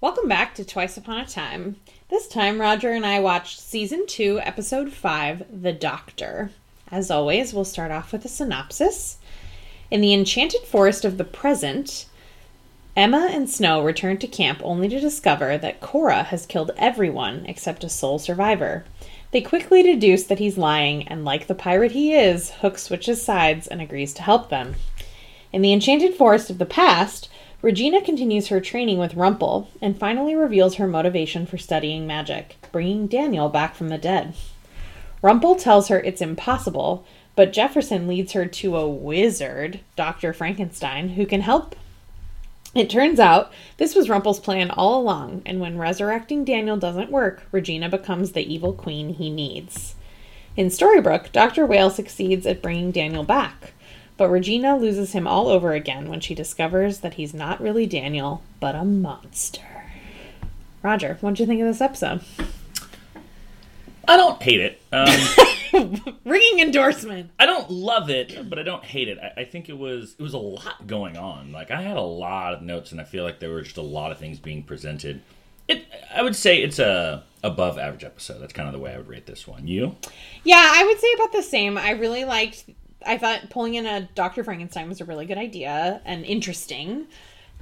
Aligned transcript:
Welcome 0.00 0.28
back 0.28 0.54
to 0.54 0.64
Twice 0.64 0.96
Upon 0.96 1.18
a 1.18 1.26
Time. 1.26 1.74
This 2.08 2.28
time, 2.28 2.60
Roger 2.60 2.92
and 2.92 3.04
I 3.04 3.18
watched 3.18 3.58
Season 3.58 4.06
2, 4.06 4.38
Episode 4.44 4.92
5, 4.92 5.62
The 5.62 5.72
Doctor. 5.72 6.52
As 6.88 7.10
always, 7.10 7.52
we'll 7.52 7.64
start 7.64 7.90
off 7.90 8.12
with 8.12 8.24
a 8.24 8.28
synopsis. 8.28 9.18
In 9.90 10.00
the 10.00 10.14
enchanted 10.14 10.60
forest 10.60 11.04
of 11.04 11.18
the 11.18 11.24
present, 11.24 12.06
Emma 12.94 13.28
and 13.32 13.50
Snow 13.50 13.82
return 13.82 14.18
to 14.18 14.28
camp 14.28 14.60
only 14.62 14.88
to 14.88 15.00
discover 15.00 15.58
that 15.58 15.80
Cora 15.80 16.22
has 16.22 16.46
killed 16.46 16.70
everyone 16.76 17.44
except 17.46 17.82
a 17.82 17.88
sole 17.88 18.20
survivor. 18.20 18.84
They 19.32 19.40
quickly 19.40 19.82
deduce 19.82 20.22
that 20.22 20.38
he's 20.38 20.56
lying, 20.56 21.08
and 21.08 21.24
like 21.24 21.48
the 21.48 21.56
pirate 21.56 21.90
he 21.90 22.14
is, 22.14 22.50
Hook 22.50 22.78
switches 22.78 23.20
sides 23.20 23.66
and 23.66 23.82
agrees 23.82 24.14
to 24.14 24.22
help 24.22 24.48
them. 24.48 24.76
In 25.52 25.60
the 25.60 25.72
enchanted 25.72 26.14
forest 26.14 26.50
of 26.50 26.58
the 26.58 26.66
past, 26.66 27.28
Regina 27.60 28.00
continues 28.00 28.48
her 28.48 28.60
training 28.60 28.98
with 28.98 29.14
Rumple 29.14 29.68
and 29.82 29.98
finally 29.98 30.36
reveals 30.36 30.76
her 30.76 30.86
motivation 30.86 31.44
for 31.44 31.58
studying 31.58 32.06
magic, 32.06 32.56
bringing 32.70 33.08
Daniel 33.08 33.48
back 33.48 33.74
from 33.74 33.88
the 33.88 33.98
dead. 33.98 34.34
Rumple 35.22 35.56
tells 35.56 35.88
her 35.88 35.98
it's 35.98 36.20
impossible, 36.20 37.04
but 37.34 37.52
Jefferson 37.52 38.06
leads 38.06 38.32
her 38.32 38.46
to 38.46 38.76
a 38.76 38.88
wizard, 38.88 39.80
Dr. 39.96 40.32
Frankenstein, 40.32 41.10
who 41.10 41.26
can 41.26 41.40
help. 41.40 41.74
It 42.76 42.88
turns 42.88 43.18
out 43.18 43.50
this 43.76 43.96
was 43.96 44.08
Rumple's 44.08 44.38
plan 44.38 44.70
all 44.70 45.00
along, 45.00 45.42
and 45.44 45.58
when 45.58 45.78
resurrecting 45.78 46.44
Daniel 46.44 46.76
doesn't 46.76 47.10
work, 47.10 47.42
Regina 47.50 47.88
becomes 47.88 48.32
the 48.32 48.52
evil 48.52 48.72
queen 48.72 49.14
he 49.14 49.30
needs. 49.30 49.96
In 50.56 50.68
Storybrooke, 50.68 51.32
Dr. 51.32 51.66
Whale 51.66 51.90
succeeds 51.90 52.46
at 52.46 52.62
bringing 52.62 52.92
Daniel 52.92 53.24
back, 53.24 53.72
but 54.18 54.28
Regina 54.28 54.76
loses 54.76 55.12
him 55.12 55.26
all 55.26 55.48
over 55.48 55.72
again 55.72 56.10
when 56.10 56.20
she 56.20 56.34
discovers 56.34 56.98
that 56.98 57.14
he's 57.14 57.32
not 57.32 57.60
really 57.60 57.86
Daniel, 57.86 58.42
but 58.60 58.74
a 58.74 58.84
monster. 58.84 59.62
Roger, 60.82 61.16
what'd 61.20 61.40
you 61.40 61.46
think 61.46 61.62
of 61.62 61.66
this 61.66 61.80
episode? 61.80 62.20
I 64.06 64.16
don't 64.16 64.42
hate 64.42 64.60
it. 64.60 64.82
Um, 64.92 66.14
Ringing 66.24 66.60
endorsement. 66.60 67.30
I 67.38 67.46
don't 67.46 67.70
love 67.70 68.10
it, 68.10 68.48
but 68.48 68.58
I 68.58 68.62
don't 68.62 68.84
hate 68.84 69.08
it. 69.08 69.18
I, 69.18 69.42
I 69.42 69.44
think 69.44 69.68
it 69.68 69.76
was 69.76 70.16
it 70.18 70.22
was 70.22 70.34
a 70.34 70.38
lot 70.38 70.86
going 70.86 71.16
on. 71.16 71.52
Like 71.52 71.70
I 71.70 71.82
had 71.82 71.96
a 71.96 72.02
lot 72.02 72.54
of 72.54 72.62
notes, 72.62 72.90
and 72.90 73.00
I 73.00 73.04
feel 73.04 73.22
like 73.22 73.38
there 73.38 73.50
were 73.50 73.62
just 73.62 73.76
a 73.76 73.82
lot 73.82 74.10
of 74.10 74.18
things 74.18 74.38
being 74.38 74.62
presented. 74.62 75.20
It 75.68 75.84
I 76.14 76.22
would 76.22 76.34
say 76.34 76.62
it's 76.62 76.78
a 76.78 77.22
above 77.44 77.78
average 77.78 78.04
episode. 78.04 78.40
That's 78.40 78.54
kind 78.54 78.66
of 78.66 78.72
the 78.72 78.78
way 78.78 78.94
I 78.94 78.96
would 78.96 79.08
rate 79.08 79.26
this 79.26 79.46
one. 79.46 79.66
You? 79.68 79.96
Yeah, 80.42 80.72
I 80.74 80.84
would 80.84 80.98
say 80.98 81.12
about 81.14 81.32
the 81.32 81.42
same. 81.42 81.76
I 81.76 81.90
really 81.90 82.24
liked. 82.24 82.64
I 83.04 83.18
thought 83.18 83.50
pulling 83.50 83.74
in 83.74 83.86
a 83.86 84.08
Dr. 84.14 84.44
Frankenstein 84.44 84.88
was 84.88 85.00
a 85.00 85.04
really 85.04 85.26
good 85.26 85.38
idea 85.38 86.00
and 86.04 86.24
interesting. 86.24 87.06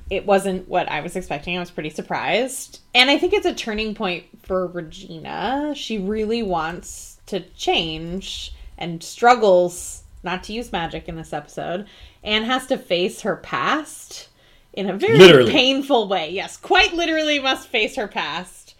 It 0.08 0.24
wasn't 0.24 0.68
what 0.68 0.88
I 0.88 1.00
was 1.00 1.16
expecting. 1.16 1.56
I 1.56 1.60
was 1.60 1.70
pretty 1.70 1.90
surprised. 1.90 2.80
And 2.94 3.10
I 3.10 3.18
think 3.18 3.32
it's 3.32 3.46
a 3.46 3.54
turning 3.54 3.94
point 3.94 4.24
for 4.42 4.66
Regina. 4.66 5.72
She 5.74 5.98
really 5.98 6.42
wants 6.42 7.18
to 7.26 7.40
change 7.50 8.54
and 8.78 9.02
struggles 9.02 10.04
not 10.22 10.44
to 10.44 10.52
use 10.52 10.72
magic 10.72 11.08
in 11.08 11.16
this 11.16 11.32
episode 11.32 11.86
and 12.22 12.44
has 12.44 12.66
to 12.66 12.78
face 12.78 13.22
her 13.22 13.36
past 13.36 14.28
in 14.72 14.88
a 14.88 14.96
very 14.96 15.18
Literally. 15.18 15.50
painful 15.50 16.08
way. 16.08 16.30
Yes, 16.30 16.56
quite 16.56 16.92
literally 16.92 17.38
must 17.38 17.68
face 17.68 17.96
her 17.96 18.08
past. 18.08 18.74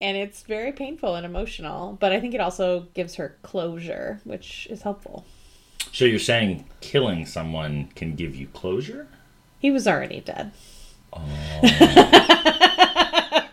And 0.00 0.16
it's 0.16 0.42
very 0.42 0.72
painful 0.72 1.14
and 1.14 1.26
emotional, 1.26 1.96
but 2.00 2.10
I 2.12 2.20
think 2.20 2.34
it 2.34 2.40
also 2.40 2.88
gives 2.94 3.16
her 3.16 3.36
closure, 3.42 4.20
which 4.24 4.66
is 4.70 4.82
helpful. 4.82 5.24
So 5.92 6.04
you're 6.04 6.18
saying 6.18 6.64
killing 6.80 7.26
someone 7.26 7.88
can 7.94 8.14
give 8.14 8.34
you 8.34 8.46
closure? 8.48 9.08
He 9.58 9.70
was 9.70 9.86
already 9.86 10.20
dead. 10.20 10.52
Oh. 11.12 11.60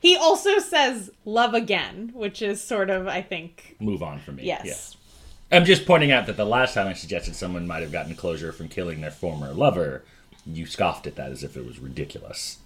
he 0.00 0.16
also 0.16 0.58
says 0.58 1.10
love 1.24 1.54
again, 1.54 2.10
which 2.14 2.42
is 2.42 2.62
sort 2.62 2.90
of, 2.90 3.06
I 3.06 3.22
think, 3.22 3.76
Move 3.78 4.02
on 4.02 4.18
for 4.18 4.32
me. 4.32 4.44
yes. 4.44 4.64
Yeah. 4.64 5.58
I'm 5.58 5.64
just 5.64 5.86
pointing 5.86 6.10
out 6.10 6.26
that 6.26 6.36
the 6.36 6.44
last 6.44 6.74
time 6.74 6.88
I 6.88 6.92
suggested 6.92 7.36
someone 7.36 7.68
might 7.68 7.82
have 7.82 7.92
gotten 7.92 8.16
closure 8.16 8.50
from 8.50 8.66
killing 8.68 9.00
their 9.00 9.12
former 9.12 9.52
lover, 9.52 10.02
you 10.44 10.66
scoffed 10.66 11.06
at 11.06 11.14
that 11.16 11.30
as 11.30 11.44
if 11.44 11.56
it 11.56 11.64
was 11.64 11.78
ridiculous. 11.78 12.58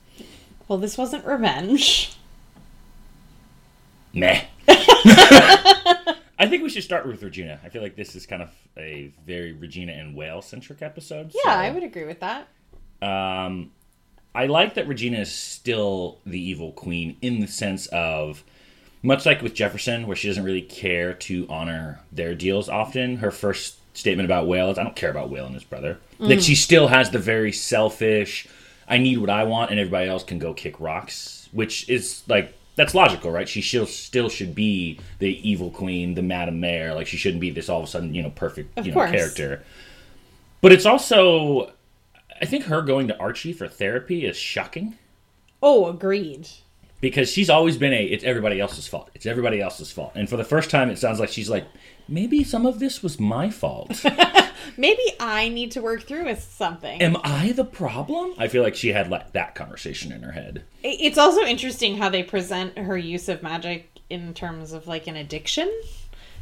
Well, 0.66 0.78
this 0.78 0.96
wasn't 0.96 1.26
revenge. 1.26 2.16
Meh. 4.14 4.44
I 6.40 6.48
think 6.48 6.62
we 6.62 6.70
should 6.70 6.82
start 6.82 7.06
with 7.06 7.22
Regina. 7.22 7.60
I 7.62 7.68
feel 7.68 7.82
like 7.82 7.96
this 7.96 8.16
is 8.16 8.24
kind 8.24 8.40
of 8.40 8.50
a 8.78 9.12
very 9.26 9.52
Regina 9.52 9.92
and 9.92 10.16
whale 10.16 10.40
centric 10.40 10.80
episode. 10.80 11.32
Yeah, 11.44 11.54
I 11.54 11.70
would 11.70 11.82
agree 11.82 12.06
with 12.06 12.20
that. 12.20 12.48
Um, 13.02 13.72
I 14.34 14.46
like 14.46 14.72
that 14.74 14.88
Regina 14.88 15.18
is 15.18 15.30
still 15.30 16.18
the 16.24 16.40
evil 16.40 16.72
queen 16.72 17.18
in 17.20 17.40
the 17.40 17.46
sense 17.46 17.88
of, 17.88 18.42
much 19.02 19.26
like 19.26 19.42
with 19.42 19.52
Jefferson, 19.52 20.06
where 20.06 20.16
she 20.16 20.28
doesn't 20.28 20.42
really 20.42 20.62
care 20.62 21.12
to 21.12 21.46
honor 21.50 22.00
their 22.10 22.34
deals 22.34 22.70
often. 22.70 23.18
Her 23.18 23.30
first 23.30 23.76
statement 23.94 24.24
about 24.24 24.46
Whale 24.46 24.70
is, 24.70 24.78
I 24.78 24.82
don't 24.82 24.96
care 24.96 25.10
about 25.10 25.28
Whale 25.28 25.44
and 25.44 25.54
his 25.54 25.64
brother. 25.64 25.98
Like, 26.18 26.40
she 26.40 26.54
still 26.54 26.88
has 26.88 27.10
the 27.10 27.18
very 27.18 27.52
selfish, 27.52 28.48
I 28.88 28.96
need 28.96 29.18
what 29.18 29.28
I 29.28 29.44
want, 29.44 29.72
and 29.72 29.78
everybody 29.78 30.08
else 30.08 30.24
can 30.24 30.38
go 30.38 30.54
kick 30.54 30.80
rocks, 30.80 31.50
which 31.52 31.86
is 31.90 32.22
like, 32.28 32.54
that's 32.76 32.94
logical, 32.94 33.30
right? 33.30 33.48
She 33.48 33.60
still, 33.62 33.86
still 33.86 34.28
should 34.28 34.54
be 34.54 34.98
the 35.18 35.48
evil 35.48 35.70
queen, 35.70 36.14
the 36.14 36.22
Madame 36.22 36.60
Mayor. 36.60 36.94
Like, 36.94 37.06
she 37.06 37.16
shouldn't 37.16 37.40
be 37.40 37.50
this 37.50 37.68
all 37.68 37.80
of 37.80 37.84
a 37.84 37.88
sudden, 37.88 38.14
you 38.14 38.22
know, 38.22 38.30
perfect 38.30 38.78
you 38.86 38.92
know, 38.92 39.06
character. 39.06 39.62
But 40.62 40.72
it's 40.72 40.86
also, 40.86 41.72
I 42.40 42.46
think 42.46 42.64
her 42.64 42.80
going 42.82 43.08
to 43.08 43.18
Archie 43.18 43.52
for 43.52 43.68
therapy 43.68 44.24
is 44.24 44.36
shocking 44.36 44.96
Oh, 45.62 45.86
agreed. 45.88 46.48
because 47.02 47.30
she's 47.30 47.50
always 47.50 47.76
been 47.76 47.92
a 47.92 48.02
it's 48.04 48.24
everybody 48.24 48.60
else's 48.60 48.86
fault. 48.86 49.10
It's 49.14 49.26
everybody 49.26 49.60
else's 49.60 49.90
fault. 49.92 50.12
And 50.14 50.28
for 50.28 50.36
the 50.38 50.44
first 50.44 50.70
time 50.70 50.88
it 50.90 50.98
sounds 50.98 51.20
like 51.20 51.28
she's 51.28 51.50
like 51.50 51.66
maybe 52.08 52.44
some 52.44 52.64
of 52.66 52.78
this 52.78 53.02
was 53.02 53.20
my 53.20 53.50
fault. 53.50 54.02
Maybe 54.76 55.02
I 55.18 55.48
need 55.48 55.72
to 55.72 55.82
work 55.82 56.02
through 56.04 56.24
with 56.26 56.42
something. 56.42 57.00
Am 57.02 57.16
I 57.24 57.52
the 57.52 57.64
problem? 57.64 58.34
I 58.38 58.48
feel 58.48 58.62
like 58.62 58.74
she 58.76 58.88
had 58.92 59.10
like 59.10 59.32
that 59.32 59.54
conversation 59.54 60.12
in 60.12 60.22
her 60.22 60.32
head. 60.32 60.64
It's 60.82 61.18
also 61.18 61.42
interesting 61.42 61.96
how 61.96 62.08
they 62.08 62.22
present 62.22 62.78
her 62.78 62.96
use 62.96 63.28
of 63.28 63.42
magic 63.42 63.90
in 64.08 64.34
terms 64.34 64.72
of 64.72 64.86
like 64.86 65.06
an 65.06 65.16
addiction. 65.16 65.70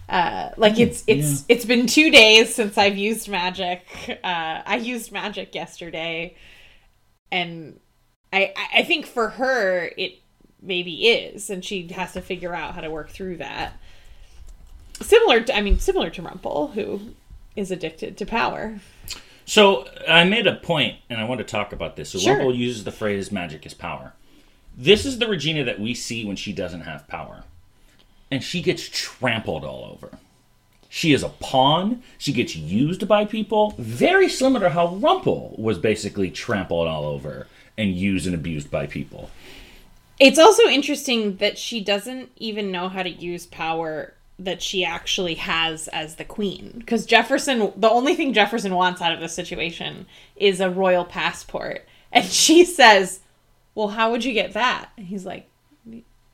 Uh, 0.08 0.50
like 0.56 0.78
it's 0.78 1.04
it's 1.06 1.44
it's 1.50 1.64
been 1.66 1.86
two 1.86 2.10
days 2.10 2.54
since 2.54 2.78
I've 2.78 2.96
used 2.96 3.28
magic. 3.28 3.84
Uh, 4.24 4.62
I 4.64 4.76
used 4.76 5.12
magic 5.12 5.54
yesterday, 5.54 6.34
and 7.30 7.78
I 8.32 8.54
I- 8.56 8.78
I 8.78 8.82
think 8.84 9.04
for 9.06 9.28
her 9.30 9.90
it 9.98 10.14
maybe 10.62 11.08
is, 11.08 11.50
and 11.50 11.62
she 11.64 11.88
has 11.88 12.14
to 12.14 12.20
figure 12.22 12.54
out 12.54 12.74
how 12.74 12.80
to 12.80 12.90
work 12.90 13.10
through 13.10 13.36
that. 13.36 13.74
Similar, 15.00 15.42
to, 15.42 15.56
I 15.56 15.60
mean, 15.60 15.78
similar 15.78 16.10
to 16.10 16.22
Rumple, 16.22 16.68
who 16.68 17.00
is 17.58 17.70
addicted 17.70 18.16
to 18.16 18.26
power. 18.26 18.80
So 19.44 19.88
I 20.06 20.24
made 20.24 20.46
a 20.46 20.56
point 20.56 20.98
and 21.10 21.20
I 21.20 21.24
want 21.24 21.38
to 21.38 21.44
talk 21.44 21.72
about 21.72 21.96
this. 21.96 22.10
So 22.10 22.18
Sure. 22.18 22.36
Rumple 22.36 22.54
uses 22.54 22.84
the 22.84 22.92
phrase 22.92 23.32
magic 23.32 23.66
is 23.66 23.74
power. 23.74 24.12
This 24.76 25.04
is 25.04 25.18
the 25.18 25.26
Regina 25.26 25.64
that 25.64 25.80
we 25.80 25.94
see 25.94 26.24
when 26.24 26.36
she 26.36 26.52
doesn't 26.52 26.82
have 26.82 27.08
power. 27.08 27.44
And 28.30 28.44
she 28.44 28.62
gets 28.62 28.88
trampled 28.88 29.64
all 29.64 29.90
over. 29.92 30.18
She 30.88 31.12
is 31.12 31.22
a 31.22 31.30
pawn. 31.30 32.02
She 32.16 32.32
gets 32.32 32.54
used 32.54 33.08
by 33.08 33.24
people. 33.24 33.74
Very 33.78 34.28
similar 34.28 34.68
to 34.68 34.70
how 34.70 34.94
Rumple 34.94 35.54
was 35.58 35.78
basically 35.78 36.30
trampled 36.30 36.86
all 36.86 37.04
over 37.04 37.46
and 37.76 37.94
used 37.94 38.26
and 38.26 38.34
abused 38.34 38.70
by 38.70 38.86
people. 38.86 39.30
It's 40.20 40.38
also 40.38 40.64
interesting 40.64 41.36
that 41.36 41.58
she 41.58 41.80
doesn't 41.80 42.30
even 42.36 42.70
know 42.70 42.88
how 42.88 43.02
to 43.02 43.10
use 43.10 43.46
power 43.46 44.14
that 44.38 44.62
she 44.62 44.84
actually 44.84 45.34
has 45.34 45.88
as 45.88 46.14
the 46.16 46.24
queen. 46.24 46.74
Because 46.78 47.06
Jefferson, 47.06 47.72
the 47.76 47.90
only 47.90 48.14
thing 48.14 48.32
Jefferson 48.32 48.74
wants 48.74 49.02
out 49.02 49.12
of 49.12 49.20
this 49.20 49.34
situation 49.34 50.06
is 50.36 50.60
a 50.60 50.70
royal 50.70 51.04
passport. 51.04 51.86
And 52.12 52.24
she 52.42 52.64
says, 52.64 53.20
Well, 53.74 53.88
how 53.88 54.10
would 54.10 54.24
you 54.24 54.32
get 54.32 54.52
that? 54.52 54.90
And 54.96 55.06
he's 55.06 55.26
like, 55.26 55.48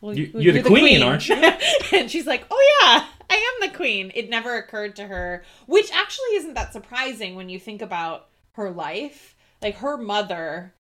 well, 0.00 0.16
You- 0.16 0.30
well, 0.34 0.42
you're 0.42 0.52
the 0.52 0.62
queen, 0.62 1.02
aren't 1.02 1.28
you? 1.28 1.34
and 1.92 2.10
she's 2.10 2.26
like, 2.26 2.44
Oh, 2.50 2.78
yeah, 2.82 3.06
I 3.30 3.58
am 3.62 3.70
the 3.70 3.76
queen. 3.76 4.12
It 4.14 4.28
never 4.28 4.56
occurred 4.56 4.96
to 4.96 5.06
her, 5.06 5.42
which 5.66 5.90
actually 5.92 6.36
isn't 6.36 6.54
that 6.54 6.72
surprising 6.72 7.36
when 7.36 7.48
you 7.48 7.58
think 7.58 7.80
about 7.80 8.28
her 8.52 8.70
life. 8.70 9.34
Like, 9.62 9.76
her 9.76 9.96
mother 9.96 10.74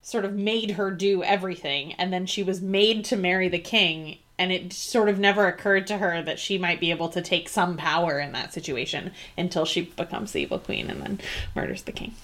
sort 0.00 0.24
of 0.24 0.34
made 0.34 0.72
her 0.72 0.90
do 0.90 1.22
everything 1.22 1.92
and 1.94 2.12
then 2.12 2.26
she 2.26 2.42
was 2.42 2.60
made 2.60 3.04
to 3.06 3.16
marry 3.16 3.48
the 3.48 3.58
king 3.58 4.18
and 4.38 4.50
it 4.50 4.72
sort 4.72 5.08
of 5.08 5.18
never 5.18 5.46
occurred 5.46 5.86
to 5.86 5.98
her 5.98 6.22
that 6.22 6.38
she 6.38 6.58
might 6.58 6.80
be 6.80 6.90
able 6.90 7.08
to 7.08 7.22
take 7.22 7.48
some 7.48 7.76
power 7.76 8.18
in 8.18 8.32
that 8.32 8.52
situation 8.52 9.12
until 9.38 9.64
she 9.64 9.82
becomes 9.82 10.32
the 10.32 10.40
evil 10.40 10.58
queen 10.58 10.90
and 10.90 11.00
then 11.00 11.20
murders 11.54 11.82
the 11.82 11.92
king 11.92 12.14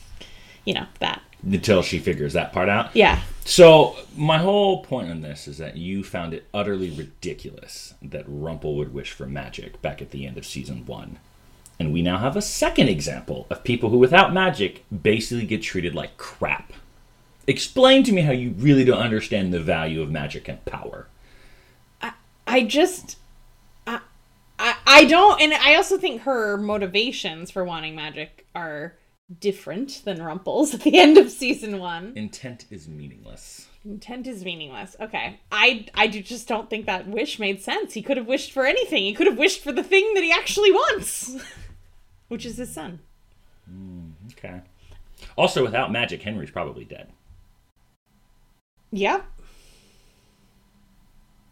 you 0.64 0.74
know 0.74 0.86
that 0.98 1.22
Until 1.42 1.82
she 1.82 1.98
figures 1.98 2.34
that 2.34 2.52
part 2.52 2.68
out. 2.68 2.94
yeah 2.94 3.20
So 3.44 3.96
my 4.16 4.38
whole 4.38 4.84
point 4.84 5.10
on 5.10 5.22
this 5.22 5.48
is 5.48 5.58
that 5.58 5.76
you 5.76 6.04
found 6.04 6.34
it 6.34 6.46
utterly 6.52 6.90
ridiculous 6.90 7.94
that 8.02 8.24
Rumple 8.26 8.76
would 8.76 8.92
wish 8.92 9.12
for 9.12 9.26
magic 9.26 9.80
back 9.82 10.02
at 10.02 10.10
the 10.10 10.26
end 10.26 10.36
of 10.36 10.46
season 10.46 10.84
one. 10.86 11.18
And 11.78 11.92
we 11.94 12.02
now 12.02 12.18
have 12.18 12.36
a 12.36 12.42
second 12.42 12.88
example 12.88 13.46
of 13.48 13.64
people 13.64 13.88
who, 13.88 13.96
without 13.98 14.34
magic, 14.34 14.84
basically 15.02 15.46
get 15.46 15.62
treated 15.62 15.94
like 15.94 16.18
crap. 16.18 16.74
Explain 17.46 18.04
to 18.04 18.12
me 18.12 18.20
how 18.20 18.32
you 18.32 18.50
really 18.58 18.84
don't 18.84 19.00
understand 19.00 19.52
the 19.52 19.60
value 19.60 20.02
of 20.02 20.10
magic 20.10 20.46
and 20.46 20.62
power. 20.66 21.08
I 22.50 22.64
just 22.64 23.16
I, 23.86 24.00
I 24.58 24.76
I 24.86 25.04
don't 25.04 25.40
and 25.40 25.54
I 25.54 25.76
also 25.76 25.98
think 25.98 26.22
her 26.22 26.56
motivations 26.56 27.50
for 27.50 27.64
wanting 27.64 27.94
magic 27.94 28.46
are 28.54 28.96
different 29.38 30.02
than 30.04 30.22
Rumple's 30.22 30.74
at 30.74 30.80
the 30.80 30.98
end 30.98 31.16
of 31.16 31.30
season 31.30 31.78
1. 31.78 32.14
Intent 32.16 32.66
is 32.70 32.88
meaningless. 32.88 33.68
Intent 33.84 34.26
is 34.26 34.44
meaningless. 34.44 34.96
Okay. 35.00 35.40
I 35.52 35.86
I 35.94 36.06
do 36.08 36.20
just 36.20 36.48
don't 36.48 36.68
think 36.68 36.86
that 36.86 37.06
wish 37.06 37.38
made 37.38 37.62
sense. 37.62 37.94
He 37.94 38.02
could 38.02 38.16
have 38.16 38.26
wished 38.26 38.52
for 38.52 38.66
anything. 38.66 39.04
He 39.04 39.14
could 39.14 39.26
have 39.26 39.38
wished 39.38 39.62
for 39.62 39.72
the 39.72 39.84
thing 39.84 40.12
that 40.14 40.24
he 40.24 40.32
actually 40.32 40.72
wants, 40.72 41.36
which 42.28 42.44
is 42.44 42.56
his 42.56 42.72
son. 42.72 43.00
Mm, 43.72 44.12
okay. 44.32 44.60
Also, 45.36 45.62
without 45.62 45.92
magic, 45.92 46.22
Henry's 46.22 46.50
probably 46.50 46.84
dead. 46.84 47.08
Yeah. 48.90 49.22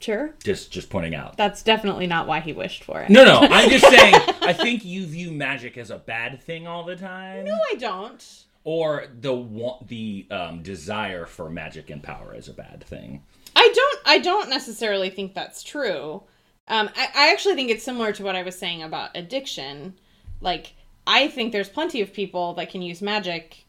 Sure. 0.00 0.35
Just 0.45 0.71
just 0.71 0.91
pointing 0.91 1.15
out. 1.15 1.37
That's 1.37 1.62
definitely 1.62 2.06
not 2.06 2.27
why 2.29 2.41
he 2.41 2.53
wished 2.53 2.85
for 2.85 3.00
it. 3.03 3.11
No, 3.11 3.25
no. 3.25 3.39
I'm 3.50 3.69
just 3.69 3.87
saying. 3.89 4.15
I 4.43 4.53
think 4.53 4.85
you 4.85 5.06
view 5.06 5.33
magic 5.33 5.77
as 5.77 5.91
a 5.91 5.99
bad 5.99 6.41
thing 6.43 6.67
all 6.67 6.85
the 6.85 6.97
time, 6.97 7.45
No, 7.45 7.55
I 7.71 7.75
don't. 7.75 8.45
or 8.65 9.06
the 9.21 9.35
wa- 9.35 9.79
the 9.87 10.27
um, 10.31 10.62
desire 10.62 11.27
for 11.27 11.50
magic 11.50 11.91
and 11.91 12.03
power 12.03 12.33
as 12.37 12.49
a 12.49 12.53
bad 12.55 12.85
thing. 12.85 13.23
I 13.56 13.73
don't 13.75 13.99
I 14.06 14.19
don't 14.19 14.49
necessarily 14.50 15.11
think 15.11 15.35
that's 15.35 15.62
true. 15.65 16.23
Um, 16.69 16.91
I, 16.97 17.09
I 17.15 17.33
actually 17.33 17.55
think 17.56 17.71
it's 17.71 17.83
similar 17.83 18.12
to 18.12 18.23
what 18.23 18.37
I 18.37 18.43
was 18.43 18.56
saying 18.59 18.83
about 18.83 19.17
addiction. 19.17 19.95
Like, 20.41 20.75
I 21.06 21.27
think 21.29 21.50
there's 21.50 21.69
plenty 21.71 22.03
of 22.03 22.12
people 22.12 22.53
that 22.55 22.71
can 22.71 22.83
use 22.83 23.00
magic 23.03 23.65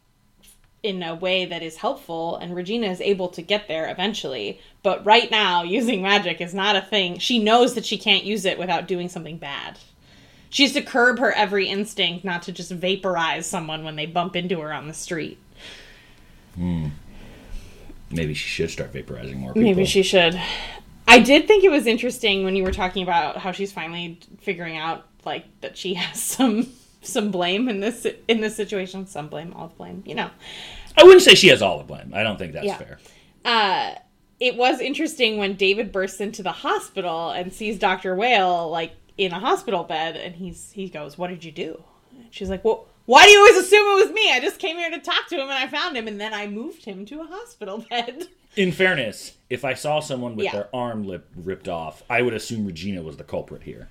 in 0.82 1.02
a 1.02 1.14
way 1.14 1.44
that 1.44 1.62
is 1.62 1.76
helpful, 1.76 2.36
and 2.36 2.54
Regina 2.54 2.86
is 2.86 3.00
able 3.00 3.28
to 3.28 3.42
get 3.42 3.68
there 3.68 3.90
eventually. 3.90 4.60
But 4.82 5.04
right 5.04 5.30
now, 5.30 5.62
using 5.78 6.02
magic 6.02 6.40
is 6.40 6.54
not 6.54 6.76
a 6.76 6.80
thing. 6.80 7.18
She 7.18 7.38
knows 7.38 7.74
that 7.74 7.84
she 7.84 7.98
can't 7.98 8.24
use 8.24 8.44
it 8.44 8.58
without 8.58 8.88
doing 8.88 9.08
something 9.08 9.38
bad. 9.38 9.78
She 10.48 10.64
has 10.64 10.72
to 10.72 10.82
curb 10.82 11.20
her 11.20 11.32
every 11.32 11.68
instinct 11.68 12.24
not 12.24 12.42
to 12.42 12.52
just 12.52 12.72
vaporize 12.72 13.46
someone 13.46 13.84
when 13.84 13.94
they 13.94 14.06
bump 14.06 14.34
into 14.34 14.60
her 14.60 14.72
on 14.72 14.88
the 14.88 14.94
street. 14.94 15.38
Hmm. 16.56 16.88
Maybe 18.10 18.34
she 18.34 18.48
should 18.48 18.70
start 18.70 18.92
vaporizing 18.92 19.36
more 19.36 19.52
people. 19.52 19.62
Maybe 19.62 19.84
she 19.84 20.02
should. 20.02 20.40
I 21.06 21.20
did 21.20 21.46
think 21.46 21.62
it 21.62 21.70
was 21.70 21.86
interesting 21.86 22.42
when 22.42 22.56
you 22.56 22.64
were 22.64 22.72
talking 22.72 23.04
about 23.04 23.36
how 23.36 23.52
she's 23.52 23.72
finally 23.72 24.18
figuring 24.40 24.76
out 24.76 25.06
like 25.24 25.44
that 25.60 25.76
she 25.76 25.94
has 25.94 26.20
some 26.22 26.72
some 27.02 27.30
blame 27.30 27.68
in 27.68 27.80
this 27.80 28.06
in 28.28 28.40
this 28.40 28.56
situation. 28.56 29.06
Some 29.06 29.28
blame, 29.28 29.52
all 29.54 29.68
the 29.68 29.74
blame, 29.74 30.02
you 30.06 30.14
know. 30.14 30.30
I 30.96 31.04
wouldn't 31.04 31.22
say 31.22 31.34
she 31.34 31.48
has 31.48 31.62
all 31.62 31.78
the 31.78 31.84
blame. 31.84 32.12
I 32.14 32.22
don't 32.22 32.38
think 32.38 32.52
that's 32.52 32.66
Yeah. 32.66 32.76
fair. 32.78 32.98
Uh 33.44 33.94
it 34.38 34.56
was 34.56 34.80
interesting 34.80 35.36
when 35.36 35.54
David 35.54 35.92
bursts 35.92 36.20
into 36.20 36.42
the 36.42 36.52
hospital 36.52 37.30
and 37.30 37.52
sees 37.52 37.78
Dr. 37.78 38.14
Whale 38.14 38.70
like 38.70 38.92
in 39.18 39.32
a 39.32 39.38
hospital 39.38 39.84
bed 39.84 40.16
and 40.16 40.34
he's 40.34 40.72
he 40.72 40.88
goes, 40.88 41.16
"What 41.18 41.28
did 41.28 41.44
you 41.44 41.52
do?" 41.52 41.82
And 42.16 42.26
she's 42.30 42.48
like, 42.50 42.64
"Well, 42.64 42.86
why 43.06 43.24
do 43.24 43.30
you 43.30 43.38
always 43.38 43.56
assume 43.56 43.86
it 43.98 44.04
was 44.06 44.12
me? 44.14 44.32
I 44.32 44.40
just 44.40 44.58
came 44.58 44.76
here 44.76 44.90
to 44.90 44.98
talk 44.98 45.26
to 45.28 45.34
him 45.36 45.42
and 45.42 45.52
I 45.52 45.66
found 45.68 45.96
him 45.96 46.08
and 46.08 46.20
then 46.20 46.32
I 46.34 46.46
moved 46.46 46.84
him 46.84 47.04
to 47.06 47.20
a 47.20 47.24
hospital 47.26 47.84
bed." 47.90 48.28
In 48.56 48.72
fairness, 48.72 49.36
if 49.48 49.64
I 49.64 49.74
saw 49.74 50.00
someone 50.00 50.34
with 50.36 50.46
Yeah. 50.46 50.52
their 50.52 50.68
arm 50.74 51.04
lip 51.06 51.28
ripped 51.36 51.68
off, 51.68 52.02
I 52.10 52.22
would 52.22 52.34
assume 52.34 52.66
Regina 52.66 53.00
was 53.02 53.16
the 53.16 53.24
culprit 53.24 53.62
here. 53.62 53.88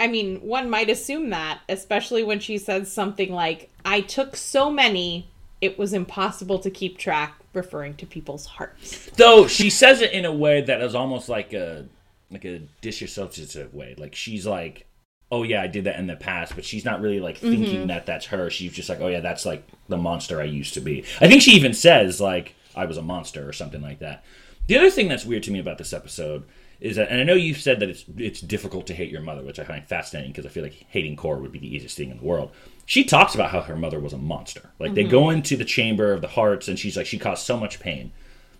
I 0.00 0.06
mean, 0.06 0.36
one 0.36 0.70
might 0.70 0.90
assume 0.90 1.30
that, 1.30 1.60
especially 1.68 2.22
when 2.22 2.38
she 2.40 2.58
says 2.58 2.90
something 2.90 3.32
like, 3.32 3.70
I 3.84 4.00
took 4.00 4.36
so 4.36 4.70
many, 4.70 5.28
it 5.60 5.78
was 5.78 5.92
impossible 5.92 6.58
to 6.60 6.70
keep 6.70 6.98
track, 6.98 7.34
referring 7.52 7.94
to 7.94 8.06
people's 8.06 8.46
hearts. 8.46 9.06
Though 9.16 9.48
she 9.48 9.70
says 9.70 10.00
it 10.00 10.12
in 10.12 10.24
a 10.24 10.32
way 10.32 10.60
that 10.60 10.80
is 10.80 10.94
almost 10.94 11.28
like 11.28 11.52
a 11.52 11.86
like 12.30 12.44
a 12.44 12.62
disassociative 12.82 13.72
way. 13.72 13.94
Like 13.96 14.14
she's 14.14 14.46
like, 14.46 14.86
"Oh 15.30 15.42
yeah, 15.42 15.62
I 15.62 15.66
did 15.66 15.84
that 15.84 15.98
in 15.98 16.06
the 16.06 16.16
past," 16.16 16.54
but 16.54 16.64
she's 16.64 16.84
not 16.84 17.00
really 17.00 17.20
like 17.20 17.38
thinking 17.38 17.78
mm-hmm. 17.78 17.86
that 17.88 18.06
that's 18.06 18.26
her. 18.26 18.50
She's 18.50 18.72
just 18.72 18.88
like, 18.88 19.00
"Oh 19.00 19.08
yeah, 19.08 19.20
that's 19.20 19.46
like 19.46 19.66
the 19.88 19.96
monster 19.96 20.40
I 20.40 20.44
used 20.44 20.74
to 20.74 20.80
be." 20.80 21.04
I 21.20 21.28
think 21.28 21.42
she 21.42 21.52
even 21.52 21.74
says 21.74 22.20
like, 22.20 22.54
"I 22.76 22.84
was 22.84 22.96
a 22.96 23.02
monster" 23.02 23.48
or 23.48 23.52
something 23.52 23.82
like 23.82 24.00
that. 24.00 24.24
The 24.66 24.76
other 24.76 24.90
thing 24.90 25.08
that's 25.08 25.24
weird 25.24 25.42
to 25.44 25.50
me 25.50 25.58
about 25.58 25.78
this 25.78 25.92
episode 25.92 26.44
is 26.80 26.96
that, 26.96 27.10
and 27.10 27.20
I 27.20 27.24
know 27.24 27.34
you've 27.34 27.60
said 27.60 27.80
that 27.80 27.88
it's 27.88 28.04
it's 28.16 28.40
difficult 28.40 28.86
to 28.86 28.94
hate 28.94 29.10
your 29.10 29.20
mother, 29.20 29.42
which 29.42 29.58
I 29.58 29.64
find 29.64 29.84
fascinating 29.84 30.30
because 30.30 30.46
I 30.46 30.50
feel 30.50 30.62
like 30.62 30.86
hating 30.88 31.16
Cora 31.16 31.40
would 31.40 31.52
be 31.52 31.58
the 31.58 31.74
easiest 31.74 31.96
thing 31.96 32.10
in 32.10 32.18
the 32.18 32.24
world. 32.24 32.52
She 32.86 33.04
talks 33.04 33.34
about 33.34 33.50
how 33.50 33.62
her 33.62 33.76
mother 33.76 33.98
was 33.98 34.12
a 34.12 34.18
monster. 34.18 34.70
Like 34.78 34.94
they 34.94 35.02
mm-hmm. 35.02 35.10
go 35.10 35.30
into 35.30 35.56
the 35.56 35.64
chamber 35.64 36.12
of 36.12 36.20
the 36.20 36.28
hearts, 36.28 36.68
and 36.68 36.78
she's 36.78 36.96
like, 36.96 37.06
she 37.06 37.18
caused 37.18 37.44
so 37.44 37.56
much 37.56 37.80
pain. 37.80 38.12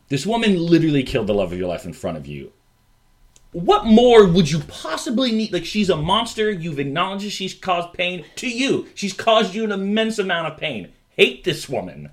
This 0.09 0.27
woman 0.27 0.59
literally 0.59 1.03
killed 1.03 1.27
the 1.27 1.35
love 1.35 1.53
of 1.53 1.59
your 1.59 1.69
life 1.69 1.85
in 1.85 1.93
front 1.93 2.17
of 2.17 2.27
you. 2.27 2.53
What 3.53 3.87
more 3.87 4.27
would 4.27 4.51
you 4.51 4.61
possibly 4.61 5.33
need? 5.33 5.53
Like, 5.53 5.65
she's 5.65 5.89
a 5.89 5.97
monster. 5.97 6.51
You've 6.51 6.79
acknowledged 6.79 7.25
that 7.25 7.31
she's 7.31 7.55
caused 7.55 7.95
pain 7.95 8.25
to 8.37 8.49
you. 8.49 8.89
She's 8.95 9.15
caused 9.15 9.55
you 9.55 9.65
an 9.65 9.73
immense 9.73 10.19
amount 10.19 10.53
of 10.53 10.59
pain. 10.59 10.93
Hate 11.11 11.45
this 11.45 11.69
woman. 11.69 12.11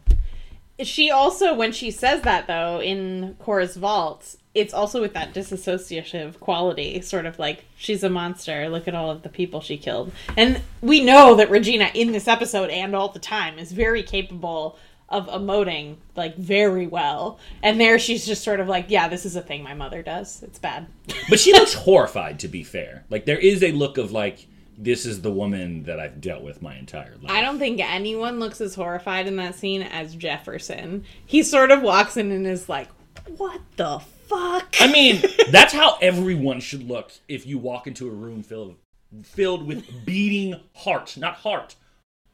She 0.82 1.10
also, 1.10 1.54
when 1.54 1.72
she 1.72 1.90
says 1.90 2.22
that, 2.24 2.48
though, 2.48 2.82
in 2.82 3.38
Cora's 3.40 3.78
vault, 3.78 4.36
it's 4.54 4.74
also 4.74 5.02
with 5.02 5.14
that 5.14 5.34
disassociative 5.34 6.40
quality, 6.40 7.00
sort 7.02 7.26
of 7.26 7.40
like, 7.40 7.66
she's 7.78 8.04
a 8.04 8.10
monster, 8.10 8.70
look 8.70 8.88
at 8.88 8.96
all 8.96 9.10
of 9.10 9.22
the 9.22 9.30
people 9.30 9.62
she 9.62 9.78
killed. 9.78 10.12
And 10.36 10.62
we 10.82 11.04
know 11.04 11.36
that 11.36 11.50
Regina, 11.50 11.92
in 11.94 12.12
this 12.12 12.28
episode 12.28 12.70
and 12.70 12.96
all 12.96 13.10
the 13.10 13.20
time, 13.20 13.58
is 13.58 13.72
very 13.72 14.04
capable 14.04 14.78
of 15.08 15.28
emoting, 15.28 15.98
like, 16.16 16.36
very 16.36 16.88
well. 16.88 17.40
And 17.62 17.80
there 17.80 18.00
she's 18.00 18.26
just 18.26 18.44
sort 18.44 18.60
of 18.60 18.68
like, 18.68 18.86
yeah, 18.90 19.08
this 19.08 19.26
is 19.26 19.36
a 19.36 19.42
thing 19.42 19.62
my 19.64 19.74
mother 19.74 20.02
does. 20.02 20.42
It's 20.44 20.60
bad. 20.60 20.88
But 21.30 21.40
she 21.40 21.54
looks 21.54 21.74
horrified, 21.74 22.40
to 22.40 22.48
be 22.48 22.64
fair. 22.64 23.06
Like, 23.10 23.26
there 23.26 23.38
is 23.38 23.62
a 23.62 23.72
look 23.72 23.98
of, 23.98 24.12
like, 24.12 24.48
this 24.78 25.06
is 25.06 25.22
the 25.22 25.32
woman 25.32 25.84
that 25.84 26.00
I've 26.00 26.20
dealt 26.22 26.44
with 26.44 26.62
my 26.62 26.76
entire 26.76 27.16
life. 27.22 27.32
I 27.32 27.42
don't 27.42 27.60
think 27.60 27.80
anyone 27.80 28.40
looks 28.40 28.60
as 28.62 28.76
horrified 28.76 29.28
in 29.28 29.36
that 29.38 29.56
scene 29.56 29.82
as 29.82 30.16
Jefferson. 30.16 31.06
He 31.26 31.44
sort 31.44 31.72
of 31.72 31.82
walks 31.82 32.18
in 32.18 32.32
and 32.32 32.46
is 32.46 32.68
like, 32.68 32.90
what 33.38 33.62
the 33.78 34.00
fuck? 34.28 34.76
I 34.80 34.92
mean, 34.92 35.24
that's 35.50 35.74
how 35.74 35.98
everyone 36.02 36.60
should 36.60 36.88
look 36.88 37.12
if 37.28 37.46
you 37.46 37.58
walk 37.58 37.88
into 37.88 38.08
a 38.08 38.12
room 38.12 38.44
filled 38.44 38.76
filled 39.24 39.66
with 39.66 40.06
beating 40.06 40.60
hearts, 40.76 41.16
not 41.16 41.36
heart, 41.36 41.76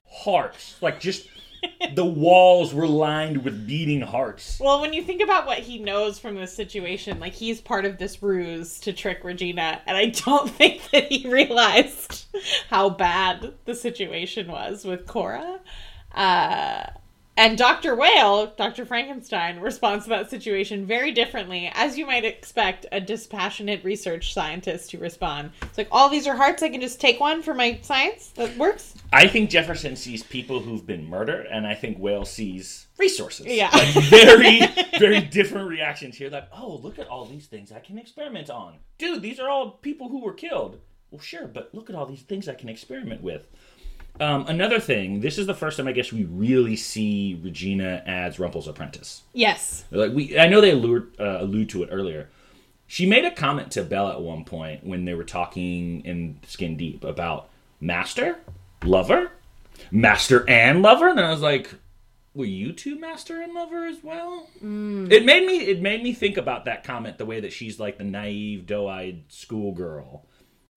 hearts. 0.08 0.78
Like 0.82 1.00
just 1.00 1.28
the 1.94 2.06
walls 2.06 2.74
were 2.74 2.88
lined 2.88 3.44
with 3.44 3.68
beating 3.68 4.02
hearts. 4.02 4.60
Well, 4.60 4.82
when 4.82 4.94
you 4.94 5.04
think 5.04 5.22
about 5.22 5.46
what 5.46 5.60
he 5.60 5.80
knows 5.80 6.20
from 6.20 6.36
this 6.36 6.54
situation, 6.54 7.20
like 7.20 7.34
he's 7.34 7.62
part 7.62 7.86
of 7.86 7.98
this 7.98 8.22
ruse 8.22 8.80
to 8.82 8.94
trick 8.94 9.24
Regina, 9.24 9.82
and 9.86 9.98
I 9.98 10.08
don't 10.08 10.50
think 10.58 10.90
that 10.92 11.12
he 11.12 11.28
realized 11.28 12.26
how 12.70 12.90
bad 12.90 13.54
the 13.66 13.76
situation 13.76 14.48
was 14.48 14.86
with 14.86 15.06
Cora. 15.08 15.60
Uh, 16.14 16.88
and 17.38 17.58
Dr. 17.58 17.96
Whale, 17.96 18.54
Dr. 18.58 18.86
Frankenstein, 18.86 19.60
responds 19.60 20.06
to 20.06 20.10
that 20.10 20.30
situation 20.30 20.86
very 20.86 21.12
differently, 21.12 21.72
as 21.74 21.98
you 21.98 22.06
might 22.06 22.26
expect 22.26 22.86
a 22.92 23.00
dispassionate 23.00 23.84
research 23.84 24.34
scientist 24.34 24.92
to 24.92 24.98
respond. 24.98 25.52
It's 25.62 25.78
like, 25.78 25.88
all 25.92 26.10
these 26.10 26.28
are 26.28 26.36
hearts, 26.36 26.62
I 26.62 26.70
can 26.70 26.82
just 26.82 27.00
take 27.00 27.20
one 27.20 27.42
for 27.42 27.54
my 27.54 27.80
science? 27.82 28.28
That 28.36 28.56
works? 28.58 28.96
I 29.14 29.28
think 29.28 29.50
Jefferson 29.50 29.96
sees 29.96 30.24
people 30.24 30.60
who've 30.60 30.86
been 30.86 31.06
murdered, 31.06 31.48
and 31.48 31.66
I 31.66 31.76
think 31.76 31.98
Whale 31.98 32.26
sees 32.26 32.88
resources. 32.98 33.48
Yeah. 33.48 33.70
Like 33.74 33.94
very, 34.06 34.62
very 35.00 35.22
different 35.22 35.70
reactions 35.70 36.18
here. 36.18 36.30
Like, 36.30 36.48
oh, 36.56 36.80
look 36.84 37.00
at 37.00 37.08
all 37.08 37.26
these 37.26 37.48
things 37.48 37.72
I 37.72 37.80
can 37.80 37.98
experiment 37.98 38.50
on. 38.50 38.76
Dude, 38.98 39.22
these 39.22 39.40
are 39.40 39.50
all 39.50 39.72
people 39.72 40.10
who 40.10 40.22
were 40.22 40.34
killed. 40.34 40.80
Well, 41.12 41.20
sure, 41.20 41.48
but 41.48 41.74
look 41.74 41.90
at 41.90 41.96
all 41.96 42.06
these 42.06 42.22
things 42.22 42.48
I 42.48 42.54
can 42.54 42.70
experiment 42.70 43.22
with. 43.22 43.50
Um, 44.22 44.46
another 44.48 44.80
thing, 44.80 45.20
this 45.20 45.40
is 45.40 45.48
the 45.48 45.56
first 45.56 45.78
time 45.78 45.88
I 45.88 45.94
guess 45.94 46.14
we 46.14 46.26
really 46.26 46.76
see 46.76 47.40
Regina 47.44 48.04
as 48.06 48.38
Rumple's 48.38 48.68
apprentice. 48.68 49.24
Yes. 49.34 49.84
Like 49.90 50.14
we, 50.14 50.38
I 50.38 50.48
know 50.48 50.62
they 50.62 50.72
allude, 50.72 51.12
uh, 51.20 51.40
allude 51.40 51.70
to 51.70 51.82
it 51.82 51.90
earlier. 51.92 52.30
She 52.86 53.08
made 53.08 53.26
a 53.26 53.32
comment 53.32 53.72
to 53.72 53.84
Belle 53.84 54.10
at 54.10 54.22
one 54.22 54.46
point 54.46 54.86
when 54.86 55.06
they 55.06 55.16
were 55.16 55.24
talking 55.24 56.02
in 56.06 56.40
Skin 56.46 56.78
Deep 56.78 57.04
about 57.04 57.50
master, 57.80 58.38
lover, 58.84 59.32
master 59.90 60.48
and 60.48 60.84
lover, 60.84 61.08
and 61.08 61.20
I 61.20 61.32
was 61.32 61.42
like, 61.42 61.74
"Were 62.36 62.46
you 62.46 62.74
two 62.74 63.00
master 63.00 63.42
and 63.42 63.54
lover 63.54 63.88
as 63.88 64.04
well?" 64.04 64.50
It 65.10 65.26
made 65.26 65.48
me, 65.48 65.62
it 65.62 65.82
made 65.82 66.04
me 66.04 66.14
think 66.14 66.38
about 66.38 66.66
that 66.66 66.84
comment, 66.84 67.18
the 67.18 67.26
way 67.26 67.40
that 67.40 67.54
she's 67.54 67.80
like 67.80 67.98
the 67.98 68.04
naive, 68.04 68.66
doe-eyed 68.68 69.24
schoolgirl, 69.30 70.26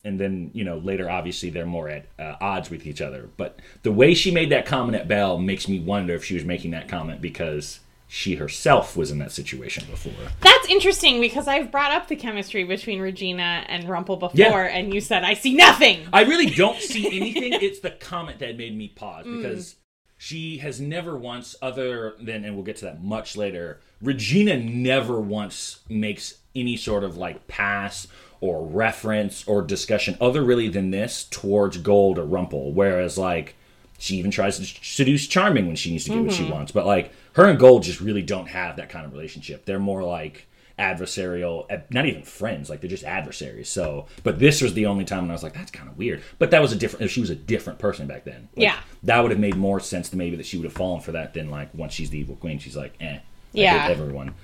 and 0.05 0.21
then 0.21 0.51
you 0.55 0.65
know 0.65 0.79
later, 0.79 1.11
obviously 1.11 1.51
they're 1.51 1.67
more 1.67 1.89
at 1.89 2.07
uh, 2.19 2.37
odds 2.41 2.71
with 2.71 2.87
each 2.87 3.01
other. 3.01 3.29
But 3.37 3.59
the 3.83 3.93
way 3.93 4.15
she 4.15 4.31
made 4.31 4.51
that 4.51 4.67
comment 4.67 4.97
at 4.97 5.09
Belle 5.09 5.39
makes 5.39 5.69
me 5.69 5.81
wonder 5.81 6.15
if 6.15 6.25
she 6.25 6.35
was 6.35 6.45
making 6.45 6.71
that 6.73 6.89
comment 6.89 7.21
because 7.21 7.81
she 8.07 8.37
herself 8.37 8.97
was 8.97 9.11
in 9.11 9.19
that 9.19 9.33
situation 9.33 9.85
before. 9.91 10.13
That's 10.41 10.69
interesting 10.69 11.21
because 11.21 11.49
I've 11.49 11.73
brought 11.73 11.91
up 11.91 12.07
the 12.07 12.15
chemistry 12.17 12.63
between 12.63 13.01
Regina 13.01 13.65
and 13.67 13.89
Rumple 13.89 14.17
before, 14.17 14.37
Yeah. 14.37 14.67
and 14.67 14.95
you 14.95 15.01
said, 15.01 15.25
I 15.25 15.35
see 15.35 15.55
nothing. 15.55 16.07
I 16.13 16.23
really 16.23 16.47
don't 16.47 16.79
see 16.81 17.07
anything. 17.17 17.55
It's 17.55 17.81
the 17.81 17.91
comment 17.91 18.39
that 18.39 18.57
made 18.57 18.77
me 18.77 18.89
pause 18.89 19.25
Mm. 19.27 19.43
because 19.43 19.77
she 20.17 20.59
has 20.59 20.81
never 20.81 21.17
once, 21.17 21.57
other 21.61 22.15
than, 22.21 22.45
and 22.45 22.55
we'll 22.55 22.65
get 22.65 22.77
to 22.77 22.85
that 22.85 23.03
much 23.03 23.37
later, 23.37 23.81
Regina 24.01 24.59
never 24.59 25.21
once 25.21 25.81
makes 25.89 26.39
any 26.55 26.77
sort 26.77 27.03
of 27.05 27.17
like 27.17 27.49
pass 27.49 28.07
or 28.45 28.63
reference 28.67 29.43
or 29.49 29.63
discussion 29.63 30.17
other 30.21 30.45
really 30.45 30.69
than 30.69 30.91
this 30.91 31.25
towards 31.25 31.79
Gold 31.79 32.19
or 32.19 32.25
Rumple. 32.27 32.73
Whereas 32.73 33.17
like 33.17 33.55
she 33.99 34.17
even 34.17 34.31
tries 34.31 34.59
to 34.59 34.65
seduce 34.65 35.27
Charming 35.27 35.67
when 35.67 35.77
she 35.77 35.91
needs 35.91 36.05
to 36.05 36.11
get 36.11 36.23
what 36.23 36.33
she 36.33 36.51
wants. 36.51 36.71
But 36.71 36.85
like 36.85 37.11
her 37.33 37.47
and 37.49 37.59
Gold 37.59 37.85
just 37.85 38.01
really 38.03 38.21
don't 38.23 38.47
have 38.49 38.77
that 38.77 38.91
kind 38.91 39.07
of 39.07 39.13
relationship. 39.13 39.65
They're 39.65 39.79
more 39.79 40.03
like 40.03 40.47
adversarial, 40.79 41.65
eh, 41.71 41.79
not 41.91 42.05
even 42.05 42.23
friends. 42.23 42.69
Like 42.69 42.83
they're 42.83 42.91
just 42.91 43.05
adversaries. 43.05 43.71
So, 43.71 44.07
but 44.25 44.39
this 44.39 44.61
was 44.61 44.75
the 44.75 44.85
only 44.87 45.07
time 45.07 45.23
when 45.23 45.31
I 45.31 45.35
was 45.35 45.43
like, 45.43 45.55
that's 45.55 45.71
kind 45.71 45.89
of 45.89 45.97
weird. 45.97 46.23
But 46.39 46.51
that 46.51 46.61
was 46.61 46.73
a 46.73 46.77
different. 46.77 47.07
If 47.07 47.13
she 47.13 47.21
was 47.23 47.31
a 47.31 47.35
different 47.35 47.79
person 47.79 48.07
back 48.07 48.25
then, 48.25 48.49
Like, 48.57 48.65
Yeah. 48.65 48.79
that 49.05 49.21
would 49.23 49.31
have 49.31 49.41
made 49.41 49.57
more 49.57 49.81
sense 49.81 50.11
to 50.11 50.17
maybe 50.19 50.37
that 50.37 50.45
she 50.45 50.59
would 50.59 50.65
have 50.65 50.73
fallen 50.75 51.01
for 51.01 51.13
that 51.13 51.33
than 51.33 51.49
like 51.49 51.71
once 51.73 51.95
she's 51.95 52.11
the 52.11 52.19
evil 52.19 52.37
queen, 52.37 52.59
she's 52.59 52.77
like, 52.77 52.93
eh, 53.01 53.15
I 53.17 53.21
Yeah. 53.53 53.87
everyone. 53.89 54.35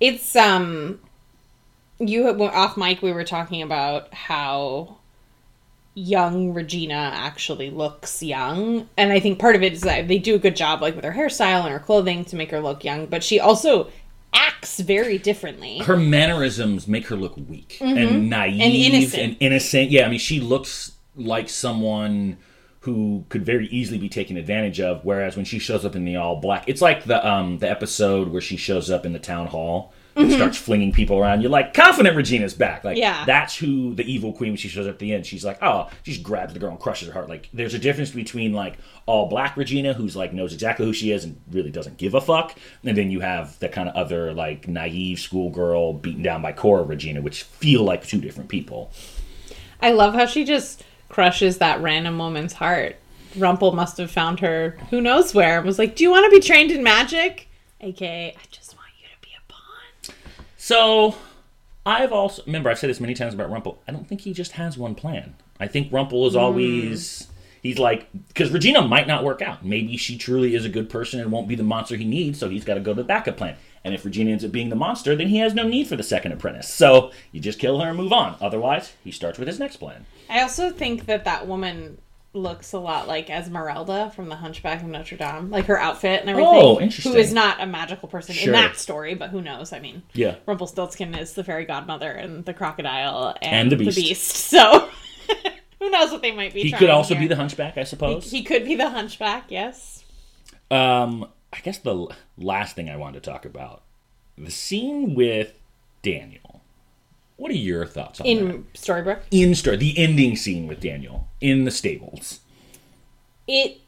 It's 0.00 0.34
um 0.36 1.00
you 2.00 2.26
off 2.28 2.76
mic 2.76 3.02
we 3.02 3.12
were 3.12 3.24
talking 3.24 3.62
about 3.62 4.12
how 4.14 4.96
young 5.94 6.54
Regina 6.54 7.10
actually 7.14 7.70
looks 7.70 8.22
young 8.22 8.88
and 8.96 9.12
I 9.12 9.20
think 9.20 9.38
part 9.38 9.54
of 9.56 9.62
it 9.62 9.72
is 9.72 9.82
that 9.82 10.08
they 10.08 10.18
do 10.18 10.34
a 10.34 10.38
good 10.38 10.56
job 10.56 10.80
like 10.80 10.94
with 10.96 11.04
her 11.04 11.12
hairstyle 11.12 11.64
and 11.64 11.72
her 11.72 11.78
clothing 11.78 12.24
to 12.26 12.36
make 12.36 12.50
her 12.50 12.60
look 12.60 12.84
young 12.84 13.06
but 13.06 13.22
she 13.24 13.38
also 13.40 13.90
acts 14.32 14.78
very 14.80 15.18
differently. 15.18 15.78
her 15.78 15.96
mannerisms 15.96 16.86
make 16.86 17.06
her 17.08 17.16
look 17.16 17.36
weak 17.48 17.78
and 17.80 18.30
naive 18.30 18.60
Mm-hmm. 18.60 18.62
And 18.62 18.74
innocent. 18.74 19.22
and 19.22 19.36
innocent. 19.40 19.90
Yeah, 19.90 20.06
I 20.06 20.08
mean, 20.08 20.18
she 20.18 20.40
looks 20.40 20.92
like 21.16 21.48
someone 21.48 22.36
who 22.80 23.24
could 23.28 23.44
very 23.44 23.66
easily 23.68 23.98
be 23.98 24.08
taken 24.08 24.36
advantage 24.36 24.80
of. 24.80 25.04
Whereas 25.04 25.36
when 25.36 25.44
she 25.44 25.58
shows 25.58 25.84
up 25.84 25.96
in 25.96 26.04
the 26.04 26.16
all 26.16 26.36
black, 26.36 26.64
it's 26.68 26.80
like 26.80 27.04
the 27.04 27.26
um 27.28 27.58
the 27.58 27.68
episode 27.68 28.28
where 28.28 28.40
she 28.40 28.56
shows 28.56 28.90
up 28.90 29.04
in 29.04 29.12
the 29.12 29.18
town 29.18 29.48
hall. 29.48 29.92
And 30.20 30.32
starts 30.32 30.58
flinging 30.58 30.92
people 30.92 31.18
around. 31.18 31.40
You're 31.42 31.50
like, 31.50 31.74
confident 31.74 32.16
Regina's 32.16 32.54
back. 32.54 32.84
Like, 32.84 32.96
Mm-hmm. 32.96 33.02
Yeah. 33.02 33.24
that's 33.24 33.56
who 33.56 33.94
the 33.94 34.04
evil 34.04 34.32
queen 34.32 34.50
when 34.50 34.56
she 34.56 34.68
shows 34.68 34.86
up 34.86 34.94
at 34.94 34.98
the 34.98 35.14
end. 35.14 35.26
She's 35.26 35.44
like, 35.44 35.58
oh, 35.62 35.88
she 36.02 36.12
just 36.12 36.22
grabs 36.22 36.52
the 36.52 36.58
girl 36.58 36.70
and 36.70 36.78
crushes 36.80 37.08
her 37.08 37.14
heart. 37.14 37.28
Like, 37.28 37.48
there's 37.52 37.74
a 37.74 37.78
difference 37.78 38.10
between 38.10 38.52
like 38.52 38.78
all 39.06 39.26
black 39.28 39.56
Regina, 39.56 39.92
who's 39.94 40.14
like 40.16 40.32
knows 40.32 40.52
exactly 40.52 40.86
who 40.86 40.92
she 40.92 41.10
is 41.12 41.24
and 41.24 41.40
really 41.50 41.70
doesn't 41.70 41.96
give 41.96 42.14
a 42.14 42.20
fuck, 42.20 42.56
and 42.84 42.96
then 42.96 43.10
you 43.10 43.20
have 43.20 43.58
the 43.58 43.68
kind 43.68 43.88
of 43.88 43.94
other 43.96 44.32
like 44.32 44.68
naive 44.68 45.18
schoolgirl 45.18 45.94
beaten 45.94 46.22
down 46.22 46.42
by 46.42 46.52
Cora 46.52 46.82
Regina, 46.84 47.20
which 47.22 47.42
feel 47.42 47.82
like 47.82 48.06
two 48.06 48.20
different 48.20 48.48
people. 48.48 48.92
I 49.82 49.92
love 49.92 50.14
how 50.14 50.26
she 50.26 50.44
just 50.44 50.84
crushes 51.08 51.58
that 51.58 51.80
random 51.80 52.18
woman's 52.18 52.52
heart. 52.52 52.96
Rumple 53.36 53.72
must 53.72 53.96
have 53.98 54.10
found 54.10 54.40
her 54.40 54.76
who 54.90 55.00
knows 55.00 55.34
where 55.34 55.56
and 55.58 55.66
was 55.66 55.78
like, 55.78 55.96
"Do 55.96 56.04
you 56.04 56.10
want 56.10 56.30
to 56.30 56.38
be 56.40 56.44
trained 56.46 56.70
in 56.70 56.82
magic?" 56.82 57.48
AKA, 57.80 58.28
I 58.36 58.40
just 58.50 58.74
want 58.76 58.88
you 59.00 59.06
to 59.08 59.20
be 59.22 59.30
a 59.34 59.52
pawn. 59.52 60.14
So, 60.70 61.16
I've 61.84 62.12
also 62.12 62.44
remember 62.46 62.70
I've 62.70 62.78
said 62.78 62.90
this 62.90 63.00
many 63.00 63.14
times 63.14 63.34
about 63.34 63.50
Rumple. 63.50 63.82
I 63.88 63.90
don't 63.90 64.06
think 64.06 64.20
he 64.20 64.32
just 64.32 64.52
has 64.52 64.78
one 64.78 64.94
plan. 64.94 65.34
I 65.58 65.66
think 65.66 65.92
Rumple 65.92 66.28
is 66.28 66.36
always 66.36 67.24
hmm. 67.24 67.32
he's 67.60 67.80
like 67.80 68.06
because 68.28 68.52
Regina 68.52 68.80
might 68.80 69.08
not 69.08 69.24
work 69.24 69.42
out. 69.42 69.64
Maybe 69.64 69.96
she 69.96 70.16
truly 70.16 70.54
is 70.54 70.64
a 70.64 70.68
good 70.68 70.88
person 70.88 71.18
and 71.18 71.32
won't 71.32 71.48
be 71.48 71.56
the 71.56 71.64
monster 71.64 71.96
he 71.96 72.04
needs, 72.04 72.38
so 72.38 72.48
he's 72.48 72.64
got 72.64 72.74
to 72.74 72.80
go 72.80 72.92
to 72.92 73.02
the 73.02 73.04
backup 73.04 73.36
plan. 73.36 73.56
And 73.82 73.94
if 73.94 74.04
Regina 74.04 74.30
ends 74.30 74.44
up 74.44 74.52
being 74.52 74.68
the 74.68 74.76
monster, 74.76 75.16
then 75.16 75.26
he 75.26 75.38
has 75.38 75.54
no 75.54 75.66
need 75.66 75.88
for 75.88 75.96
the 75.96 76.04
second 76.04 76.30
apprentice. 76.30 76.72
So 76.72 77.10
you 77.32 77.40
just 77.40 77.58
kill 77.58 77.80
her 77.80 77.88
and 77.88 77.98
move 77.98 78.12
on. 78.12 78.36
Otherwise, 78.40 78.92
he 79.02 79.10
starts 79.10 79.40
with 79.40 79.48
his 79.48 79.58
next 79.58 79.78
plan. 79.78 80.06
I 80.28 80.40
also 80.40 80.70
think 80.70 81.06
that 81.06 81.24
that 81.24 81.48
woman 81.48 81.98
looks 82.32 82.72
a 82.72 82.78
lot 82.78 83.08
like 83.08 83.28
Esmeralda 83.28 84.12
from 84.14 84.28
The 84.28 84.36
Hunchback 84.36 84.82
of 84.82 84.88
Notre 84.88 85.16
Dame, 85.16 85.50
like 85.50 85.64
her 85.66 85.78
outfit 85.78 86.20
and 86.20 86.30
everything. 86.30 86.52
Oh, 86.54 86.80
interesting. 86.80 87.12
Who 87.12 87.18
is 87.18 87.32
not 87.32 87.60
a 87.60 87.66
magical 87.66 88.08
person 88.08 88.34
Sure. 88.36 88.54
in 88.54 88.60
that 88.60 88.76
story, 88.76 89.14
but 89.14 89.30
who 89.30 89.40
knows? 89.42 89.72
I 89.72 89.80
mean, 89.80 90.02
Yeah. 90.12 90.36
Rumpelstiltskin 90.46 91.14
is 91.16 91.32
the 91.34 91.42
fairy 91.42 91.64
godmother 91.64 92.10
and 92.12 92.44
the 92.44 92.54
crocodile 92.54 93.34
and, 93.42 93.70
And 93.70 93.72
the 93.72 93.76
beast. 93.84 94.36
So 94.50 94.88
who 95.80 95.90
knows 95.90 96.10
what 96.12 96.22
they 96.22 96.30
might 96.32 96.52
be? 96.54 96.62
He 96.62 96.72
could 96.72 96.90
also 96.90 97.14
here. 97.14 97.22
be 97.22 97.26
the 97.28 97.36
hunchback, 97.36 97.76
I 97.78 97.84
suppose. 97.84 98.30
He 98.30 98.42
could 98.44 98.64
be 98.64 98.74
the 98.76 98.90
Hunchback. 98.90 99.44
Yes. 99.48 100.04
Um, 100.70 101.26
I 101.52 101.58
guess 101.60 101.78
the 101.78 102.08
last 102.38 102.76
thing 102.76 102.88
I 102.90 102.96
wanted 102.96 103.22
to 103.24 103.30
talk 103.30 103.44
about 103.44 103.82
the 104.36 104.50
scene 104.50 105.14
with 105.14 105.52
Daniel. 106.02 106.49
What 107.40 107.50
are 107.50 107.54
your 107.54 107.86
thoughts 107.86 108.20
on 108.20 108.26
that? 108.26 108.30
In 108.32 108.64
Storybrooke, 108.74 109.22
In 109.30 109.54
story, 109.54 109.78
the 109.78 109.96
ending 109.96 110.36
scene 110.36 110.66
with 110.66 110.78
Daniel 110.78 111.26
in 111.40 111.64
the 111.64 111.70
stables. 111.70 112.40
it. 113.48 113.78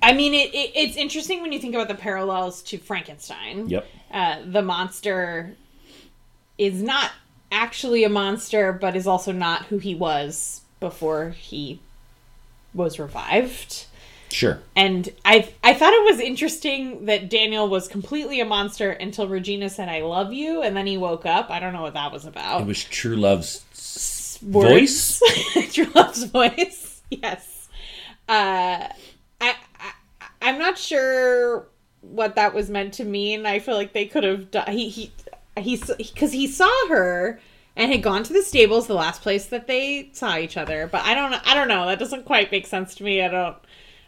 I 0.00 0.12
mean, 0.12 0.32
it, 0.34 0.54
it. 0.54 0.70
It's 0.76 0.96
interesting 0.96 1.42
when 1.42 1.50
you 1.50 1.58
think 1.58 1.74
about 1.74 1.88
the 1.88 1.96
parallels 1.96 2.62
to 2.62 2.78
Frankenstein. 2.78 3.68
Yep. 3.68 3.86
uh, 4.12 4.42
the 4.46 4.62
monster 4.62 5.56
is 6.58 6.80
not 6.80 7.10
actually 7.50 8.04
a 8.04 8.08
monster, 8.08 8.72
but 8.72 8.94
is 8.94 9.08
also 9.08 9.32
not 9.32 9.64
who 9.66 9.78
he 9.78 9.96
was 9.96 10.60
before 10.78 11.30
he 11.30 11.80
was 12.72 13.00
revived. 13.00 13.86
Sure. 14.30 14.60
And 14.76 15.08
I 15.24 15.48
I 15.62 15.74
thought 15.74 15.92
it 15.92 16.04
was 16.12 16.20
interesting 16.20 17.06
that 17.06 17.28
Daniel 17.28 17.68
was 17.68 17.88
completely 17.88 18.40
a 18.40 18.44
monster 18.44 18.90
until 18.90 19.28
Regina 19.28 19.68
said 19.68 19.88
"I 19.88 20.02
love 20.02 20.32
you," 20.32 20.62
and 20.62 20.76
then 20.76 20.86
he 20.86 20.96
woke 20.96 21.26
up. 21.26 21.50
I 21.50 21.58
don't 21.60 21.72
know 21.72 21.82
what 21.82 21.94
that 21.94 22.12
was 22.12 22.24
about. 22.26 22.62
It 22.62 22.66
was 22.66 22.84
True 22.84 23.16
Love's 23.16 23.64
s- 23.72 24.38
voice. 24.42 25.20
True 25.72 25.88
Love's 25.94 26.24
voice. 26.24 26.86
Yes. 27.10 27.68
Uh, 28.28 28.86
I, 29.40 29.54
I 29.80 29.92
I'm 30.40 30.58
not 30.60 30.78
sure 30.78 31.66
what 32.02 32.36
that 32.36 32.54
was 32.54 32.70
meant 32.70 32.94
to 32.94 33.04
mean. 33.04 33.46
I 33.46 33.58
feel 33.58 33.74
like 33.74 33.92
they 33.92 34.06
could 34.06 34.22
have 34.22 34.52
done. 34.52 34.70
He 34.70 34.88
he 34.88 35.12
he 35.58 35.76
because 35.98 36.30
he 36.30 36.46
saw 36.46 36.70
her 36.88 37.40
and 37.74 37.90
had 37.90 38.02
gone 38.04 38.22
to 38.22 38.32
the 38.32 38.42
stables, 38.42 38.86
the 38.86 38.94
last 38.94 39.22
place 39.22 39.46
that 39.46 39.66
they 39.66 40.10
saw 40.12 40.36
each 40.38 40.56
other. 40.56 40.86
But 40.86 41.02
I 41.04 41.14
don't 41.14 41.34
I 41.46 41.54
don't 41.54 41.66
know. 41.66 41.86
That 41.86 41.98
doesn't 41.98 42.26
quite 42.26 42.52
make 42.52 42.68
sense 42.68 42.94
to 42.96 43.04
me. 43.04 43.22
I 43.22 43.28
don't. 43.28 43.56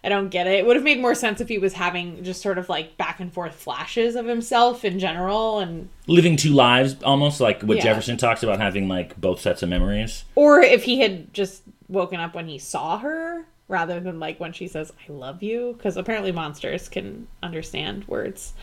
I 0.04 0.09
don't 0.09 0.30
get 0.30 0.49
it. 0.49 0.54
It 0.54 0.66
would 0.66 0.75
have 0.76 0.85
made 0.85 1.00
more 1.00 1.14
sense 1.14 1.40
if 1.40 1.49
he 1.49 1.59
was 1.59 1.75
having 1.75 2.25
just 2.25 2.42
sort 2.42 2.59
of 2.59 2.68
like 2.68 2.97
back 2.97 3.21
and 3.21 3.32
forth 3.32 3.54
flashes 3.54 4.16
of 4.16 4.26
himself 4.26 4.85
in 4.85 4.99
general 4.99 5.61
and 5.61 5.88
Living 6.09 6.37
two 6.37 6.50
lives, 6.50 6.97
almost 7.04 7.40
like 7.40 7.62
what 7.62 7.76
Yeah. 7.76 7.85
Jefferson 7.85 8.16
talks 8.16 8.42
about 8.42 8.59
having 8.61 8.88
like 8.88 9.21
both 9.21 9.40
sets 9.40 9.62
of 9.62 9.68
memories. 9.68 10.25
Or 10.35 10.61
if 10.61 10.82
he 10.85 11.00
had 11.00 11.32
just 11.32 11.62
woken 11.88 12.18
up 12.18 12.35
when 12.35 12.49
he 12.49 12.59
saw 12.59 12.99
her 12.99 13.44
rather 13.68 14.00
than 14.00 14.18
like 14.18 14.40
when 14.40 14.52
she 14.52 14.66
says 14.66 14.92
I 15.09 15.12
love 15.12 15.42
you 15.42 15.75
because 15.76 15.97
apparently 15.97 16.32
monsters 16.32 16.88
can 16.88 17.28
understand 17.42 18.06
words. 18.09 18.54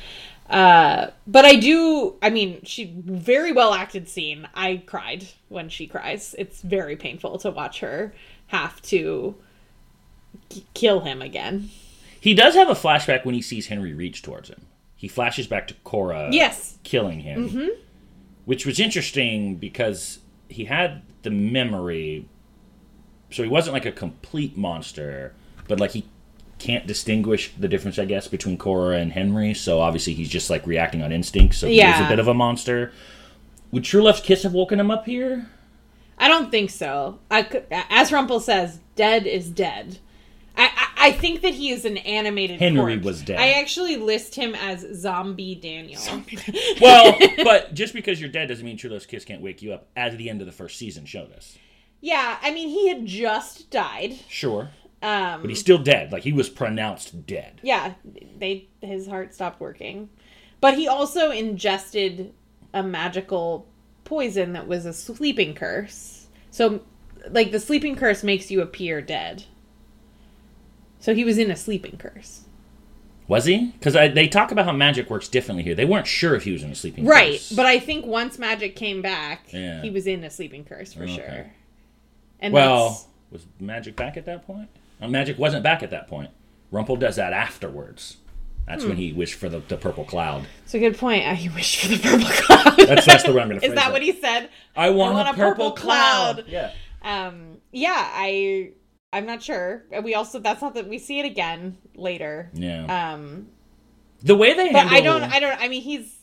Uh 0.50 1.08
but 1.26 1.46
I 1.46 1.56
do 1.56 2.16
I 2.22 2.32
mean 2.32 2.62
she 2.66 2.94
very 2.98 3.54
well 3.54 3.74
acted 3.74 4.10
scene. 4.10 4.48
I 4.56 4.84
cried 4.86 5.26
when 5.48 5.70
she 5.70 5.88
cries. 5.88 6.36
It's 6.38 6.62
very 6.62 6.98
painful 6.98 7.38
to 7.40 7.52
watch 7.52 7.80
her 7.80 8.14
have 8.48 8.82
to 8.82 9.36
kill 10.74 11.02
him 11.02 11.22
again. 11.22 11.70
He 12.20 12.34
does 12.34 12.56
have 12.56 12.70
a 12.70 12.74
flashback 12.76 13.26
when 13.26 13.36
he 13.36 13.42
sees 13.42 13.68
Henry 13.68 13.94
reach 13.94 14.22
towards 14.22 14.50
him. 14.50 14.66
He 14.96 15.08
flashes 15.08 15.48
back 15.48 15.68
to 15.70 15.74
Cora 15.86 16.30
Yes. 16.32 16.78
killing 16.84 17.22
him, 17.22 17.50
mm-hmm. 17.50 17.68
which 18.46 18.66
was 18.66 18.80
interesting 18.80 19.56
because 19.56 20.20
he 20.50 20.66
had 20.66 21.02
the 21.22 21.30
memory, 21.30 22.28
so 23.32 23.44
he 23.44 23.50
wasn't 23.50 23.74
like 23.74 23.86
a 23.86 23.92
complete 23.92 24.58
monster, 24.58 25.34
but 25.68 25.80
like 25.80 25.92
he 25.92 26.06
can't 26.58 26.86
distinguish 26.86 27.54
the 27.58 27.70
difference, 27.70 27.98
I 27.98 28.04
guess, 28.06 28.28
between 28.28 28.58
Cora 28.58 28.98
and 28.98 29.14
Henry. 29.14 29.54
So 29.54 29.80
obviously 29.80 30.14
he's 30.14 30.30
just 30.30 30.50
like 30.50 30.68
reacting 30.68 31.02
on 31.02 31.14
instinct. 31.14 31.56
So 31.56 31.68
Yeah. 31.68 32.06
a 32.06 32.10
bit 32.10 32.20
of 32.20 32.28
a 32.28 32.34
monster. 32.34 32.92
Would 33.72 33.86
True 33.86 34.02
Love's 34.04 34.20
kiss 34.20 34.44
have 34.44 34.54
woken 34.54 34.80
him 34.80 34.92
up 34.92 35.06
here? 35.06 35.48
I 36.18 36.28
don't 36.28 36.52
think 36.52 36.70
so. 36.70 37.20
I 37.32 37.48
as 37.90 38.12
Rumpel 38.12 38.42
says, 38.42 38.80
dead 38.98 39.26
is 39.26 39.50
dead. 39.50 40.00
I, 40.60 40.66
I, 40.66 41.08
I 41.08 41.12
think 41.14 41.42
that 41.42 41.54
he 41.54 41.72
is 41.72 41.86
an 41.86 41.98
animated. 41.98 42.60
Henry 42.60 42.94
corpse. 42.96 43.06
was 43.06 43.22
dead. 43.22 43.40
I 43.40 43.52
actually 43.52 43.96
list 43.98 44.36
him 44.36 44.54
as 44.56 44.86
Zombie 44.94 45.56
Daniel. 45.56 46.02
Well, 46.82 47.18
but 47.44 47.74
just 47.74 47.94
because 47.94 48.20
you're 48.20 48.30
dead 48.30 48.48
doesn't 48.50 48.66
mean 48.66 48.78
True 48.78 48.90
Love's 48.90 49.06
kiss 49.06 49.26
can't 49.26 49.42
wake 49.42 49.62
you 49.62 49.74
up, 49.74 49.88
as 49.96 50.16
the 50.18 50.30
end 50.30 50.42
of 50.42 50.48
the 50.48 50.54
first 50.54 50.78
season 50.78 51.06
showed 51.06 51.32
us. 51.34 51.58
yeah, 52.02 52.38
I 52.42 52.52
mean 52.52 52.68
he 52.70 52.90
had 52.90 53.06
just 53.06 53.70
died. 53.72 54.16
Sure. 54.28 54.70
Um, 55.02 55.42
But 55.42 55.50
he's 55.50 55.60
still 55.62 55.78
dead. 55.78 56.12
Like 56.12 56.24
he 56.24 56.34
was 56.34 56.50
pronounced 56.50 57.26
dead. 57.26 57.62
yeah, 57.64 57.94
they 58.38 58.68
his 58.82 59.08
heart 59.08 59.34
stopped 59.34 59.62
working, 59.62 60.10
but 60.60 60.78
he 60.78 60.88
also 60.90 61.32
ingested 61.32 62.34
a 62.74 62.84
magical 62.84 63.66
poison 64.04 64.54
that 64.54 64.68
was 64.68 64.86
a 64.86 64.92
sleeping 64.94 65.54
curse. 65.54 66.28
So, 66.52 66.82
like 67.30 67.52
the 67.52 67.60
sleeping 67.60 67.96
curse 67.96 68.24
makes 68.24 68.52
you 68.52 68.62
appear 68.62 69.02
dead. 69.02 69.44
So 71.00 71.14
he 71.16 71.24
was 71.24 71.38
in 71.38 71.50
a 71.52 71.56
sleeping 71.56 71.98
curse. 71.98 72.42
Was 73.28 73.46
he? 73.46 73.68
Because 73.68 73.94
they 73.94 74.28
talk 74.28 74.52
about 74.52 74.66
how 74.66 74.72
magic 74.72 75.10
works 75.10 75.28
differently 75.28 75.64
here. 75.64 75.76
They 75.76 75.86
weren't 75.86 76.08
sure 76.08 76.34
if 76.36 76.44
he 76.44 76.52
was 76.52 76.64
in 76.64 76.72
a 76.72 76.76
sleeping 76.76 77.06
Right, 77.06 77.34
curse. 77.34 77.52
Right, 77.52 77.56
but 77.58 77.66
I 77.68 77.80
think 77.80 78.06
once 78.08 78.40
magic 78.40 78.76
came 78.76 79.02
back, 79.04 79.48
Yeah. 79.54 79.82
he 79.82 79.92
was 79.92 80.08
in 80.08 80.24
a 80.24 80.30
sleeping 80.32 80.64
curse 80.66 80.94
for 80.94 81.04
Okay. 81.04 81.16
sure. 81.16 81.52
And 82.40 82.54
well, 82.54 82.90
that's, 82.90 83.06
was 83.32 83.46
magic 83.60 83.96
back 83.96 84.18
at 84.18 84.26
that 84.26 84.48
point? 84.48 84.70
Uh, 85.00 85.08
magic 85.08 85.38
wasn't 85.38 85.64
back 85.64 85.84
at 85.84 85.92
that 85.92 86.08
point. 86.08 86.32
Rumpel 86.74 86.98
does 87.00 87.18
that 87.18 87.32
afterwards. 87.34 88.18
That's 88.68 88.84
Hmm. 88.84 88.90
when 88.90 88.98
he 88.98 89.14
wished 89.14 89.36
for 89.36 89.48
the, 89.50 89.60
the 89.60 89.78
purple 89.78 90.06
cloud. 90.06 90.46
It's 90.64 90.74
a 90.74 90.80
good 90.80 90.98
point. 90.98 91.24
I 91.26 91.34
wish 91.56 91.82
for 91.82 91.88
the 91.88 91.98
purple 92.00 92.28
cloud. 92.30 92.78
That's 92.88 93.06
that's 93.06 93.24
the 93.24 93.32
way 93.34 93.42
I'm 93.42 93.50
going 93.50 93.60
to 93.62 93.66
Is 93.68 93.74
that 93.76 93.90
it. 93.90 93.94
what 93.94 94.02
he 94.02 94.12
said? 94.12 94.50
I 94.76 94.90
want, 94.90 95.14
want 95.14 95.28
a, 95.28 95.32
a 95.32 95.34
purple, 95.36 95.72
purple 95.72 95.72
cloud. 95.72 96.36
cloud. 96.36 96.46
Yeah. 96.48 96.72
Um, 97.02 97.58
yeah, 97.72 97.94
I 97.96 98.72
I'm 99.12 99.26
not 99.26 99.42
sure. 99.42 99.86
We 100.04 100.14
also 100.16 100.40
that's 100.40 100.62
not 100.62 100.76
that 100.76 100.88
we 100.88 101.00
see 101.00 101.20
it 101.20 101.26
again 101.26 101.78
later. 101.96 102.52
Yeah. 102.54 103.14
Um, 103.14 103.48
the 104.22 104.36
way 104.36 104.54
they 104.54 104.72
but 104.72 104.88
I 104.88 105.02
don't 105.02 105.24
I 105.24 105.40
don't 105.40 105.60
I 105.60 105.68
mean 105.68 105.82
he's 105.82 106.16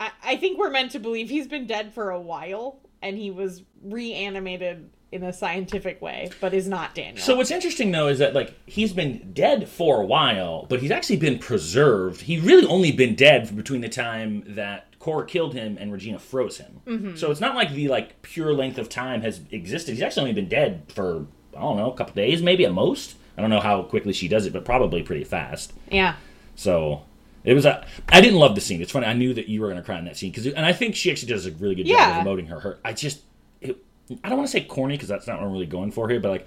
I, 0.00 0.10
I 0.24 0.36
think 0.36 0.58
we're 0.58 0.70
meant 0.70 0.92
to 0.92 0.98
believe 0.98 1.28
he's 1.28 1.46
been 1.46 1.66
dead 1.66 1.94
for 1.94 2.10
a 2.10 2.20
while 2.20 2.80
and 3.02 3.16
he 3.16 3.30
was 3.30 3.62
reanimated 3.82 4.90
in 5.12 5.22
a 5.22 5.32
scientific 5.32 6.02
way, 6.02 6.30
but 6.40 6.52
is 6.52 6.66
not 6.66 6.94
Daniel. 6.94 7.24
So 7.24 7.36
what's 7.36 7.50
interesting 7.50 7.92
though 7.92 8.08
is 8.08 8.18
that 8.18 8.34
like 8.34 8.54
he's 8.66 8.92
been 8.92 9.32
dead 9.32 9.68
for 9.68 10.00
a 10.00 10.04
while, 10.04 10.66
but 10.68 10.80
he's 10.80 10.90
actually 10.90 11.18
been 11.18 11.38
preserved. 11.38 12.22
He 12.22 12.40
really 12.40 12.66
only 12.66 12.92
been 12.92 13.14
dead 13.14 13.54
between 13.54 13.80
the 13.82 13.88
time 13.88 14.42
that 14.48 14.98
Cora 14.98 15.26
killed 15.26 15.54
him 15.54 15.78
and 15.78 15.92
Regina 15.92 16.18
froze 16.18 16.58
him. 16.58 16.80
Mm-hmm. 16.86 17.16
So 17.16 17.30
it's 17.30 17.40
not 17.40 17.54
like 17.54 17.72
the 17.72 17.88
like 17.88 18.22
pure 18.22 18.52
length 18.52 18.78
of 18.78 18.88
time 18.88 19.22
has 19.22 19.40
existed. 19.50 19.92
He's 19.92 20.02
actually 20.02 20.22
only 20.22 20.34
been 20.34 20.48
dead 20.48 20.90
for 20.92 21.26
I 21.56 21.60
don't 21.60 21.76
know 21.76 21.90
a 21.90 21.96
couple 21.96 22.14
days, 22.14 22.42
maybe 22.42 22.64
at 22.64 22.72
most. 22.72 23.16
I 23.36 23.40
don't 23.40 23.50
know 23.50 23.60
how 23.60 23.82
quickly 23.82 24.12
she 24.12 24.28
does 24.28 24.46
it, 24.46 24.52
but 24.52 24.64
probably 24.64 25.02
pretty 25.02 25.24
fast. 25.24 25.72
yeah. 25.90 26.16
So 26.54 27.02
it 27.44 27.52
was 27.54 27.66
a. 27.66 27.86
I 28.08 28.20
didn't 28.20 28.38
love 28.38 28.54
the 28.54 28.60
scene. 28.60 28.80
It's 28.80 28.92
funny. 28.92 29.06
I 29.06 29.12
knew 29.12 29.34
that 29.34 29.46
you 29.46 29.60
were 29.60 29.68
going 29.68 29.78
to 29.78 29.84
cry 29.84 29.98
in 29.98 30.06
that 30.06 30.16
scene 30.16 30.30
because, 30.30 30.46
and 30.46 30.64
I 30.64 30.72
think 30.72 30.96
she 30.96 31.10
actually 31.10 31.28
does 31.28 31.46
a 31.46 31.52
really 31.52 31.74
good 31.74 31.86
job 31.86 32.26
of 32.26 32.26
emoting 32.26 32.48
her 32.48 32.60
hurt. 32.60 32.80
I 32.84 32.92
just, 32.92 33.20
it, 33.60 33.76
I 34.24 34.30
don't 34.30 34.38
want 34.38 34.48
to 34.48 34.52
say 34.52 34.64
corny 34.64 34.94
because 34.94 35.08
that's 35.08 35.26
not 35.26 35.38
what 35.38 35.46
I'm 35.46 35.52
really 35.52 35.66
going 35.66 35.92
for 35.92 36.08
here, 36.08 36.18
but 36.18 36.30
like, 36.30 36.46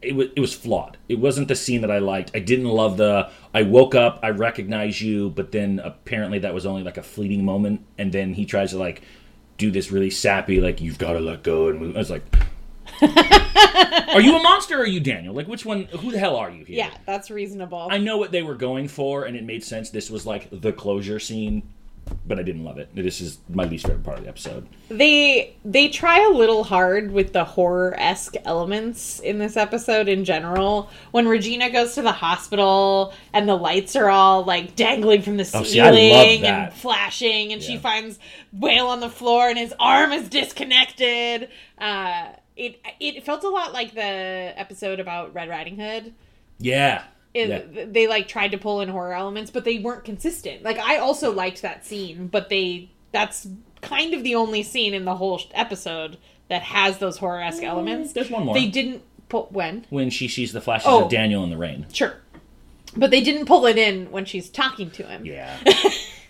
it 0.00 0.14
was 0.14 0.28
it 0.36 0.40
was 0.40 0.54
flawed. 0.54 0.96
It 1.08 1.18
wasn't 1.18 1.48
the 1.48 1.56
scene 1.56 1.80
that 1.80 1.90
I 1.90 1.98
liked. 1.98 2.30
I 2.34 2.38
didn't 2.38 2.68
love 2.68 2.98
the. 2.98 3.30
I 3.52 3.62
woke 3.62 3.96
up, 3.96 4.20
I 4.22 4.30
recognize 4.30 5.02
you, 5.02 5.30
but 5.30 5.50
then 5.50 5.80
apparently 5.82 6.38
that 6.38 6.54
was 6.54 6.64
only 6.64 6.84
like 6.84 6.98
a 6.98 7.02
fleeting 7.02 7.44
moment, 7.44 7.84
and 7.98 8.12
then 8.12 8.34
he 8.34 8.46
tries 8.46 8.70
to 8.70 8.78
like 8.78 9.02
do 9.56 9.72
this 9.72 9.90
really 9.90 10.10
sappy, 10.10 10.60
like 10.60 10.80
you've 10.80 10.98
got 10.98 11.14
to 11.14 11.20
let 11.20 11.42
go 11.42 11.68
and 11.68 11.80
move. 11.80 11.96
I 11.96 11.98
was 11.98 12.10
like. 12.10 12.22
are 14.14 14.20
you 14.20 14.36
a 14.36 14.42
monster 14.42 14.76
or 14.78 14.82
are 14.82 14.86
you 14.86 15.00
Daniel? 15.00 15.34
Like, 15.34 15.48
which 15.48 15.64
one? 15.64 15.84
Who 15.84 16.10
the 16.10 16.18
hell 16.18 16.36
are 16.36 16.50
you 16.50 16.64
here? 16.64 16.76
Yeah, 16.76 16.90
that's 17.06 17.30
reasonable. 17.30 17.88
I 17.90 17.98
know 17.98 18.16
what 18.18 18.32
they 18.32 18.42
were 18.42 18.54
going 18.56 18.88
for, 18.88 19.24
and 19.24 19.36
it 19.36 19.44
made 19.44 19.64
sense. 19.64 19.90
This 19.90 20.10
was 20.10 20.26
like 20.26 20.48
the 20.50 20.72
closure 20.72 21.18
scene, 21.18 21.62
but 22.26 22.38
I 22.38 22.42
didn't 22.42 22.64
love 22.64 22.78
it. 22.78 22.88
This 22.94 23.20
is 23.20 23.38
my 23.48 23.64
least 23.64 23.86
favorite 23.86 24.02
part 24.04 24.18
of 24.18 24.24
the 24.24 24.30
episode. 24.30 24.66
they 24.88 25.54
they 25.64 25.88
try 25.88 26.24
a 26.26 26.30
little 26.30 26.64
hard 26.64 27.12
with 27.12 27.32
the 27.34 27.44
horror 27.44 27.94
esque 27.98 28.34
elements 28.44 29.20
in 29.20 29.38
this 29.38 29.56
episode 29.56 30.08
in 30.08 30.24
general. 30.24 30.90
When 31.10 31.28
Regina 31.28 31.70
goes 31.70 31.94
to 31.96 32.02
the 32.02 32.12
hospital 32.12 33.12
and 33.34 33.46
the 33.48 33.56
lights 33.56 33.94
are 33.94 34.08
all 34.08 34.44
like 34.44 34.74
dangling 34.74 35.22
from 35.22 35.36
the 35.36 35.42
Oh, 35.54 35.62
ceiling 35.62 35.66
see, 35.66 35.80
I 35.80 35.90
love 36.32 36.40
that. 36.42 36.68
and 36.70 36.72
flashing, 36.74 37.52
and 37.52 37.62
she 37.62 37.76
finds 37.76 38.18
Whale 38.52 38.86
on 38.86 39.00
the 39.00 39.10
floor 39.10 39.48
and 39.50 39.58
his 39.58 39.74
arm 39.78 40.12
is 40.12 40.28
disconnected. 40.30 41.48
Uh, 41.76 42.28
it 42.58 42.80
it 43.00 43.24
felt 43.24 43.44
a 43.44 43.48
lot 43.48 43.72
like 43.72 43.94
the 43.94 44.02
episode 44.56 45.00
about 45.00 45.34
Red 45.34 45.48
Riding 45.48 45.76
Hood. 45.78 46.12
Yeah. 46.58 47.04
It, 47.34 47.48
yeah. 47.48 47.84
They 47.86 48.06
like 48.08 48.26
tried 48.26 48.52
to 48.52 48.58
pull 48.58 48.80
in 48.80 48.88
horror 48.88 49.12
elements, 49.14 49.50
but 49.50 49.64
they 49.64 49.78
weren't 49.78 50.04
consistent. 50.04 50.62
Like 50.62 50.78
I 50.78 50.96
also 50.98 51.32
liked 51.32 51.62
that 51.62 51.86
scene, 51.86 52.26
but 52.26 52.48
they 52.48 52.90
that's 53.12 53.46
kind 53.80 54.12
of 54.12 54.24
the 54.24 54.34
only 54.34 54.62
scene 54.62 54.92
in 54.92 55.04
the 55.04 55.14
whole 55.16 55.40
episode 55.54 56.18
that 56.48 56.62
has 56.62 56.98
those 56.98 57.18
horror 57.18 57.40
esque 57.40 57.62
mm, 57.62 57.68
elements. 57.68 58.12
There's 58.12 58.30
one 58.30 58.44
more. 58.44 58.54
They 58.54 58.66
didn't 58.66 59.02
put 59.28 59.52
when 59.52 59.86
when 59.90 60.10
she 60.10 60.26
sees 60.26 60.52
the 60.52 60.60
flashes 60.60 60.86
Oh. 60.88 61.04
of 61.04 61.10
Daniel 61.10 61.44
in 61.44 61.50
the 61.50 61.56
rain. 61.58 61.86
sure, 61.92 62.16
but 62.96 63.10
they 63.10 63.20
didn't 63.20 63.46
pull 63.46 63.66
it 63.66 63.78
in 63.78 64.10
when 64.10 64.24
she's 64.24 64.48
talking 64.48 64.90
to 64.92 65.02
him. 65.04 65.24
Yeah. 65.24 65.56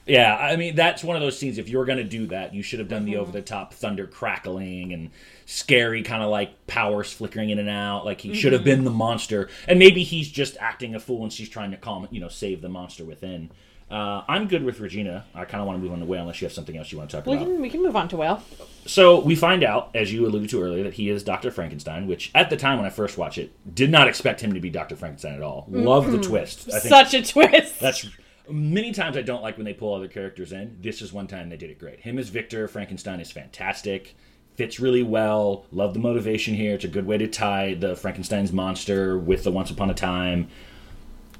yeah, 0.08 0.36
I 0.36 0.56
mean, 0.56 0.74
that's 0.74 1.04
one 1.04 1.14
of 1.16 1.22
those 1.22 1.38
scenes. 1.38 1.58
If 1.58 1.68
you're 1.68 1.84
going 1.84 1.98
to 1.98 2.04
do 2.04 2.26
that, 2.28 2.54
you 2.54 2.62
should 2.62 2.78
have 2.80 2.88
done 2.88 3.04
the 3.04 3.12
Mm-hmm. 3.12 3.20
over 3.20 3.32
the 3.32 3.42
top 3.42 3.72
thunder 3.74 4.06
crackling 4.06 4.92
and 4.92 5.10
scary 5.46 6.02
kind 6.02 6.22
of 6.22 6.30
like 6.30 6.66
powers 6.66 7.12
flickering 7.12 7.50
in 7.50 7.58
and 7.58 7.68
out. 7.68 8.04
Like 8.04 8.20
he 8.20 8.34
should 8.34 8.52
have 8.52 8.60
Mm-hmm. 8.62 8.70
been 8.70 8.84
the 8.84 8.90
monster. 8.90 9.48
And 9.66 9.78
maybe 9.78 10.02
he's 10.02 10.28
just 10.30 10.56
acting 10.58 10.94
a 10.94 11.00
fool 11.00 11.22
and 11.22 11.32
she's 11.32 11.48
trying 11.48 11.70
to 11.70 11.76
calm, 11.76 12.08
you 12.10 12.20
know, 12.20 12.28
save 12.28 12.60
the 12.62 12.68
monster 12.68 13.04
within. 13.04 13.50
Uh, 13.90 14.22
I'm 14.28 14.48
good 14.48 14.64
with 14.64 14.80
Regina. 14.80 15.24
I 15.34 15.46
kind 15.46 15.62
of 15.62 15.66
want 15.66 15.78
to 15.78 15.82
move 15.82 15.92
on 15.92 16.00
to 16.00 16.04
Whale 16.04 16.20
unless 16.20 16.42
you 16.42 16.46
have 16.46 16.52
something 16.52 16.76
else 16.76 16.92
you 16.92 16.98
want 16.98 17.08
to 17.08 17.16
talk 17.16 17.24
We 17.24 17.32
about. 17.36 17.46
can 17.46 17.62
we 17.62 17.70
can 17.70 17.82
move 17.82 17.96
on 17.96 18.06
to 18.08 18.18
Whale. 18.18 18.42
So 18.84 19.20
we 19.20 19.34
find 19.34 19.64
out, 19.64 19.90
as 19.94 20.12
you 20.12 20.26
alluded 20.26 20.50
to 20.50 20.62
earlier, 20.62 20.84
that 20.84 20.92
he 20.92 21.08
is 21.08 21.22
Dr. 21.22 21.50
Frankenstein, 21.50 22.06
which 22.06 22.30
at 22.34 22.50
the 22.50 22.56
time 22.58 22.76
when 22.76 22.84
I 22.86 22.90
first 22.90 23.16
watched 23.16 23.38
it, 23.38 23.50
did 23.74 23.90
not 23.90 24.06
expect 24.06 24.42
him 24.42 24.52
to 24.52 24.60
be 24.60 24.68
Dr. 24.68 24.94
Frankenstein 24.94 25.34
at 25.36 25.42
all. 25.42 25.64
Love 25.70 26.12
the 26.12 26.18
twist. 26.20 26.68
I 26.68 26.80
think 26.80 26.90
Such 26.94 27.14
a 27.14 27.22
twist. 27.24 27.80
that's 27.80 28.06
many 28.50 28.92
times 28.92 29.16
I 29.16 29.22
don't 29.22 29.42
like 29.42 29.56
when 29.56 29.64
they 29.64 29.74
pull 29.74 29.94
other 29.94 30.08
characters 30.08 30.52
in. 30.52 30.78
This 30.80 31.02
is 31.02 31.12
one 31.12 31.26
time 31.26 31.48
they 31.48 31.56
did 31.56 31.70
it 31.70 31.78
great. 31.78 32.00
Him 32.00 32.18
as 32.18 32.28
Victor 32.28 32.68
Frankenstein 32.68 33.20
is 33.20 33.30
fantastic. 33.30 34.16
Fits 34.56 34.80
really 34.80 35.02
well. 35.02 35.66
Love 35.70 35.94
the 35.94 36.00
motivation 36.00 36.54
here. 36.54 36.74
It's 36.74 36.84
a 36.84 36.88
good 36.88 37.06
way 37.06 37.18
to 37.18 37.28
tie 37.28 37.74
the 37.74 37.94
Frankenstein's 37.94 38.52
monster 38.52 39.16
with 39.18 39.44
the 39.44 39.52
Once 39.52 39.70
Upon 39.70 39.90
a 39.90 39.94
Time. 39.94 40.48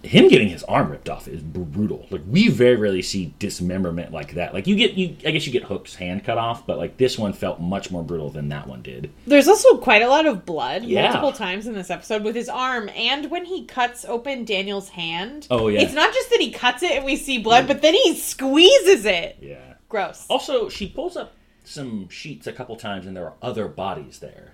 Him 0.05 0.29
getting 0.29 0.49
his 0.49 0.63
arm 0.65 0.91
ripped 0.91 1.09
off 1.11 1.27
is 1.27 1.43
brutal. 1.43 2.07
Like 2.11 2.23
we 2.29 2.49
very 2.49 2.77
rarely 2.77 3.03
see 3.03 3.35
dismemberment 3.41 4.13
like 4.13 4.35
that. 4.35 4.55
Like 4.55 4.67
you 4.69 4.77
get 4.77 4.93
you 4.95 5.17
I 5.27 5.33
guess 5.33 5.45
you 5.47 5.53
get 5.53 5.65
Hook's 5.65 5.97
hand 5.97 6.25
cut 6.25 6.39
off, 6.39 6.67
but 6.67 6.79
like 6.79 6.97
this 6.99 7.19
one 7.19 7.33
felt 7.33 7.61
much 7.61 7.91
more 7.91 8.05
brutal 8.05 8.31
than 8.31 8.49
that 8.51 8.69
one 8.69 8.81
did. 8.83 9.11
There's 9.27 9.49
also 9.49 9.77
quite 9.79 10.03
a 10.03 10.09
lot 10.09 10.25
of 10.27 10.47
blood 10.47 10.85
Yeah. 10.85 11.03
multiple 11.05 11.33
times 11.33 11.67
in 11.67 11.75
this 11.75 11.91
episode 11.91 12.23
with 12.23 12.37
his 12.37 12.49
arm, 12.49 12.89
and 12.91 13.29
when 13.31 13.45
he 13.45 13.65
cuts 13.65 14.05
open 14.05 14.45
Daniel's 14.45 14.91
hand. 14.91 15.49
Oh, 15.51 15.67
yeah. 15.69 15.81
It's 15.81 15.95
not 15.95 16.15
just 16.15 16.31
that 16.31 16.41
he 16.41 16.53
cuts 16.53 16.83
it 16.85 16.93
and 16.93 17.05
we 17.05 17.17
see 17.17 17.39
blood, 17.39 17.67
but 17.67 17.83
then 17.83 17.95
he 17.95 18.15
squeezes 18.15 19.05
it. 19.05 19.39
Yeah. 19.41 19.75
Gross. 19.89 20.27
Also, 20.31 20.69
she 20.69 20.87
pulls 20.89 21.17
up 21.17 21.35
some 21.65 22.09
sheets 22.09 22.47
a 22.47 22.53
couple 22.53 22.77
times 22.77 23.05
and 23.05 23.17
there 23.17 23.25
are 23.27 23.35
other 23.43 23.67
bodies 23.67 24.21
there. 24.21 24.53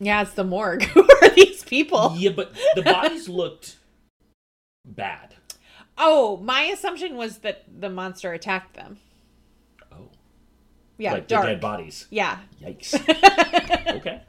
Yeah, 0.00 0.22
it's 0.22 0.32
the 0.32 0.42
morgue. 0.44 0.82
Who 0.94 1.06
are 1.22 1.28
these 1.30 1.62
people? 1.62 2.14
Yeah, 2.18 2.30
but 2.30 2.52
the 2.74 2.82
bodies 2.82 3.28
looked 3.28 3.76
bad. 4.84 5.34
Oh, 5.96 6.38
my 6.38 6.62
assumption 6.64 7.16
was 7.16 7.38
that 7.38 7.64
the 7.80 7.88
monster 7.88 8.32
attacked 8.32 8.74
them. 8.74 8.98
Oh, 9.92 10.08
Yeah, 10.98 11.12
like 11.14 11.28
dark. 11.28 11.44
the 11.44 11.50
dead 11.52 11.60
bodies. 11.60 12.06
Yeah. 12.10 12.38
Yikes. 12.62 12.94
okay. 13.96 14.22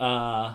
Uh, 0.00 0.54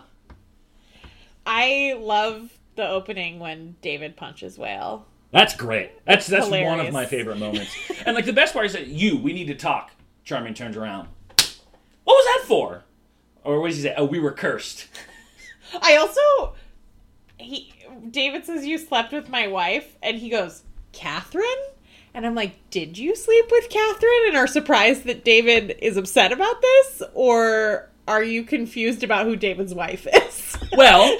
I 1.45 1.95
love 1.97 2.51
the 2.75 2.87
opening 2.87 3.39
when 3.39 3.75
David 3.81 4.17
punches 4.17 4.57
Whale. 4.57 5.05
that's 5.31 5.55
great. 5.55 5.91
That's 6.05 6.27
that's 6.27 6.47
one 6.49 6.79
of 6.79 6.91
my 6.91 7.05
favorite 7.05 7.37
moments. 7.37 7.73
and 8.05 8.15
like 8.15 8.25
the 8.25 8.33
best 8.33 8.53
part 8.53 8.65
is 8.65 8.73
that 8.73 8.87
you, 8.87 9.17
we 9.17 9.33
need 9.33 9.47
to 9.47 9.55
talk. 9.55 9.91
Charming 10.25 10.53
turns 10.53 10.75
around. 10.75 11.07
What 12.03 12.13
was 12.13 12.25
that 12.25 12.47
for? 12.47 12.83
Or 13.45 13.61
what 13.61 13.69
did 13.69 13.77
he 13.77 13.81
say? 13.83 13.93
Oh, 13.97 14.03
we 14.05 14.19
were 14.19 14.31
cursed. 14.33 14.87
I 15.81 15.95
also 15.95 16.53
he 17.37 17.73
David 18.11 18.45
says 18.45 18.65
you 18.65 18.77
slept 18.77 19.13
with 19.13 19.29
my 19.29 19.47
wife 19.47 19.95
and 20.01 20.17
he 20.17 20.29
goes, 20.29 20.63
"Catherine?" 20.91 21.45
And 22.13 22.25
I'm 22.25 22.35
like, 22.35 22.55
"Did 22.69 22.97
you 22.97 23.15
sleep 23.15 23.45
with 23.51 23.69
Catherine?" 23.69 24.27
and 24.27 24.37
are 24.37 24.47
surprised 24.47 25.05
that 25.05 25.23
David 25.23 25.77
is 25.81 25.97
upset 25.97 26.31
about 26.31 26.61
this 26.61 27.03
or 27.13 27.89
are 28.07 28.23
you 28.23 28.43
confused 28.43 29.03
about 29.03 29.25
who 29.25 29.35
David's 29.35 29.73
wife 29.73 30.07
is? 30.11 30.57
Well, 30.75 31.17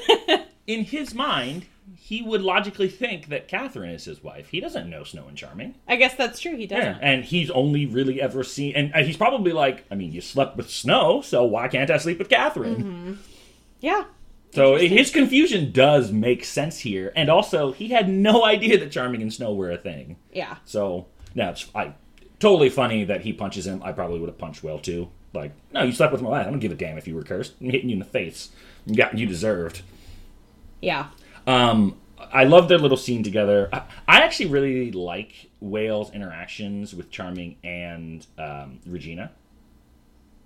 in 0.68 0.84
his 0.84 1.16
mind, 1.16 1.66
he 1.96 2.22
would 2.22 2.42
logically 2.42 2.90
think 2.90 3.28
that 3.30 3.48
Catherine 3.48 3.90
is 3.90 4.06
his 4.06 4.24
wife. 4.24 4.50
He 4.50 4.60
doesn't 4.60 4.90
know 4.90 5.04
Snow 5.04 5.26
and 5.28 5.38
Charming. 5.38 5.76
I 5.88 5.96
guess 5.96 6.16
that's 6.16 6.40
true. 6.40 6.56
He 6.56 6.68
doesn't. 6.68 6.84
Yeah, 6.86 7.00
and 7.02 7.24
he's 7.24 7.50
only 7.50 7.86
really 7.86 8.22
ever 8.22 8.44
seen, 8.44 8.76
and 8.76 8.94
and 8.94 9.06
he's 9.06 9.18
probably 9.18 9.54
like, 9.54 9.86
I 9.90 9.96
mean, 9.96 10.12
you 10.12 10.22
slept 10.22 10.58
with 10.58 10.70
Snow, 10.70 11.22
so 11.22 11.44
why 11.44 11.68
can't 11.70 11.90
I 11.90 11.98
sleep 11.98 12.20
with 12.20 12.30
Catherine? 12.30 12.76
Mm-hmm. 12.76 13.14
Yeah. 13.82 14.04
So 14.54 14.78
his 14.78 15.12
confusion 15.12 15.72
does 15.72 16.12
make 16.12 16.44
sense 16.44 16.80
here, 16.80 17.12
and 17.16 17.30
also 17.30 17.72
he 17.72 17.90
had 17.90 18.10
no 18.10 18.46
idea 18.46 18.78
that 18.80 18.92
Charming 18.92 19.22
and 19.22 19.34
Snow 19.34 19.54
were 19.54 19.72
a 19.72 19.78
thing. 19.78 20.18
Yeah. 20.32 20.58
So 20.66 21.08
now 21.36 21.52
it's 21.52 21.70
I 21.76 21.94
totally 22.40 22.70
funny 22.70 23.04
that 23.06 23.22
he 23.22 23.34
punches 23.34 23.68
him. 23.68 23.82
I 23.84 23.92
probably 23.92 24.20
would 24.20 24.30
have 24.30 24.38
punched 24.38 24.64
well 24.64 24.80
too. 24.80 25.10
Like, 25.34 25.52
no, 25.74 25.84
you 25.84 25.92
slept 25.92 26.14
with 26.14 26.22
my 26.22 26.30
wife. 26.30 26.48
I 26.48 26.50
don't 26.50 26.60
give 26.60 26.72
a 26.72 26.76
damn 26.76 26.98
if 26.98 27.08
you 27.08 27.16
were 27.16 27.24
cursed. 27.24 27.54
I'm 27.62 27.70
hitting 27.70 27.90
you 27.90 27.94
in 27.94 28.00
the 28.00 28.06
face. 28.06 28.50
You 28.86 28.96
got 28.96 29.18
you 29.18 29.26
deserved. 29.26 29.82
Yeah. 30.82 31.10
Um, 31.46 31.98
I 32.34 32.46
love 32.46 32.68
their 32.68 32.78
little 32.78 32.98
scene 32.98 33.24
together. 33.24 33.70
I, 33.72 33.84
I 34.08 34.22
actually 34.22 34.48
really 34.48 34.92
like 34.92 35.50
Whale's 35.60 36.12
interactions 36.12 36.94
with 36.96 37.12
Charming 37.12 37.58
and 37.64 38.26
um, 38.38 38.80
Regina. 38.86 39.32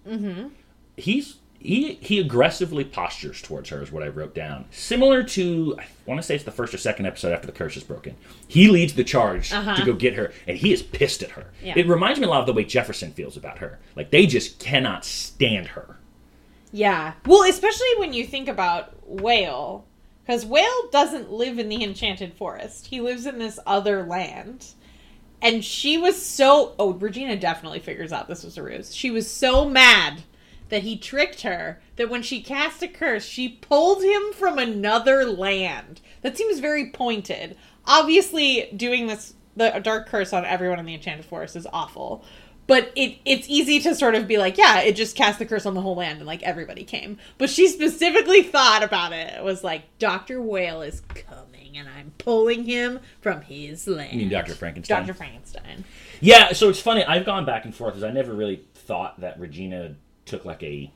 Mm-hmm. 0.08 0.50
He's 0.98 1.38
he 1.64 1.94
he 2.02 2.20
aggressively 2.20 2.84
postures 2.84 3.42
towards 3.42 3.70
her 3.70 3.82
is 3.82 3.92
what 3.92 4.04
I 4.04 4.08
wrote 4.08 4.34
down. 4.36 4.66
Similar 4.72 5.24
to 5.24 5.76
I 5.80 5.86
want 6.06 6.20
to 6.20 6.26
say 6.26 6.36
it's 6.36 6.44
the 6.44 6.52
first 6.52 6.74
or 6.74 6.78
second 6.78 7.06
episode 7.06 7.32
after 7.34 7.46
the 7.48 7.54
curse 7.54 7.78
is 7.78 7.84
broken. 7.84 8.16
He 8.48 8.68
leads 8.68 8.94
the 8.94 9.04
charge 9.04 9.52
Uh-huh. 9.54 9.76
to 9.76 9.86
go 9.86 9.94
get 9.94 10.14
her, 10.16 10.34
and 10.48 10.58
he 10.58 10.74
is 10.74 10.82
pissed 10.84 11.24
at 11.24 11.32
her. 11.32 11.48
Yeah. 11.64 11.74
It 11.78 11.88
reminds 11.88 12.20
me 12.20 12.26
a 12.26 12.30
lot 12.30 12.42
of 12.42 12.48
the 12.48 12.54
way 12.54 12.64
Jefferson 12.66 13.12
feels 13.12 13.38
about 13.38 13.60
her. 13.60 13.80
Like 13.96 14.12
they 14.12 14.26
just 14.26 14.60
cannot 14.60 15.06
stand 15.06 15.68
her. 15.68 15.98
Yeah. 16.72 17.14
Well, 17.26 17.50
especially 17.50 17.90
when 17.98 18.14
you 18.14 18.26
think 18.26 18.48
about 18.48 18.94
Whale, 19.08 19.86
Because 20.24 20.46
Whale 20.46 20.90
doesn't 20.92 21.32
live 21.32 21.60
in 21.60 21.68
the 21.70 21.84
Enchanted 21.84 22.34
Forest. 22.34 22.88
He 22.88 23.02
lives 23.02 23.26
in 23.26 23.40
this 23.40 23.60
other 23.66 24.04
land. 24.04 24.68
And 25.44 25.66
she 25.66 25.98
was 25.98 26.24
so. 26.24 26.76
Oh, 26.78 26.94
Regina 26.94 27.36
definitely 27.36 27.80
figures 27.80 28.14
out 28.14 28.28
this 28.28 28.44
was 28.44 28.58
a 28.60 28.64
ruse. 28.64 28.96
She 28.96 29.10
was 29.12 29.30
so 29.30 29.68
mad 29.68 30.22
that 30.72 30.84
he 30.84 30.98
tricked 30.98 31.42
her 31.42 31.80
that 31.98 32.10
when 32.10 32.24
she 32.24 32.42
cast 32.42 32.82
a 32.82 32.88
curse, 32.88 33.26
she 33.26 33.50
pulled 33.50 34.02
him 34.02 34.34
from 34.34 34.58
another 34.58 35.26
land. 35.26 36.00
That 36.22 36.38
seems 36.38 36.60
very 36.60 36.90
pointed. 36.90 37.58
Obviously, 37.86 38.70
doing 38.76 39.08
this, 39.08 39.34
the 39.56 39.70
dark 39.84 40.08
curse 40.08 40.32
on 40.32 40.46
everyone 40.46 40.80
in 40.80 40.86
the 40.86 40.94
Enchanted 40.94 41.26
Forest 41.26 41.58
is 41.58 41.68
awful. 41.72 42.24
But 42.68 42.94
it 42.96 43.18
it's 43.26 43.50
easy 43.50 43.82
to 43.82 43.94
sort 43.94 44.16
of 44.16 44.30
be 44.30 44.38
like, 44.38 44.58
yeah, 44.58 44.80
it 44.80 44.96
just 44.96 45.18
cast 45.18 45.40
the 45.40 45.46
curse 45.46 45.66
on 45.66 45.74
the 45.74 45.82
whole 45.82 45.96
land 45.96 46.20
and 46.20 46.28
like 46.28 46.42
everybody 46.44 46.86
came. 46.86 47.18
But 47.38 47.50
she 47.50 47.68
specifically 47.68 48.44
thought 48.44 48.82
about 48.82 49.12
it. 49.12 49.34
It 49.34 49.44
was 49.44 49.64
like, 49.64 49.84
Dr. 50.00 50.42
Whale 50.42 50.82
is 50.82 51.02
coming 51.02 51.78
and 51.78 51.90
I'm 51.90 52.14
pulling 52.18 52.64
him 52.64 53.02
from 53.20 53.42
his 53.42 53.88
land. 53.88 54.14
You 54.14 54.20
mean 54.20 54.30
Dr. 54.30 54.54
Frankenstein? 54.54 55.02
Dr. 55.02 55.14
Frankenstein. 55.14 55.84
Yeah, 56.22 56.54
so 56.54 56.70
it's 56.70 56.80
funny. 56.80 57.04
I've 57.04 57.26
gone 57.26 57.44
back 57.46 57.66
and 57.66 57.76
forth 57.76 57.96
because 57.96 58.04
I 58.04 58.12
never 58.12 58.34
really 58.34 58.64
thought 58.74 59.20
that 59.20 59.38
Regina 59.38 59.96
took 60.26 60.46
like 60.46 60.64
a 60.64 60.92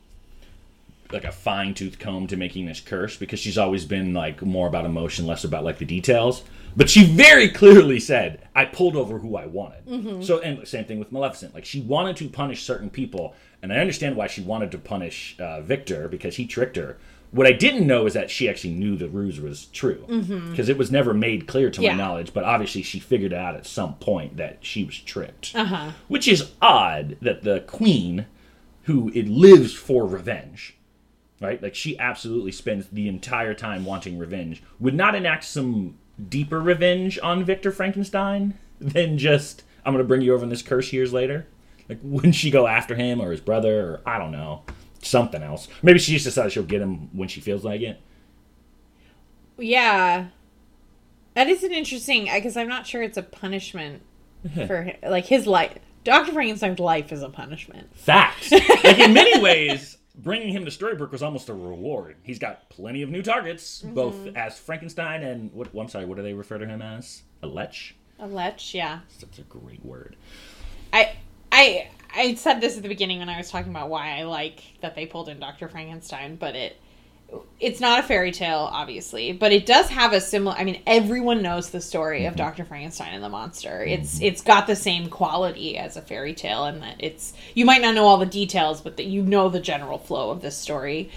like 1.11 1.23
a 1.23 1.31
fine 1.31 1.73
tooth 1.73 1.99
comb 1.99 2.25
to 2.27 2.35
making 2.35 2.65
this 2.65 2.79
curse 2.79 3.15
because 3.15 3.39
she's 3.39 3.57
always 3.59 3.85
been 3.85 4.13
like 4.13 4.41
more 4.41 4.67
about 4.67 4.85
emotion, 4.85 5.27
less 5.27 5.43
about 5.43 5.63
like 5.63 5.77
the 5.77 5.85
details. 5.85 6.43
But 6.75 6.89
she 6.89 7.05
very 7.05 7.47
clearly 7.49 7.99
said, 7.99 8.47
"I 8.55 8.65
pulled 8.65 8.95
over 8.95 9.19
who 9.19 9.37
I 9.37 9.45
wanted." 9.45 10.25
So, 10.25 10.39
and 10.39 10.67
same 10.67 10.85
thing 10.85 10.99
with 10.99 11.11
Maleficent. 11.11 11.53
Like 11.53 11.63
she 11.65 11.79
wanted 11.81 12.17
to 12.17 12.27
punish 12.29 12.63
certain 12.63 12.89
people, 12.89 13.35
and 13.61 13.71
I 13.71 13.77
understand 13.77 14.15
why 14.15 14.27
she 14.27 14.41
wanted 14.41 14.71
to 14.71 14.77
punish 14.77 15.35
uh, 15.39 15.61
Victor 15.61 16.07
because 16.09 16.35
he 16.35 16.45
tricked 16.45 16.75
her. 16.75 16.97
What 17.31 17.47
I 17.47 17.51
didn't 17.53 17.85
know 17.87 18.05
is 18.05 18.13
that 18.13 18.29
she 18.29 18.47
actually 18.49 18.73
knew 18.73 18.95
the 18.95 19.09
ruse 19.09 19.39
was 19.41 19.65
true 19.67 20.05
because 20.49 20.69
it 20.69 20.77
was 20.77 20.89
never 20.91 21.13
made 21.13 21.47
clear 21.47 21.69
to 21.69 21.81
Yeah. 21.81 21.91
my 21.91 21.97
knowledge. 21.97 22.33
But 22.33 22.45
obviously, 22.45 22.81
she 22.81 22.99
figured 22.99 23.33
out 23.33 23.55
at 23.55 23.65
some 23.65 23.95
point 23.95 24.37
that 24.37 24.57
she 24.61 24.83
was 24.83 24.97
tricked, 24.97 25.51
Uh 25.53 25.65
huh. 25.65 25.91
which 26.07 26.27
is 26.27 26.51
odd 26.61 27.17
that 27.21 27.43
the 27.43 27.61
queen, 27.61 28.25
who 28.85 29.11
it 29.13 29.27
lives 29.27 29.73
for 29.73 30.05
revenge, 30.05 30.77
right? 31.41 31.61
Like 31.61 31.75
she 31.75 31.97
absolutely 31.99 32.51
spends 32.51 32.87
the 32.87 33.07
entire 33.07 33.53
time 33.53 33.83
wanting 33.83 34.17
revenge, 34.17 34.63
would 34.79 34.93
not 34.93 35.15
enact 35.15 35.43
some 35.43 35.97
deeper 36.29 36.61
revenge 36.61 37.19
on 37.21 37.43
Victor 37.43 37.71
Frankenstein 37.71 38.57
than 38.79 39.17
just 39.17 39.63
I'm 39.85 39.93
going 39.93 40.03
to 40.03 40.07
bring 40.07 40.21
you 40.21 40.33
over 40.33 40.43
in 40.43 40.49
this 40.49 40.61
curse 40.61 40.93
years 40.93 41.13
later. 41.13 41.47
Like 41.89 41.99
wouldn't 42.01 42.35
she 42.35 42.49
go 42.51 42.67
after 42.67 42.95
him 42.95 43.21
or 43.21 43.31
his 43.31 43.41
brother 43.41 43.81
or 43.81 44.01
I 44.05 44.17
don't 44.17 44.31
know 44.31 44.63
something 45.01 45.41
else? 45.41 45.67
Maybe 45.83 45.99
she 45.99 46.13
just 46.13 46.25
decided 46.25 46.51
she'll 46.51 46.63
get 46.63 46.81
him 46.81 47.09
when 47.15 47.27
she 47.27 47.41
feels 47.41 47.63
like 47.63 47.81
it. 47.81 47.99
Yeah. 49.57 50.27
That 51.33 51.47
is 51.47 51.63
an 51.63 51.71
interesting, 51.71 52.29
because 52.33 52.55
I'm 52.55 52.67
not 52.67 52.87
sure 52.87 53.03
it's 53.03 53.17
a 53.17 53.23
punishment 53.23 54.01
for 54.67 54.93
like 55.03 55.25
his 55.25 55.47
life. 55.47 55.79
Dr. 56.05 56.31
Frankenstein's 56.31 56.79
life 56.79 57.11
is 57.11 57.23
a 57.23 57.29
punishment. 57.29 57.89
Facts. 57.97 58.51
like 58.51 58.99
in 58.99 59.13
many 59.13 59.41
ways, 59.41 59.97
bringing 60.15 60.49
him 60.49 60.63
to 60.63 60.71
Storybrooke 60.71 61.11
was 61.11 61.23
almost 61.23 61.49
a 61.49 61.53
reward. 61.53 62.15
He's 62.21 62.39
got 62.39 62.69
plenty 62.69 63.01
of 63.01 63.09
new 63.09 63.23
targets, 63.23 63.81
both 63.81 64.15
mm-hmm. 64.15 64.37
as 64.37 64.57
Frankenstein 64.57 65.23
and 65.23 65.51
what? 65.51 65.73
Well, 65.73 65.83
I'm 65.83 65.89
sorry, 65.89 66.05
what 66.05 66.15
do 66.15 66.23
they 66.23 66.33
refer 66.33 66.59
to 66.59 66.65
him 66.65 66.81
as? 66.81 67.23
A 67.41 67.47
lech. 67.47 67.95
A 68.19 68.27
lech, 68.27 68.73
yeah. 68.73 68.99
Such 69.09 69.39
a 69.39 69.41
great 69.41 69.83
word. 69.83 70.15
I 70.93 71.15
I 71.51 71.89
I 72.15 72.35
said 72.35 72.61
this 72.61 72.77
at 72.77 72.83
the 72.83 72.89
beginning 72.89 73.19
when 73.19 73.29
I 73.29 73.37
was 73.37 73.49
talking 73.49 73.71
about 73.71 73.89
why 73.89 74.19
I 74.19 74.23
like 74.23 74.61
that 74.81 74.95
they 74.95 75.07
pulled 75.07 75.27
in 75.27 75.39
Dr. 75.39 75.67
Frankenstein, 75.67 76.35
but 76.35 76.55
it 76.55 76.79
it's 77.59 77.79
not 77.79 77.99
a 77.99 78.03
fairy 78.03 78.31
tale, 78.31 78.69
obviously, 78.71 79.31
but 79.31 79.51
it 79.51 79.65
does 79.65 79.89
have 79.89 80.13
a 80.13 80.21
similar. 80.21 80.55
I 80.55 80.63
mean, 80.63 80.81
everyone 80.85 81.41
knows 81.41 81.69
the 81.69 81.81
story 81.81 82.25
of 82.25 82.33
mm-hmm. 82.33 82.37
Doctor 82.37 82.65
Frankenstein 82.65 83.13
and 83.13 83.23
the 83.23 83.29
monster. 83.29 83.69
Mm-hmm. 83.69 84.01
It's 84.01 84.21
it's 84.21 84.41
got 84.41 84.67
the 84.67 84.75
same 84.75 85.09
quality 85.09 85.77
as 85.77 85.97
a 85.97 86.01
fairy 86.01 86.33
tale, 86.33 86.65
and 86.65 86.81
that 86.83 86.95
it's 86.99 87.33
you 87.53 87.65
might 87.65 87.81
not 87.81 87.95
know 87.95 88.05
all 88.05 88.17
the 88.17 88.25
details, 88.25 88.81
but 88.81 88.97
that 88.97 89.05
you 89.05 89.21
know 89.21 89.49
the 89.49 89.59
general 89.59 89.97
flow 89.97 90.31
of 90.31 90.41
this 90.41 90.57
story. 90.57 91.09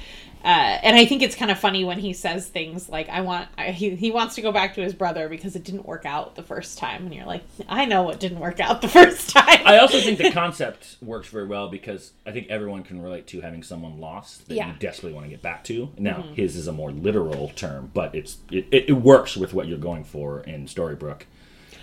Uh, 0.45 0.47
and 0.83 0.97
I 0.97 1.05
think 1.05 1.23
it's 1.23 1.35
kind 1.35 1.51
of 1.51 1.59
funny 1.59 1.85
when 1.85 1.99
he 1.99 2.13
says 2.13 2.47
things 2.49 2.89
like, 2.89 3.09
"I 3.09 3.21
want," 3.23 3.49
I, 3.59 3.73
he 3.73 3.97
he 3.97 4.11
wants 4.11 4.37
to 4.37 4.41
go 4.41 4.53
back 4.53 4.75
to 4.77 4.83
his 4.83 4.95
brother 4.95 5.29
because 5.29 5.57
it 5.57 5.65
didn't 5.65 5.85
work 5.85 6.07
out 6.07 6.37
the 6.37 6.43
first 6.43 6.79
time, 6.79 7.07
and 7.07 7.15
you're 7.15 7.27
like, 7.27 7.43
"I 7.69 7.87
know 7.87 8.03
what 8.03 8.21
didn't 8.21 8.39
work 8.39 8.61
out 8.61 8.81
the 8.81 8.89
first 9.01 9.31
time." 9.31 9.61
I 9.67 9.79
also 9.79 10.01
think 10.01 10.19
the 10.19 10.31
concept 10.33 10.97
works 11.03 11.29
very 11.29 11.47
well 11.47 11.69
because 11.69 12.13
I 12.25 12.31
think 12.33 12.49
everyone 12.49 12.83
can 12.85 13.03
relate 13.03 13.27
to 13.29 13.41
having 13.41 13.63
someone 13.63 13.99
lost 14.01 14.47
that 14.49 14.55
Yeah. 14.55 14.69
you 14.69 14.79
desperately 14.79 15.13
want 15.15 15.27
to 15.27 15.31
get 15.31 15.43
back 15.43 15.65
to. 15.65 15.91
Now, 15.99 16.23
his 16.35 16.55
is 16.57 16.69
a 16.69 16.73
more 16.73 16.93
literal 16.93 17.49
term, 17.57 17.91
but 17.93 18.15
it's 18.15 18.39
it, 18.51 18.67
it, 18.71 18.85
it 18.91 18.93
works 18.93 19.37
with 19.37 19.53
what 19.53 19.67
you're 19.67 19.77
going 19.79 20.05
for 20.05 20.41
in 20.41 20.67
Storybrooke. 20.67 21.23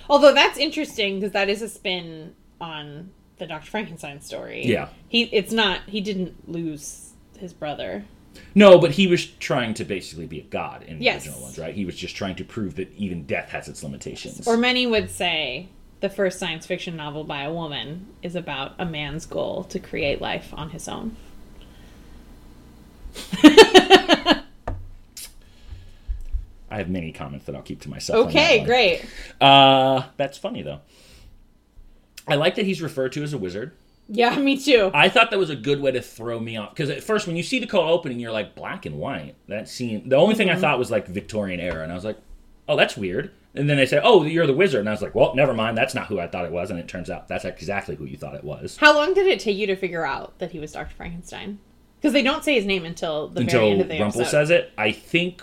Although 0.10 0.34
that's 0.34 0.58
interesting 0.58 1.20
because 1.20 1.34
that 1.34 1.50
is 1.50 1.62
a 1.62 1.68
spin 1.70 2.36
on 2.62 3.10
the 3.38 3.48
Dr. 3.48 3.70
Frankenstein 3.70 4.22
story. 4.22 4.66
Yeah. 4.66 4.88
He 5.10 5.24
it's 5.24 5.52
not 5.52 5.82
he 5.88 6.00
didn't 6.00 6.50
lose 6.50 7.12
his 7.38 7.54
brother. 7.54 8.06
No, 8.54 8.80
but 8.80 8.92
he 8.92 9.08
was 9.08 9.26
trying 9.26 9.74
to 9.76 9.84
basically 9.86 10.26
be 10.28 10.40
a 10.40 10.44
god 10.44 10.84
in 10.84 11.00
the 11.00 11.06
Yes. 11.06 11.26
original 11.26 11.42
ones, 11.44 11.58
right? 11.60 11.74
He 11.74 11.86
was 11.86 11.96
just 11.96 12.16
trying 12.16 12.36
to 12.38 12.44
prove 12.46 12.76
that 12.76 12.92
even 12.98 13.26
death 13.26 13.50
has 13.50 13.68
its 13.68 13.84
limitations. 13.84 14.48
Or 14.48 14.58
many 14.58 14.86
would 14.88 15.10
say 15.10 15.68
the 16.02 16.10
first 16.10 16.40
science 16.40 16.66
fiction 16.66 16.96
novel 16.96 17.24
by 17.24 17.44
a 17.44 17.52
woman 17.54 18.08
is 18.22 18.36
about 18.36 18.74
a 18.80 18.86
man's 18.86 19.26
goal 19.26 19.64
to 19.66 19.80
create 19.80 20.22
life 20.22 20.54
on 20.56 20.70
his 20.72 20.88
own. 20.88 21.16
I 26.70 26.80
have 26.80 26.90
many 26.90 27.12
comments 27.12 27.46
that 27.46 27.56
I'll 27.56 27.62
keep 27.62 27.82
to 27.82 27.90
myself. 27.90 28.24
on 28.26 28.30
Okay, 28.30 28.60
that 28.60 28.66
great. 28.66 29.06
Uh, 29.40 30.04
that's 30.18 30.38
funny 30.38 30.62
though. 30.62 30.82
I 32.28 32.36
like 32.36 32.56
that 32.56 32.66
he's 32.66 32.82
referred 32.82 33.12
to 33.14 33.24
as 33.24 33.34
a 33.34 33.38
wizard. 33.38 33.72
Yeah, 34.08 34.38
me 34.38 34.58
too. 34.58 34.92
I 34.94 35.10
thought 35.10 35.32
that 35.32 35.40
was 35.40 35.50
a 35.50 35.56
good 35.56 35.82
way 35.82 35.92
to 35.92 36.02
throw 36.02 36.40
me 36.40 36.58
off 36.58 36.72
because 36.72 36.90
at 36.90 37.04
first, 37.04 37.28
when 37.28 37.36
you 37.36 37.44
see 37.44 37.60
the 37.60 37.68
cold 37.68 37.90
opening, 37.90 38.20
you're 38.20 38.32
like 38.32 38.56
black 38.56 38.86
and 38.86 38.98
white. 38.98 39.36
That 39.48 39.68
scene. 39.68 40.08
The 40.08 40.16
only 40.16 40.36
thing 40.36 40.50
I 40.50 40.54
mm-hmm. 40.54 40.62
thought 40.62 40.80
was 40.80 40.92
like 40.92 41.08
Victorian 41.08 41.60
era, 41.60 41.82
and 41.84 41.92
I 41.92 41.96
was 41.96 42.06
like, 42.06 42.18
oh, 42.68 42.76
that's 42.76 42.96
weird. 42.96 43.32
And 43.56 43.70
then 43.70 43.78
they 43.78 43.86
say, 43.86 44.02
oh, 44.04 44.24
you're 44.24 44.48
the 44.48 44.54
wizard, 44.54 44.82
and 44.82 44.90
I 44.90 44.92
was 44.92 45.02
like, 45.02 45.16
well, 45.16 45.34
never 45.34 45.54
mind. 45.54 45.78
That's 45.78 45.96
not 45.96 46.08
who 46.08 46.20
I 46.20 46.28
thought 46.28 46.46
it 46.46 46.52
was, 46.52 46.70
and 46.70 46.80
it 46.80 46.88
turns 46.88 47.10
out 47.10 47.28
that's 47.28 47.46
exactly 47.46 47.96
who 47.96 48.06
you 48.06 48.18
thought 48.18 48.36
it 48.36 48.44
was. 48.44 48.78
How 48.78 48.94
long 48.94 49.14
did 49.14 49.28
it 49.28 49.40
take 49.40 49.58
you 49.58 49.66
to 49.68 49.76
figure 49.76 50.06
out 50.06 50.38
that 50.40 50.52
he 50.52 50.60
was 50.60 50.74
Dr. 50.74 50.94
Frankenstein? 50.94 51.60
Because 51.98 52.14
they 52.14 52.22
don't 52.22 52.44
say 52.44 52.56
his 52.56 52.66
name 52.66 52.86
until 52.86 53.30
the 53.30 53.44
very 53.44 53.46
Until 53.46 53.62
end 53.62 53.82
of 53.82 53.88
the 53.88 53.96
Rumpel 53.96 54.08
episode. 54.08 54.28
says 54.28 54.50
it, 54.50 54.72
I 54.78 54.92
think 54.92 55.42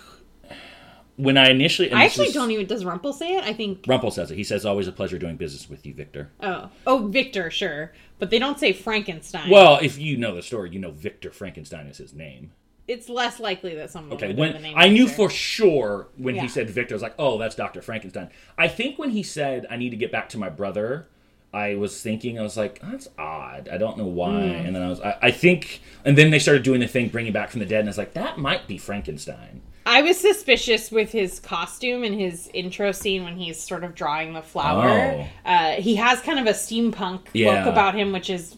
when 1.16 1.36
I 1.36 1.50
initially, 1.50 1.92
I 1.92 2.04
actually 2.04 2.26
was- 2.26 2.34
don't 2.34 2.50
even. 2.50 2.66
Does 2.66 2.84
Rumpel 2.84 3.12
say 3.14 3.34
it? 3.36 3.44
I 3.44 3.52
think. 3.52 3.82
Rumpel 3.82 4.12
says 4.12 4.30
it. 4.30 4.36
He 4.36 4.44
says, 4.44 4.64
always 4.66 4.88
a 4.88 4.92
pleasure 4.92 5.18
doing 5.18 5.36
business 5.36 5.68
with 5.68 5.84
you, 5.86 5.94
Victor. 5.94 6.30
Oh, 6.40 6.70
oh, 6.86 7.06
Victor, 7.08 7.50
sure, 7.50 7.92
but 8.18 8.30
they 8.30 8.38
don't 8.38 8.58
say 8.58 8.72
Frankenstein. 8.72 9.50
Well, 9.50 9.78
if 9.82 9.98
you 9.98 10.16
know 10.16 10.34
the 10.34 10.42
story, 10.42 10.70
you 10.70 10.78
know 10.78 10.90
Victor 10.90 11.30
Frankenstein 11.30 11.86
is 11.86 11.98
his 11.98 12.12
name. 12.14 12.52
it's 12.88 13.08
less 13.08 13.38
likely 13.40 13.74
that 13.76 13.90
someone. 13.90 14.14
Okay, 14.14 14.34
when 14.34 14.60
name 14.60 14.74
I 14.76 14.88
knew 14.88 15.06
for 15.08 15.30
sure 15.30 16.08
when 16.16 16.34
Yeah. 16.34 16.42
he 16.42 16.48
said 16.48 16.68
Victor, 16.68 16.94
I 16.94 16.96
was 16.96 17.02
like, 17.02 17.14
oh, 17.18 17.38
that's 17.38 17.54
Doctor 17.54 17.80
Frankenstein. 17.80 18.28
I 18.58 18.68
think 18.68 18.98
when 18.98 19.10
he 19.10 19.22
said 19.22 19.66
I 19.70 19.76
need 19.76 19.90
to 19.90 19.96
get 19.96 20.10
back 20.10 20.28
to 20.30 20.38
my 20.38 20.48
brother, 20.48 21.06
I 21.54 21.74
was 21.76 22.02
thinking 22.02 22.38
I 22.38 22.42
was 22.42 22.56
like, 22.56 22.80
that's 22.82 23.08
odd. 23.18 23.68
I 23.70 23.76
don't 23.78 23.98
know 23.98 24.06
why. 24.06 24.40
Hmm. 24.48 24.66
And 24.66 24.74
then 24.76 24.82
I 24.82 24.88
was, 24.88 25.00
I, 25.00 25.16
I 25.22 25.30
think, 25.30 25.80
and 26.04 26.16
then 26.18 26.30
they 26.30 26.38
started 26.40 26.62
doing 26.64 26.80
the 26.80 26.88
thing 26.88 27.08
bringing 27.08 27.32
back 27.32 27.50
from 27.50 27.60
the 27.60 27.66
dead, 27.66 27.80
and 27.80 27.88
I 27.88 27.90
was 27.90 27.98
like, 27.98 28.14
that 28.14 28.38
might 28.38 28.66
be 28.66 28.78
Frankenstein. 28.78 29.60
I 29.84 30.02
was 30.02 30.18
suspicious 30.18 30.90
with 30.92 31.10
his 31.12 31.40
costume 31.40 32.04
and 32.04 32.18
his 32.18 32.48
intro 32.54 32.92
scene 32.92 33.24
when 33.24 33.36
he's 33.36 33.58
sort 33.60 33.84
of 33.84 33.94
drawing 33.94 34.32
the 34.32 34.42
flower. 34.42 34.88
Oh. 34.88 35.26
Uh, 35.50 35.72
he 35.72 35.96
has 35.96 36.20
kind 36.20 36.38
of 36.38 36.46
a 36.46 36.50
steampunk 36.56 37.20
Yeah. 37.32 37.50
look 37.64 37.66
about 37.72 37.94
him, 37.94 38.12
which 38.12 38.30
is 38.30 38.56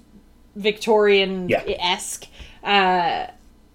Victorian 0.56 1.50
esque. 1.52 2.26
Uh, 2.62 3.26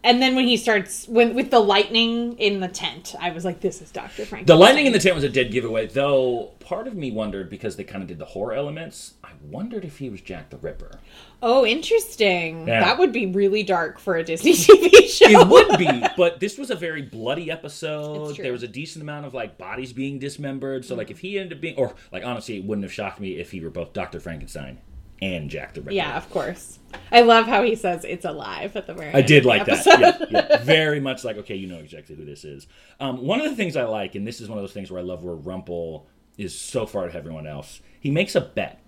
and 0.03 0.21
then 0.21 0.35
when 0.35 0.47
he 0.47 0.55
starts 0.55 1.07
when 1.07 1.35
with 1.35 1.51
the 1.51 1.59
lightning 1.59 2.37
in 2.37 2.61
the 2.61 2.69
tent, 2.69 3.15
I 3.19 3.31
was 3.31 3.43
like, 3.43 3.59
"This 3.59 3.81
is 3.81 3.91
Doctor 3.91 4.25
Frankenstein." 4.25 4.45
The 4.45 4.55
lightning 4.55 4.85
in 4.85 4.93
the 4.93 4.99
tent 4.99 5.15
was 5.15 5.25
a 5.25 5.29
dead 5.29 5.51
giveaway, 5.51 5.87
though. 5.87 6.51
Part 6.59 6.87
of 6.87 6.95
me 6.95 7.11
wondered 7.11 7.49
because 7.49 7.75
they 7.75 7.83
kind 7.83 8.01
of 8.01 8.07
did 8.07 8.17
the 8.17 8.25
horror 8.25 8.53
elements. 8.53 9.15
I 9.23 9.31
wondered 9.49 9.83
if 9.83 9.97
he 9.97 10.09
was 10.09 10.21
Jack 10.21 10.51
the 10.51 10.57
Ripper. 10.57 10.99
Oh, 11.41 11.65
interesting. 11.65 12.67
Yeah. 12.67 12.79
That 12.81 12.97
would 12.97 13.11
be 13.11 13.25
really 13.25 13.63
dark 13.63 13.99
for 13.99 14.15
a 14.15 14.23
Disney 14.23 14.53
TV 14.53 15.09
show. 15.09 15.27
It 15.27 15.47
would 15.47 15.77
be, 15.77 16.03
but 16.15 16.39
this 16.39 16.57
was 16.57 16.69
a 16.69 16.75
very 16.75 17.01
bloody 17.01 17.51
episode. 17.51 18.37
There 18.37 18.51
was 18.51 18.63
a 18.63 18.67
decent 18.67 19.03
amount 19.03 19.25
of 19.25 19.33
like 19.33 19.57
bodies 19.57 19.91
being 19.91 20.19
dismembered. 20.19 20.85
So 20.85 20.95
like 20.95 21.07
mm-hmm. 21.07 21.11
if 21.11 21.19
he 21.19 21.39
ended 21.39 21.57
up 21.57 21.61
being, 21.61 21.75
or 21.75 21.95
like 22.11 22.23
honestly, 22.23 22.57
it 22.57 22.63
wouldn't 22.63 22.83
have 22.83 22.93
shocked 22.93 23.19
me 23.19 23.37
if 23.37 23.51
he 23.51 23.59
were 23.59 23.69
both 23.69 23.91
Doctor 23.91 24.19
Frankenstein 24.19 24.79
and 25.21 25.49
Jack 25.49 25.73
the 25.73 25.81
Ripper. 25.81 25.91
Yeah, 25.93 26.17
of 26.17 26.29
course. 26.29 26.79
I 27.11 27.21
love 27.21 27.45
how 27.45 27.63
he 27.63 27.75
says 27.75 28.05
it's 28.05 28.25
alive 28.25 28.75
at 28.75 28.87
the 28.87 28.93
very. 28.93 29.13
I 29.13 29.21
did 29.21 29.45
like 29.45 29.65
that. 29.65 29.85
Yeah, 29.85 30.25
yeah. 30.29 30.57
Very 30.63 30.99
much 30.99 31.23
like, 31.23 31.37
okay, 31.37 31.55
you 31.55 31.67
know 31.67 31.77
exactly 31.77 32.15
who 32.15 32.25
this 32.25 32.43
is. 32.43 32.67
Um, 32.99 33.25
one 33.25 33.39
of 33.41 33.49
the 33.49 33.55
things 33.55 33.75
I 33.75 33.83
like, 33.83 34.15
and 34.15 34.25
this 34.25 34.41
is 34.41 34.49
one 34.49 34.57
of 34.57 34.63
those 34.63 34.73
things 34.73 34.89
where 34.89 34.99
I 34.99 35.03
love 35.03 35.23
where 35.23 35.35
Rumpel 35.35 36.03
is 36.37 36.57
so 36.57 36.85
far 36.85 37.03
ahead 37.03 37.11
of 37.11 37.15
everyone 37.17 37.45
else. 37.47 37.81
He 37.99 38.09
makes 38.11 38.33
a 38.35 38.41
bet 38.41 38.79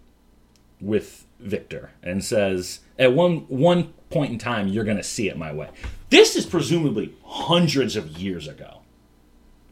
with 0.79 1.25
Victor 1.39 1.91
and 2.01 2.23
says, 2.23 2.79
at 2.97 3.13
one 3.13 3.39
one 3.49 3.93
point 4.09 4.31
in 4.31 4.37
time, 4.39 4.67
you're 4.67 4.83
going 4.83 4.97
to 4.97 5.03
see 5.03 5.29
it 5.29 5.37
my 5.37 5.51
way. 5.53 5.69
This 6.09 6.35
is 6.35 6.45
presumably 6.45 7.13
hundreds 7.25 7.95
of 7.95 8.17
years 8.17 8.47
ago. 8.47 8.81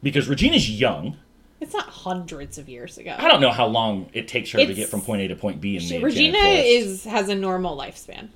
because 0.02 0.28
Regina's 0.28 0.70
young. 0.70 1.16
It's 1.60 1.74
not 1.74 1.86
hundreds 1.88 2.56
of 2.58 2.68
years 2.68 2.96
ago. 2.98 3.14
I 3.18 3.28
don't 3.28 3.40
know 3.40 3.50
how 3.52 3.66
long 3.66 4.08
it 4.14 4.26
takes 4.28 4.50
her 4.52 4.58
to 4.64 4.74
get 4.74 4.88
from 4.88 5.02
point 5.02 5.20
A 5.22 5.28
to 5.28 5.36
point 5.36 5.60
B 5.60 5.76
in 5.76 5.82
the 5.82 5.88
She- 5.88 5.94
Enchanted 5.96 6.16
Regina 6.16 6.38
is 6.62 7.04
has 7.04 7.28
a 7.28 7.34
normal 7.34 7.76
lifespan. 7.76 8.28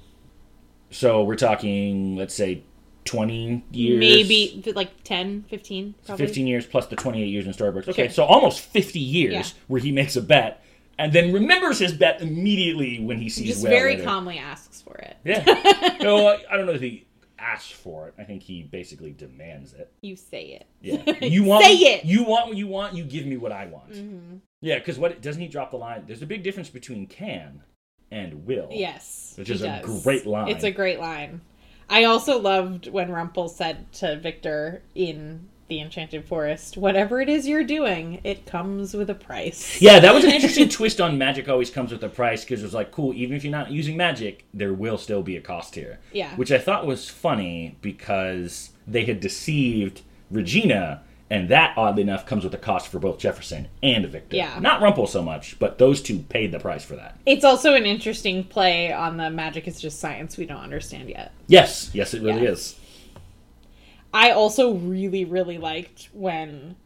So 0.90 1.24
we're 1.24 1.36
talking, 1.36 2.16
let's 2.16 2.34
say, 2.34 2.62
20 3.06 3.64
years. 3.72 3.98
Maybe 3.98 4.62
like 4.74 5.02
10, 5.04 5.44
15, 5.48 5.94
probably. 6.06 6.26
15 6.26 6.46
years 6.46 6.66
plus 6.66 6.86
the 6.86 6.96
28 6.96 7.26
years 7.26 7.46
in 7.46 7.52
Storybrooke. 7.52 7.88
Okay, 7.88 8.04
Sure. 8.06 8.10
so 8.12 8.24
almost 8.24 8.60
50 8.60 8.98
years 9.00 9.32
Yeah. 9.32 9.44
where 9.68 9.80
he 9.80 9.92
makes 9.92 10.16
a 10.16 10.22
bet 10.22 10.62
and 10.98 11.12
then 11.12 11.32
remembers 11.32 11.78
his 11.80 11.92
bet 11.92 12.22
immediately 12.22 13.00
when 13.00 13.18
he 13.18 13.28
sees 13.28 13.48
Just 13.48 13.62
Whale 13.64 13.70
very 13.72 13.92
later. 13.94 14.04
calmly 14.04 14.38
asks 14.38 14.80
for 14.82 14.96
it. 14.96 15.16
Yeah. 15.24 15.42
no, 16.02 16.28
I 16.28 16.38
I 16.50 16.56
don't 16.56 16.66
know 16.66 16.72
if 16.72 16.80
he 16.80 17.04
asks 17.44 17.70
for 17.70 18.08
it. 18.08 18.14
I 18.18 18.24
think 18.24 18.42
he 18.42 18.62
basically 18.62 19.12
demands 19.12 19.74
it. 19.74 19.92
You 20.00 20.16
say 20.16 20.60
it. 20.60 20.66
Yeah. 20.80 21.12
You 21.28 21.44
want 21.44 21.64
Say 21.64 21.74
it! 21.74 22.00
Mm-hmm. 22.00 22.08
You 22.08 22.24
want 22.24 22.48
what 22.48 22.56
you 22.56 22.66
want, 22.66 22.94
you 22.94 23.04
give 23.04 23.26
me 23.26 23.36
what 23.36 23.52
I 23.52 23.66
want. 23.66 24.42
Yeah, 24.60 24.78
because 24.78 24.98
what 24.98 25.20
doesn't 25.20 25.40
he 25.40 25.48
drop 25.48 25.70
the 25.70 25.76
line? 25.76 26.04
There's 26.06 26.22
a 26.22 26.26
big 26.26 26.42
difference 26.42 26.70
between 26.70 27.06
can 27.06 27.62
and 28.10 28.46
will. 28.46 28.68
Yes. 28.70 29.34
Which 29.36 29.50
is 29.50 29.62
a 29.62 29.80
great 29.82 30.26
line. 30.26 30.48
It's 30.48 30.64
a 30.64 30.70
great 30.70 31.00
line. 31.00 31.40
I 31.88 32.04
also 32.04 32.40
loved 32.40 32.88
when 32.88 33.08
Rumpel 33.08 33.50
said 33.50 33.92
to 33.94 34.16
Victor 34.16 34.82
in 34.94 35.48
the 35.68 35.80
Enchanted 35.80 36.26
Forest, 36.26 36.76
whatever 36.76 37.20
it 37.20 37.28
is 37.28 37.46
you're 37.48 37.64
doing, 37.64 38.20
it 38.24 38.44
comes 38.46 38.94
with 38.94 39.08
a 39.08 39.14
price. 39.14 39.80
Yeah, 39.80 39.98
that 40.00 40.14
was 40.14 40.24
an 40.24 40.30
interesting 40.34 40.68
twist 40.68 41.00
on 41.00 41.16
magic 41.16 41.48
always 41.48 41.70
comes 41.70 41.90
with 41.92 42.02
a 42.04 42.08
price 42.08 42.44
because 42.44 42.60
it 42.60 42.64
was 42.64 42.74
like, 42.74 42.90
cool, 42.90 43.14
even 43.14 43.36
if 43.36 43.44
you're 43.44 43.50
not 43.50 43.70
using 43.70 43.96
magic, 43.96 44.44
there 44.52 44.74
will 44.74 44.98
still 44.98 45.22
be 45.22 45.36
a 45.36 45.40
cost 45.40 45.74
here. 45.74 45.98
Yeah. 46.12 46.34
Which 46.36 46.52
I 46.52 46.58
thought 46.58 46.86
was 46.86 47.08
funny 47.08 47.76
because 47.80 48.70
they 48.86 49.04
had 49.06 49.20
deceived 49.20 50.02
Regina, 50.30 51.02
and 51.30 51.48
that, 51.48 51.72
oddly 51.78 52.02
enough, 52.02 52.26
comes 52.26 52.44
with 52.44 52.52
a 52.54 52.58
cost 52.58 52.88
for 52.88 52.98
both 52.98 53.18
Jefferson 53.18 53.68
and 53.82 54.06
Victor. 54.06 54.36
Yeah. 54.36 54.58
Not 54.60 54.80
Rumpel 54.82 55.08
so 55.08 55.22
much, 55.22 55.58
but 55.58 55.78
those 55.78 56.02
two 56.02 56.18
paid 56.18 56.52
the 56.52 56.58
price 56.60 56.84
for 56.84 56.96
that. 56.96 57.18
It's 57.24 57.44
also 57.44 57.74
an 57.74 57.86
interesting 57.86 58.44
play 58.44 58.92
on 58.92 59.16
the 59.16 59.30
magic 59.30 59.66
is 59.66 59.80
just 59.80 59.98
science 59.98 60.36
we 60.36 60.44
don't 60.44 60.60
understand 60.62 61.08
yet. 61.08 61.32
Yes, 61.46 61.90
yes, 61.94 62.12
it 62.12 62.22
really 62.22 62.42
Yeah. 62.44 62.50
is. 62.50 62.78
I 64.14 64.30
also 64.30 64.72
really, 64.74 65.24
really 65.24 65.58
liked 65.58 66.08
when 66.12 66.76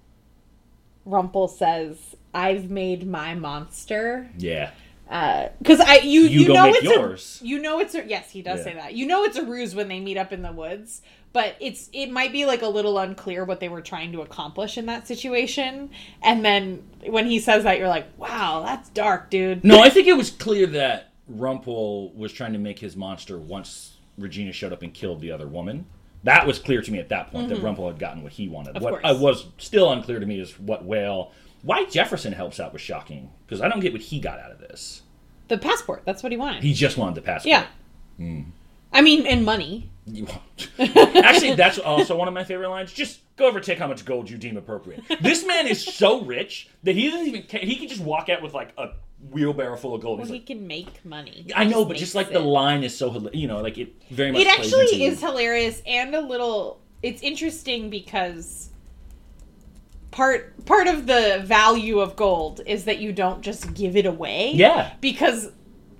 Rumpel 1.06 1.48
says, 1.50 2.16
I've 2.34 2.70
made 2.70 3.06
my 3.06 3.34
monster. 3.34 4.28
Yeah. 4.38 4.70
Uh, 5.10 5.48
because 5.58 5.80
I 5.80 5.96
you 5.98 6.22
You 6.22 6.40
you, 6.42 6.52
know 6.52 6.66
it's 6.68 6.82
yours. 6.82 7.40
a 7.42 7.46
you 7.46 7.58
know 7.62 7.80
it's 7.80 7.94
a 7.94 8.06
yes 8.06 8.30
he 8.30 8.42
does 8.42 8.58
Yeah. 8.58 8.64
say 8.64 8.74
that 8.74 8.92
you 8.94 9.06
know 9.06 9.24
it's 9.24 9.38
a 9.38 9.42
ruse 9.44 9.74
when 9.74 9.88
they 9.88 10.00
meet 10.00 10.18
up 10.18 10.34
in 10.34 10.42
the 10.42 10.52
woods 10.52 11.00
but 11.32 11.56
it's 11.60 11.88
it 11.94 12.10
might 12.10 12.30
be 12.30 12.44
like 12.44 12.60
a 12.60 12.68
little 12.68 12.98
unclear 12.98 13.46
what 13.46 13.58
they 13.58 13.70
were 13.70 13.80
trying 13.80 14.12
to 14.12 14.20
accomplish 14.20 14.76
in 14.76 14.84
that 14.84 15.08
situation 15.08 15.88
and 16.22 16.44
then 16.44 16.82
when 17.06 17.24
he 17.24 17.40
says 17.40 17.64
that 17.64 17.78
you're 17.78 17.88
like 17.88 18.06
wow 18.18 18.62
that's 18.66 18.90
dark 18.90 19.30
dude 19.30 19.64
No, 19.64 19.80
I 19.80 19.88
think 19.88 20.08
it 20.08 20.12
was 20.16 20.28
clear 20.30 20.66
that 20.66 21.08
Rumpel 21.34 22.14
was 22.14 22.30
trying 22.30 22.52
to 22.52 22.58
make 22.58 22.78
his 22.78 22.94
monster 22.94 23.38
once 23.38 23.96
Regina 24.18 24.52
showed 24.52 24.74
up 24.74 24.82
and 24.82 24.92
killed 24.92 25.22
the 25.22 25.32
other 25.32 25.46
woman. 25.48 25.86
That 26.24 26.46
was 26.46 26.58
clear 26.58 26.82
to 26.82 26.90
me 26.92 26.98
at 26.98 27.08
that 27.10 27.30
point 27.30 27.48
that 27.48 27.58
Rumpel 27.58 27.86
had 27.86 27.98
gotten 27.98 28.22
what 28.22 28.32
he 28.32 28.48
wanted. 28.48 28.70
Mm-hmm. 28.70 28.76
Of 28.78 28.82
what 28.82 28.90
course. 28.94 29.02
I 29.04 29.12
was 29.12 29.46
still 29.58 29.90
unclear 29.92 30.18
to 30.20 30.26
me 30.26 30.40
is 30.40 30.58
what 30.58 30.84
Whale. 30.84 31.32
Why 31.62 31.84
Jefferson 31.86 32.32
helps 32.32 32.60
out 32.60 32.72
was 32.72 32.82
shocking 32.82 33.30
because 33.46 33.60
I 33.60 33.68
don't 33.68 33.80
get 33.80 33.92
what 33.92 34.02
he 34.02 34.20
got 34.20 34.38
out 34.38 34.50
of 34.52 34.58
this. 34.58 35.02
the 35.48 35.58
passport 35.58 36.02
that's 36.04 36.22
what 36.22 36.30
he 36.32 36.38
wanted 36.38 36.62
He 36.62 36.72
just 36.74 36.96
wanted 36.96 37.14
the 37.14 37.22
passport. 37.22 37.50
yeah 37.50 37.66
Hmm. 38.16 38.42
I 38.92 39.00
mean 39.02 39.26
and 39.26 39.44
money 39.44 39.90
You- 40.06 40.26
Actually, 40.78 41.54
that's 41.54 41.78
also 41.78 42.16
one 42.16 42.28
of 42.28 42.34
my 42.34 42.44
favorite 42.44 42.68
lines. 42.70 42.92
Just 42.92 43.20
go 43.36 43.46
over, 43.46 43.60
take 43.60 43.78
how 43.78 43.86
much 43.86 44.04
gold 44.04 44.28
you 44.30 44.38
deem 44.38 44.56
appropriate. 44.56 45.02
This 45.20 45.44
man 45.46 45.66
is 45.66 45.84
so 45.84 46.22
rich 46.22 46.68
that 46.82 46.94
he 46.96 47.10
doesn't 47.10 47.26
even. 47.26 47.42
Care. 47.42 47.60
He 47.60 47.76
can 47.76 47.88
just 47.88 48.00
walk 48.00 48.28
out 48.28 48.40
with 48.42 48.54
like 48.54 48.72
a 48.78 48.90
wheelbarrow 49.30 49.76
full 49.76 49.94
of 49.94 50.00
gold. 50.00 50.18
well, 50.18 50.26
he 50.26 50.34
like, 50.34 50.46
can 50.46 50.66
make 50.66 51.04
money 51.04 51.46
I 51.54 51.64
know, 51.64 51.84
but 51.84 51.96
just 51.96 52.14
like 52.14 52.30
the 52.30 52.40
line 52.40 52.84
is 52.84 52.96
so, 52.96 53.28
you 53.32 53.48
know, 53.48 53.60
like 53.60 53.78
it 53.78 53.94
very 54.10 54.30
much. 54.32 54.42
it 54.42 54.48
actually 54.48 55.04
is 55.04 55.20
hilarious 55.20 55.82
and 55.86 56.14
a 56.14 56.20
little 56.20 56.80
it's 57.02 57.22
interesting 57.22 57.90
because 57.90 58.70
part 60.10 60.64
part 60.66 60.86
of 60.86 61.06
the 61.06 61.42
value 61.44 62.00
of 62.00 62.16
gold 62.16 62.60
is 62.66 62.84
that 62.84 62.98
you 62.98 63.12
don't 63.12 63.42
just 63.42 63.74
give 63.74 63.96
it 63.96 64.06
away 64.06 64.52
Yeah. 64.54 64.92
because 65.00 65.50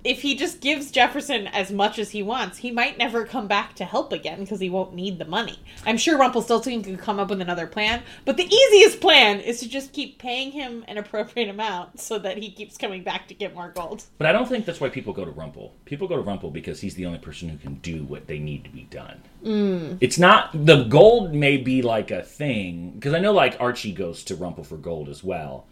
if 0.03 0.21
he 0.21 0.35
just 0.35 0.61
gives 0.61 0.91
Jefferson 0.91 1.47
as 1.47 1.71
much 1.71 1.99
as 1.99 2.11
he 2.11 2.23
wants, 2.23 2.59
he 2.59 2.71
might 2.71 2.97
never 2.97 3.25
come 3.25 3.47
back 3.47 3.75
to 3.75 3.85
help 3.85 4.13
again 4.13 4.39
because 4.39 4.59
he 4.59 4.69
won't 4.69 4.93
need 4.93 5.19
the 5.19 5.25
money. 5.25 5.59
I'm 5.85 5.97
sure 5.97 6.17
Rumpelstiltskin 6.17 6.83
could 6.83 6.99
come 6.99 7.19
up 7.19 7.29
with 7.29 7.41
another 7.41 7.67
plan, 7.67 8.03
but 8.25 8.37
the 8.37 8.45
easiest 8.45 9.01
plan 9.01 9.39
is 9.39 9.59
to 9.59 9.69
just 9.69 9.93
keep 9.93 10.19
paying 10.19 10.51
him 10.51 10.85
an 10.87 10.97
appropriate 10.97 11.49
amount 11.49 11.99
so 11.99 12.17
that 12.19 12.37
he 12.37 12.51
keeps 12.51 12.77
coming 12.77 13.03
back 13.03 13.27
to 13.27 13.33
get 13.33 13.55
more 13.55 13.69
gold. 13.69 14.03
But 14.17 14.27
I 14.27 14.31
don't 14.31 14.47
think 14.47 14.65
that's 14.65 14.79
why 14.79 14.89
people 14.89 15.13
go 15.13 15.25
to 15.25 15.31
Rumple. 15.31 15.73
People 15.85 16.07
go 16.07 16.15
to 16.15 16.21
Rumple 16.21 16.51
because 16.51 16.79
he's 16.79 16.95
the 16.95 17.05
only 17.05 17.19
person 17.19 17.49
who 17.49 17.57
can 17.57 17.75
do 17.75 18.03
what 18.03 18.27
they 18.27 18.39
need 18.39 18.63
to 18.63 18.69
be 18.69 18.83
done. 18.83 19.21
Mm. 19.43 19.97
It's 20.01 20.17
not 20.17 20.49
the 20.53 20.83
gold 20.83 21.33
may 21.33 21.57
be 21.57 21.81
like 21.81 22.11
a 22.11 22.23
thing 22.23 22.91
because 22.91 23.13
I 23.13 23.19
know 23.19 23.33
like 23.33 23.57
Archie 23.59 23.93
goes 23.93 24.23
to 24.25 24.35
Rumple 24.35 24.63
for 24.63 24.77
gold 24.77 25.09
as 25.09 25.23
well. 25.23 25.65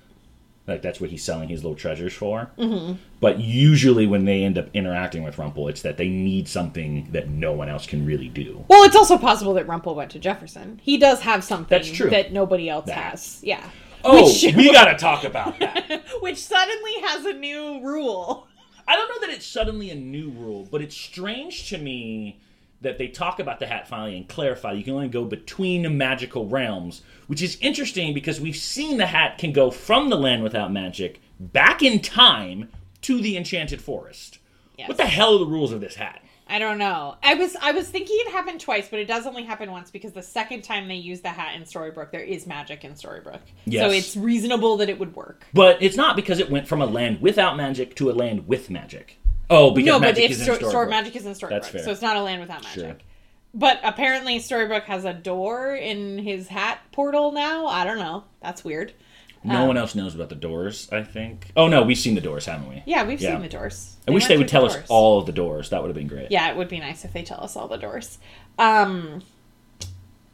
Like 0.68 0.82
that's 0.82 1.00
what 1.00 1.10
he's 1.10 1.24
selling 1.24 1.48
his 1.50 1.64
little 1.64 1.78
treasures 1.78 2.14
for. 2.14 2.52
Mm-hmm. 2.58 2.96
But 3.22 3.40
usually 3.40 4.06
when 4.06 4.26
they 4.26 4.44
end 4.44 4.58
up 4.58 4.68
interacting 4.74 5.24
with 5.24 5.38
Rumple, 5.38 5.70
it's 5.70 5.82
that 5.84 5.96
they 5.98 6.10
need 6.10 6.48
something 6.48 7.08
that 7.14 7.30
no 7.30 7.54
one 7.54 7.70
else 7.70 7.86
can 7.88 8.06
really 8.06 8.28
do. 8.28 8.66
Well, 8.68 8.84
it's 8.84 8.96
also 8.96 9.18
possible 9.18 9.54
that 9.54 9.66
Rumpel 9.66 9.96
went 9.96 10.12
to 10.12 10.20
Jefferson. 10.20 10.80
He 10.84 10.98
does 10.98 11.22
have 11.22 11.44
something 11.44 11.70
That's 11.78 11.90
true. 11.90 12.10
that 12.10 12.34
nobody 12.34 12.70
else 12.70 12.86
That. 12.88 12.96
has. 13.12 13.40
Yeah. 13.44 13.68
Oh, 14.04 14.26
Which- 14.26 14.56
we 14.56 14.72
got 14.74 14.92
to 14.92 14.98
talk 14.98 15.24
about 15.24 15.58
that. 15.60 16.04
Which 16.22 16.38
suddenly 16.38 16.94
has 17.04 17.26
a 17.26 17.34
new 17.34 17.82
rule. 17.82 18.48
I 18.88 18.96
don't 18.96 19.10
know 19.10 19.28
that 19.28 19.36
it's 19.36 19.46
suddenly 19.48 19.90
a 19.90 19.96
new 19.96 20.30
rule, 20.32 20.68
but 20.72 20.82
it's 20.82 20.96
strange 20.96 21.70
to 21.70 21.78
me 21.78 22.40
that 22.82 22.98
they 22.98 23.08
talk 23.08 23.40
about 23.40 23.60
the 23.60 23.68
hat 23.68 23.88
finally 23.88 24.16
and 24.16 24.30
clarify 24.30 24.72
you 24.72 24.84
can 24.84 24.94
only 24.94 25.08
go 25.08 25.26
between 25.26 25.98
magical 25.98 26.48
realms, 26.48 27.02
which 27.28 27.42
is 27.42 27.58
interesting 27.60 28.14
because 28.14 28.40
we've 28.40 28.56
seen 28.56 28.98
the 28.98 29.08
hat 29.08 29.38
can 29.38 29.52
go 29.52 29.72
from 29.72 30.10
the 30.10 30.18
land 30.18 30.44
without 30.44 30.72
magic 30.72 31.20
back 31.40 31.82
in 31.82 32.00
time 32.00 32.70
to 33.02 33.20
the 33.22 33.38
enchanted 33.38 33.82
forest. 33.82 34.40
Yes. 34.78 34.88
What 34.88 34.98
the 34.98 35.06
hell 35.06 35.36
are 35.36 35.40
the 35.40 35.46
rules 35.46 35.72
of 35.72 35.82
this 35.82 35.96
hat? 35.96 36.22
I 36.50 36.60
don't 36.60 36.78
know. 36.78 37.18
I 37.22 37.34
was 37.34 37.58
I 37.62 37.72
was 37.74 37.90
thinking 37.90 38.16
it 38.22 38.32
happened 38.32 38.62
twice, 38.62 38.88
but 38.88 39.00
it 39.00 39.08
does 39.08 39.26
only 39.26 39.44
happen 39.44 39.70
once 39.70 39.92
because 39.92 40.14
the 40.14 40.22
second 40.22 40.62
time 40.62 40.88
they 40.88 40.96
use 40.96 41.20
the 41.20 41.30
hat 41.30 41.56
in 41.56 41.64
Storybrooke, 41.64 42.12
there 42.12 42.22
is 42.22 42.48
magic 42.48 42.86
in 42.86 42.94
Storybrooke. 42.94 43.42
Yes. 43.66 43.84
So 43.84 43.92
it's 43.96 44.16
reasonable 44.16 44.78
that 44.78 44.88
it 44.88 44.98
would 44.98 45.16
work. 45.16 45.46
But 45.54 45.82
it's 45.82 45.98
not 45.98 46.16
because 46.16 46.40
it 46.40 46.50
went 46.50 46.68
from 46.68 46.82
a 46.82 46.86
land 46.86 47.22
without 47.22 47.58
magic 47.58 47.96
to 47.96 48.10
a 48.10 48.14
land 48.14 48.48
with 48.48 48.70
magic. 48.70 49.20
Oh, 49.50 49.72
because 49.72 49.86
no, 49.88 50.00
but 50.00 50.18
if 50.18 50.32
is 50.32 50.40
in 50.48 50.56
Stor- 50.56 50.70
Store 50.70 50.86
magic 50.88 51.16
is 51.16 51.26
in 51.26 51.34
Storybrooke, 51.34 51.50
That's 51.50 51.68
fair. 51.70 51.84
so 51.84 51.92
it's 51.92 52.02
not 52.02 52.18
a 52.18 52.22
land 52.22 52.42
without 52.42 52.64
magic. 52.64 52.84
Sure. 52.84 52.98
But 53.54 53.80
apparently 53.84 54.40
Storybrooke 54.40 54.84
has 54.84 55.06
a 55.06 55.14
door 55.14 55.74
in 55.74 56.20
his 56.20 56.50
hat 56.50 56.80
portal 56.92 57.32
now. 57.32 57.66
I 57.68 57.86
don't 57.86 57.98
know. 57.98 58.26
That's 58.42 58.64
weird. 58.64 58.94
No 59.44 59.64
one 59.66 59.78
else 59.78 59.96
knows 59.96 60.14
about 60.14 60.28
the 60.28 60.36
doors, 60.36 60.90
I 60.92 61.04
think. 61.04 61.52
Oh 61.56 61.68
no, 61.70 61.82
we've 61.84 61.98
seen 61.98 62.16
the 62.16 62.22
doors, 62.22 62.46
haven't 62.46 62.68
we? 62.68 62.84
Yeah, 62.86 63.04
we've 63.06 63.22
Yeah. 63.22 63.32
seen 63.34 63.42
the 63.42 63.48
doors. 63.48 63.96
I 64.06 64.12
wish 64.12 64.28
they 64.28 64.38
would 64.38 64.50
tell 64.50 64.68
the 64.68 64.80
us 64.80 64.86
all 64.90 65.20
of 65.20 65.26
the 65.26 65.32
doors. 65.32 65.70
That 65.70 65.82
would 65.82 65.88
have 65.88 65.96
been 65.96 66.08
great. 66.08 66.30
Yeah, 66.32 66.50
it 66.50 66.58
would 66.58 66.68
be 66.68 66.80
nice 66.80 67.06
if 67.06 67.14
they 67.14 67.24
tell 67.24 67.42
us 67.42 67.56
all 67.56 67.70
the 67.70 67.78
doors. 67.78 68.18
Um, 68.60 69.22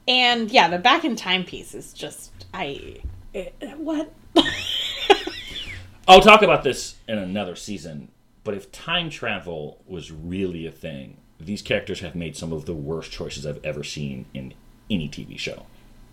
and 0.08 0.50
yeah, 0.50 0.68
the 0.68 0.80
back 0.80 1.06
in 1.06 1.16
time 1.16 1.44
piece 1.44 1.76
is 1.76 1.94
just 1.94 2.32
I 2.54 3.02
eh, 3.36 3.50
what 3.78 4.12
I'll 6.08 6.22
talk 6.22 6.42
about 6.42 6.64
this 6.64 6.96
in 7.08 7.18
another 7.18 7.56
season, 7.56 8.10
but 8.44 8.54
if 8.54 8.72
time 8.72 9.10
travel 9.10 9.82
was 9.88 10.12
really 10.12 10.66
a 10.66 10.72
thing, 10.72 11.18
these 11.40 11.62
characters 11.62 12.00
have 12.02 12.16
made 12.16 12.36
some 12.36 12.54
of 12.54 12.66
the 12.66 12.74
worst 12.74 13.12
choices 13.12 13.46
I've 13.46 13.64
ever 13.64 13.84
seen 13.84 14.26
in 14.34 14.54
any 14.90 15.10
TV 15.10 15.38
show. 15.38 15.66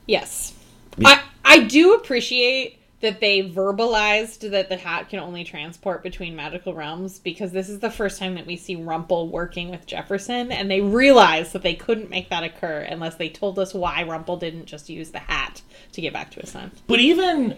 yes, 0.06 0.54
I 1.04 1.22
I 1.44 1.60
do 1.60 1.94
appreciate 1.94 2.80
that 3.00 3.20
they 3.20 3.42
verbalized 3.42 4.50
that 4.50 4.68
the 4.68 4.76
hat 4.76 5.08
can 5.08 5.18
only 5.20 5.42
transport 5.42 6.02
between 6.02 6.36
magical 6.36 6.74
realms 6.74 7.18
because 7.18 7.50
this 7.50 7.68
is 7.68 7.78
the 7.78 7.90
first 7.90 8.18
time 8.18 8.34
that 8.34 8.46
we 8.46 8.56
see 8.56 8.76
Rumpel 8.76 9.30
working 9.30 9.70
with 9.70 9.86
Jefferson, 9.86 10.52
and 10.52 10.70
they 10.70 10.82
realized 10.82 11.54
that 11.54 11.62
they 11.62 11.74
couldn't 11.74 12.10
make 12.10 12.28
that 12.28 12.44
occur 12.44 12.80
unless 12.82 13.14
they 13.14 13.30
told 13.30 13.58
us 13.58 13.72
why 13.72 14.04
Rumpel 14.04 14.38
didn't 14.38 14.66
just 14.66 14.90
use 14.90 15.10
the 15.10 15.18
hat 15.18 15.62
to 15.92 16.00
get 16.02 16.12
back 16.12 16.30
to 16.32 16.40
his 16.40 16.50
son. 16.50 16.70
But 16.86 17.00
even 17.00 17.56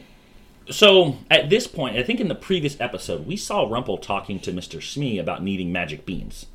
so, 0.72 1.18
at 1.30 1.50
this 1.50 1.66
point, 1.66 1.96
I 1.96 2.02
think 2.02 2.20
in 2.20 2.28
the 2.28 2.34
previous 2.34 2.80
episode, 2.80 3.26
we 3.26 3.36
saw 3.36 3.66
Rumpel 3.68 4.00
talking 4.00 4.40
to 4.40 4.52
Mr. 4.52 4.82
Smee 4.82 5.18
about 5.18 5.42
needing 5.42 5.72
magic 5.72 6.04
beans. 6.04 6.46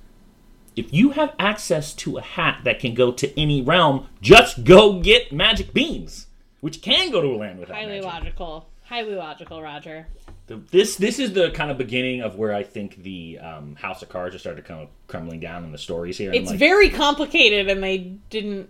If 0.75 0.93
you 0.93 1.11
have 1.11 1.33
access 1.39 1.93
to 1.95 2.17
a 2.17 2.21
hat 2.21 2.61
that 2.63 2.79
can 2.79 2.93
go 2.93 3.11
to 3.11 3.39
any 3.39 3.61
realm, 3.61 4.07
just 4.21 4.63
go 4.63 4.99
get 4.99 5.31
magic 5.31 5.73
beans, 5.73 6.27
which 6.61 6.81
can 6.81 7.09
go 7.11 7.21
to 7.21 7.27
a 7.29 7.37
land 7.37 7.59
without 7.59 7.75
Highly 7.75 8.01
magic. 8.01 8.05
logical, 8.05 8.69
highly 8.83 9.15
logical, 9.15 9.61
Roger. 9.61 10.07
The- 10.45 10.61
This 10.71 10.95
this 10.95 11.17
is 11.17 11.33
the 11.33 11.49
kind 11.51 11.71
of 11.71 11.77
beginning 11.77 12.21
of 12.21 12.35
where 12.35 12.53
I 12.53 12.63
think 12.63 13.01
the 13.03 13.39
um, 13.39 13.75
House 13.75 14.01
of 14.03 14.09
Cards 14.09 14.33
has 14.35 14.41
started 14.41 14.65
kind 14.65 14.81
of 14.81 14.89
crumbling 15.07 15.39
down 15.39 15.63
in 15.63 15.71
the 15.71 15.77
stories 15.79 16.17
here. 16.17 16.31
It's 16.31 16.51
like, 16.51 16.59
very 16.59 16.89
complicated, 16.89 17.69
and 17.69 17.83
they 17.83 17.97
didn't 18.29 18.69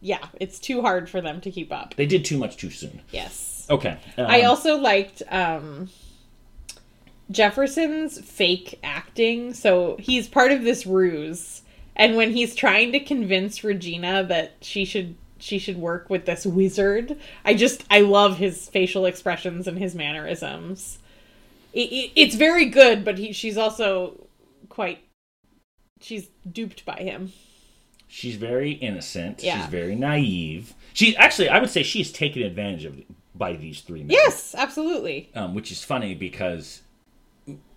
yeah, 0.00 0.26
it's 0.40 0.58
too 0.58 0.80
hard 0.82 1.08
for 1.08 1.20
them 1.20 1.40
to 1.42 1.50
keep 1.50 1.72
up. 1.72 1.94
They 1.96 2.06
did 2.06 2.24
too 2.24 2.38
much 2.38 2.56
too 2.56 2.70
soon. 2.70 3.00
Yes. 3.10 3.53
Okay. 3.70 3.98
I 4.18 4.42
um, 4.42 4.50
also 4.50 4.76
liked 4.76 5.22
um, 5.30 5.88
Jefferson's 7.30 8.20
fake 8.20 8.78
acting. 8.82 9.54
So 9.54 9.96
he's 9.98 10.28
part 10.28 10.52
of 10.52 10.62
this 10.62 10.86
ruse, 10.86 11.62
and 11.96 12.16
when 12.16 12.32
he's 12.32 12.54
trying 12.54 12.92
to 12.92 13.00
convince 13.00 13.64
Regina 13.64 14.24
that 14.24 14.54
she 14.60 14.84
should 14.84 15.16
she 15.38 15.58
should 15.58 15.76
work 15.76 16.08
with 16.08 16.26
this 16.26 16.46
wizard, 16.46 17.18
I 17.44 17.54
just 17.54 17.84
I 17.90 18.00
love 18.00 18.38
his 18.38 18.68
facial 18.68 19.06
expressions 19.06 19.66
and 19.66 19.78
his 19.78 19.94
mannerisms. 19.94 20.98
It, 21.72 21.90
it, 21.92 22.10
it's 22.14 22.34
very 22.34 22.66
good, 22.66 23.04
but 23.04 23.18
he 23.18 23.32
she's 23.32 23.56
also 23.56 24.26
quite 24.68 25.00
she's 26.00 26.28
duped 26.50 26.84
by 26.84 26.96
him. 26.96 27.32
She's 28.06 28.36
very 28.36 28.72
innocent. 28.72 29.42
Yeah. 29.42 29.60
She's 29.60 29.70
very 29.70 29.96
naive. 29.96 30.74
She 30.92 31.16
actually, 31.16 31.48
I 31.48 31.58
would 31.58 31.70
say, 31.70 31.82
she's 31.82 32.12
taken 32.12 32.42
advantage 32.42 32.84
of 32.84 33.00
by 33.34 33.54
these 33.56 33.80
three 33.80 34.00
men. 34.00 34.10
Yes, 34.10 34.54
absolutely. 34.56 35.30
um, 35.34 35.54
which 35.54 35.70
is 35.72 35.82
funny 35.82 36.14
because 36.14 36.82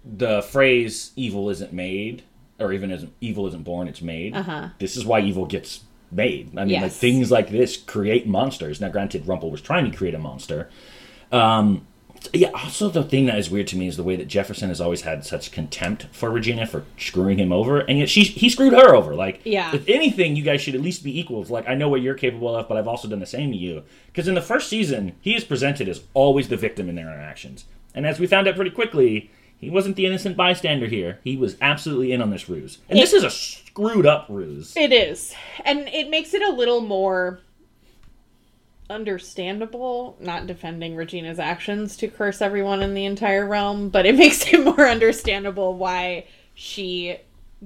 the 0.05 0.41
phrase 0.41 1.11
"evil 1.15 1.49
isn't 1.49 1.73
made," 1.73 2.23
or 2.59 2.71
even 2.73 2.91
as 2.91 3.05
"evil 3.21 3.47
isn't 3.47 3.63
born, 3.63 3.87
it's 3.87 4.01
made." 4.01 4.35
Uh-huh. 4.35 4.69
This 4.79 4.95
is 4.95 5.05
why 5.05 5.19
evil 5.21 5.45
gets 5.45 5.81
made. 6.11 6.57
I 6.57 6.65
mean, 6.65 6.81
like 6.81 6.91
things 6.91 7.31
like 7.31 7.49
this 7.49 7.77
create 7.77 8.27
monsters. 8.27 8.79
Now, 8.79 8.89
granted, 8.89 9.27
Rumple 9.27 9.51
was 9.51 9.61
trying 9.61 9.89
to 9.89 9.97
create 9.97 10.13
a 10.13 10.19
monster. 10.19 10.69
Um, 11.31 11.85
yeah. 12.33 12.49
Also, 12.53 12.89
the 12.89 13.03
thing 13.03 13.25
that 13.27 13.37
is 13.37 13.49
weird 13.49 13.67
to 13.67 13.77
me 13.77 13.87
is 13.87 13.97
the 13.97 14.03
way 14.03 14.15
that 14.15 14.27
Jefferson 14.27 14.69
has 14.69 14.79
always 14.81 15.01
had 15.01 15.25
such 15.25 15.51
contempt 15.51 16.07
for 16.11 16.29
Regina 16.29 16.65
for 16.65 16.83
screwing 16.97 17.37
him 17.39 17.51
over, 17.51 17.79
and 17.79 17.97
yet 17.99 18.09
she 18.09 18.23
he 18.23 18.49
screwed 18.49 18.73
her 18.73 18.95
over. 18.95 19.15
Like, 19.15 19.41
Yeah. 19.43 19.73
if 19.75 19.87
anything, 19.87 20.35
you 20.35 20.43
guys 20.43 20.61
should 20.61 20.75
at 20.75 20.81
least 20.81 21.03
be 21.03 21.19
equals. 21.19 21.49
Like, 21.49 21.67
I 21.67 21.75
know 21.75 21.89
what 21.89 22.01
you're 22.01 22.15
capable 22.15 22.55
of, 22.55 22.67
but 22.67 22.77
I've 22.77 22.87
also 22.87 23.07
done 23.07 23.19
the 23.19 23.25
same 23.25 23.51
to 23.51 23.57
you. 23.57 23.83
Because 24.07 24.27
in 24.27 24.35
the 24.35 24.41
first 24.41 24.69
season, 24.69 25.13
he 25.21 25.35
is 25.35 25.43
presented 25.43 25.87
as 25.87 26.01
always 26.13 26.47
the 26.49 26.57
victim 26.57 26.89
in 26.89 26.95
their 26.95 27.07
interactions. 27.07 27.65
And 27.93 28.05
as 28.05 28.19
we 28.19 28.27
found 28.27 28.47
out 28.47 28.55
pretty 28.55 28.71
quickly, 28.71 29.31
he 29.59 29.69
wasn't 29.71 29.95
the 29.95 30.05
innocent 30.05 30.37
bystander 30.37 30.85
here. 30.85 31.19
He 31.23 31.35
was 31.35 31.57
absolutely 31.61 32.11
in 32.11 32.21
on 32.21 32.29
this 32.29 32.47
ruse. 32.47 32.77
And 32.89 32.99
this 32.99 33.11
is 33.13 33.23
a 33.23 33.29
screwed 33.31 34.05
up 34.05 34.27
ruse. 34.29 34.75
It 34.77 34.91
is. 34.93 35.33
And 35.65 35.87
it 35.87 36.09
makes 36.09 36.33
it 36.35 36.43
a 36.43 36.51
little 36.51 36.81
more 36.81 37.39
understandable, 38.89 40.17
not 40.19 40.47
defending 40.47 40.95
Regina's 40.95 41.39
actions 41.39 41.97
to 41.97 42.07
curse 42.07 42.41
everyone 42.41 42.81
in 42.81 42.93
the 42.93 43.05
entire 43.05 43.45
realm, 43.45 43.89
but 43.89 44.05
it 44.05 44.15
makes 44.17 44.51
it 44.51 44.63
more 44.63 44.87
understandable 44.87 45.75
why 45.75 46.25
she 46.53 47.17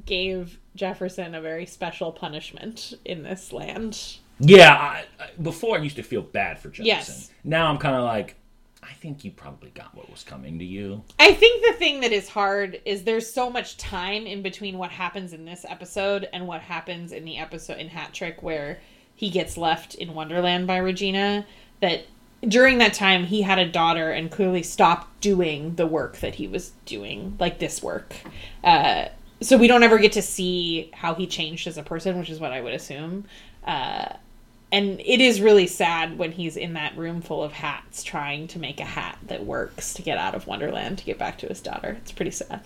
gave 0.05 0.59
Jefferson 0.75 1.35
a 1.35 1.41
very 1.41 1.65
special 1.65 2.11
punishment 2.11 2.93
in 3.05 3.23
this 3.23 3.51
land. 3.51 4.17
Yeah, 4.39 4.73
I, 4.73 5.05
I, 5.19 5.29
before 5.41 5.77
I 5.77 5.81
used 5.81 5.97
to 5.97 6.03
feel 6.03 6.21
bad 6.21 6.59
for 6.59 6.69
Jefferson. 6.69 6.85
Yes. 6.85 7.31
Now 7.43 7.67
I'm 7.67 7.77
kind 7.77 7.95
of 7.95 8.03
like, 8.03 8.35
I 8.81 8.93
think 8.93 9.23
you 9.23 9.31
probably 9.31 9.69
got 9.69 9.93
what 9.93 10.09
was 10.09 10.23
coming 10.23 10.57
to 10.59 10.65
you. 10.65 11.03
I 11.19 11.33
think 11.33 11.65
the 11.65 11.73
thing 11.73 12.01
that 12.01 12.11
is 12.11 12.27
hard 12.27 12.81
is 12.85 13.03
there's 13.03 13.31
so 13.31 13.49
much 13.49 13.77
time 13.77 14.25
in 14.25 14.41
between 14.41 14.77
what 14.77 14.89
happens 14.89 15.33
in 15.33 15.45
this 15.45 15.65
episode 15.69 16.27
and 16.33 16.47
what 16.47 16.61
happens 16.61 17.11
in 17.11 17.23
the 17.23 17.37
episode 17.37 17.77
in 17.77 17.87
Hat 17.87 18.13
Trick 18.13 18.41
where 18.41 18.79
he 19.21 19.29
gets 19.29 19.55
left 19.55 19.93
in 19.93 20.15
Wonderland 20.15 20.65
by 20.65 20.77
Regina 20.77 21.45
that 21.79 22.07
during 22.41 22.79
that 22.79 22.91
time 22.91 23.23
he 23.25 23.43
had 23.43 23.59
a 23.59 23.69
daughter 23.69 24.09
and 24.09 24.31
clearly 24.31 24.63
stopped 24.63 25.21
doing 25.21 25.75
the 25.75 25.85
work 25.85 26.17
that 26.17 26.33
he 26.33 26.47
was 26.47 26.71
doing 26.87 27.37
like 27.39 27.59
this 27.59 27.83
work. 27.83 28.15
Uh, 28.63 29.05
so 29.39 29.57
we 29.57 29.67
don't 29.67 29.83
ever 29.83 29.99
get 29.99 30.11
to 30.13 30.23
see 30.23 30.89
how 30.91 31.13
he 31.13 31.27
changed 31.27 31.67
as 31.67 31.77
a 31.77 31.83
person, 31.83 32.17
which 32.17 32.31
is 32.31 32.39
what 32.39 32.51
I 32.51 32.61
would 32.61 32.73
assume. 32.73 33.25
Uh, 33.63 34.13
and 34.71 34.99
it 34.99 35.21
is 35.21 35.39
really 35.39 35.67
sad 35.67 36.17
when 36.17 36.31
he's 36.31 36.57
in 36.57 36.73
that 36.73 36.97
room 36.97 37.21
full 37.21 37.43
of 37.43 37.51
hats 37.51 38.01
trying 38.01 38.47
to 38.47 38.57
make 38.57 38.79
a 38.79 38.85
hat 38.85 39.19
that 39.27 39.45
works 39.45 39.93
to 39.93 40.01
get 40.01 40.17
out 40.17 40.33
of 40.33 40.47
Wonderland 40.47 40.97
to 40.97 41.05
get 41.05 41.19
back 41.19 41.37
to 41.37 41.47
his 41.47 41.61
daughter. 41.61 41.97
It's 42.01 42.11
pretty 42.11 42.31
sad. 42.31 42.61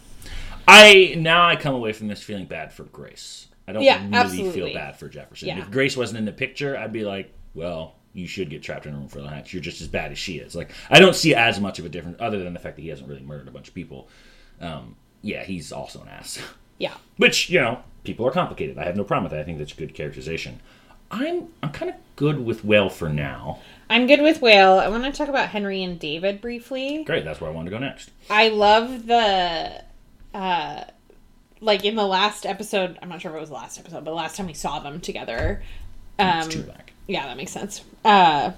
I 0.69 1.15
now 1.17 1.45
I 1.45 1.57
come 1.57 1.75
away 1.75 1.91
from 1.91 2.07
this 2.07 2.23
feeling 2.23 2.45
bad 2.45 2.71
for 2.71 2.83
Grace. 2.83 3.47
I 3.67 3.73
don't 3.73 3.83
Yeah, 3.83 4.01
really 4.03 4.13
absolutely. 4.13 4.51
feel 4.61 4.73
bad 4.73 4.97
for 4.97 5.09
Jefferson. 5.09 5.47
Yeah. 5.47 5.59
If 5.59 5.71
Grace 5.71 5.97
wasn't 5.97 6.19
in 6.19 6.25
the 6.25 6.31
picture, 6.31 6.77
I'd 6.77 6.93
be 6.93 7.03
like, 7.03 7.33
well, 7.53 7.95
you 8.13 8.27
should 8.27 8.49
get 8.49 8.63
trapped 8.63 8.85
in 8.85 8.93
a 8.93 8.97
room 8.97 9.07
for 9.09 9.21
the 9.21 9.27
hatch. 9.27 9.53
You're 9.53 9.61
just 9.61 9.81
as 9.81 9.87
bad 9.87 10.11
as 10.11 10.17
she 10.17 10.37
is. 10.37 10.55
Like 10.55 10.71
I 10.89 10.99
don't 10.99 11.15
see 11.15 11.35
as 11.35 11.59
much 11.59 11.79
of 11.79 11.85
a 11.85 11.89
difference 11.89 12.17
other 12.19 12.43
than 12.43 12.53
the 12.53 12.59
fact 12.59 12.75
that 12.77 12.81
he 12.83 12.89
hasn't 12.89 13.09
really 13.09 13.23
murdered 13.23 13.47
a 13.47 13.51
bunch 13.51 13.67
of 13.67 13.73
people. 13.73 14.07
Um, 14.61 14.95
yeah, 15.21 15.43
he's 15.43 15.71
also 15.71 16.01
an 16.01 16.07
ass. 16.09 16.39
Yeah. 16.77 16.93
Which 17.15 17.49
you 17.49 17.61
know, 17.61 17.79
people 18.03 18.27
are 18.27 18.31
complicated. 18.31 18.77
I 18.77 18.83
have 18.83 18.97
no 18.97 19.05
problem 19.05 19.23
with 19.23 19.31
that. 19.31 19.39
I 19.39 19.43
think 19.45 19.59
that's 19.59 19.71
good 19.71 19.93
characterization. 19.93 20.59
I'm 21.09 21.47
I'm 21.63 21.69
kind 21.71 21.89
of 21.89 21.95
good 22.17 22.43
with 22.45 22.65
Whale 22.65 22.89
for 22.89 23.07
now. 23.07 23.61
I'm 23.89 24.07
good 24.07 24.21
with 24.21 24.41
Whale. 24.41 24.73
I 24.79 24.89
want 24.89 25.05
to 25.05 25.11
talk 25.13 25.29
about 25.29 25.47
Henry 25.47 25.83
and 25.83 25.97
David 25.97 26.41
briefly. 26.41 27.05
Great, 27.05 27.23
that's 27.23 27.39
where 27.39 27.49
I 27.49 27.53
wanted 27.53 27.69
to 27.69 27.77
go 27.77 27.79
next. 27.79 28.11
I 28.29 28.49
love 28.49 29.07
the 29.07 29.83
uh 30.33 30.83
like 31.65 31.83
in 31.83 31.95
the 31.95 32.05
last 32.05 32.45
episode, 32.45 32.97
I'm 33.01 33.09
not 33.09 33.21
sure 33.21 33.31
if 33.31 33.37
it 33.37 33.39
was 33.41 33.49
the 33.49 33.55
last 33.55 33.79
episode, 33.79 34.05
but 34.05 34.11
the 34.11 34.15
last 34.15 34.35
time 34.37 34.47
we 34.47 34.53
saw 34.53 34.79
them 34.79 35.01
together. 35.01 35.61
Um 36.19 36.49
yeah, 37.07 37.25
that 37.27 37.35
makes 37.37 37.51
sense. 37.51 37.81
Uh 38.03 38.51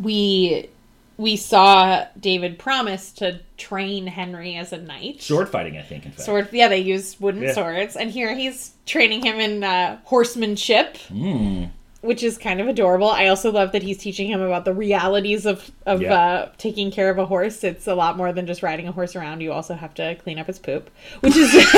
we 0.00 0.68
we 1.16 1.36
saw 1.36 2.06
David 2.18 2.58
promise 2.58 3.12
to 3.12 3.40
train 3.58 4.06
Henry 4.06 4.56
as 4.56 4.72
a 4.72 4.78
knight. 4.78 5.20
Sword 5.20 5.48
fighting, 5.50 5.76
I 5.76 5.82
think. 5.82 6.06
In 6.06 6.12
fact, 6.12 6.22
Sword 6.22 6.48
yeah, 6.52 6.68
they 6.68 6.78
use 6.78 7.20
wooden 7.20 7.42
Yeah. 7.42 7.52
swords 7.52 7.96
and 7.96 8.10
here 8.10 8.34
he's 8.34 8.72
training 8.86 9.22
him 9.24 9.38
in 9.38 9.62
uh 9.64 9.98
horsemanship. 10.04 10.96
Hmm. 11.08 11.64
Which 12.02 12.22
is 12.22 12.38
kind 12.38 12.60
of 12.62 12.66
adorable. 12.68 13.08
I 13.10 13.26
also 13.26 13.52
love 13.52 13.72
that 13.72 13.82
he's 13.82 13.98
teaching 13.98 14.28
him 14.28 14.40
about 14.40 14.64
the 14.64 14.72
realities 14.72 15.44
of 15.44 15.70
of 15.84 16.00
Yeah. 16.00 16.14
uh, 16.14 16.52
taking 16.56 16.90
care 16.90 17.10
of 17.10 17.18
a 17.18 17.26
horse. 17.26 17.62
It's 17.62 17.86
a 17.86 17.94
lot 17.94 18.16
more 18.16 18.32
than 18.32 18.46
just 18.46 18.62
riding 18.62 18.88
a 18.88 18.92
horse 18.92 19.14
around. 19.14 19.42
You 19.42 19.52
also 19.52 19.74
have 19.74 19.92
to 19.94 20.14
clean 20.16 20.38
up 20.38 20.48
its 20.48 20.58
poop, 20.58 20.88
which 21.20 21.36
is 21.36 21.52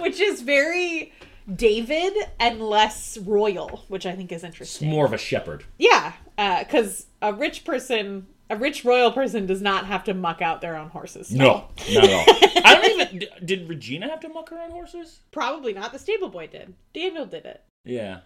which 0.00 0.20
is 0.20 0.42
very 0.42 1.12
David 1.54 2.12
and 2.40 2.60
less 2.60 3.18
royal, 3.18 3.84
which 3.88 4.06
I 4.06 4.14
think 4.14 4.32
is 4.32 4.36
It's 4.42 4.44
interesting. 4.44 4.88
more 4.88 5.04
of 5.06 5.12
a 5.12 5.18
shepherd. 5.18 5.64
Yeah, 5.78 6.12
because 6.36 7.06
a 7.20 7.32
rich 7.32 7.64
person, 7.64 8.26
a 8.50 8.56
rich 8.56 8.84
royal 8.84 9.12
person, 9.12 9.46
does 9.46 9.62
not 9.62 9.86
have 9.86 10.04
to 10.04 10.14
muck 10.14 10.42
out 10.42 10.60
their 10.60 10.76
own 10.76 10.88
horses. 10.90 11.30
No, 11.32 11.68
not 11.92 12.04
at 12.04 12.12
all. 12.12 12.24
I 12.64 12.74
don't 12.74 13.00
even. 13.00 13.28
Did 13.44 13.68
Regina 13.68 14.08
have 14.08 14.20
to 14.20 14.28
muck 14.28 14.50
her 14.50 14.58
own 14.60 14.70
horses? 14.70 15.20
probably 15.30 15.72
not. 15.72 15.92
The 15.92 15.98
stable 15.98 16.28
boy 16.28 16.46
did. 16.48 16.74
Daniel 16.94 17.26
did 17.26 17.44
it. 17.44 17.62
Yeah, 17.84 18.20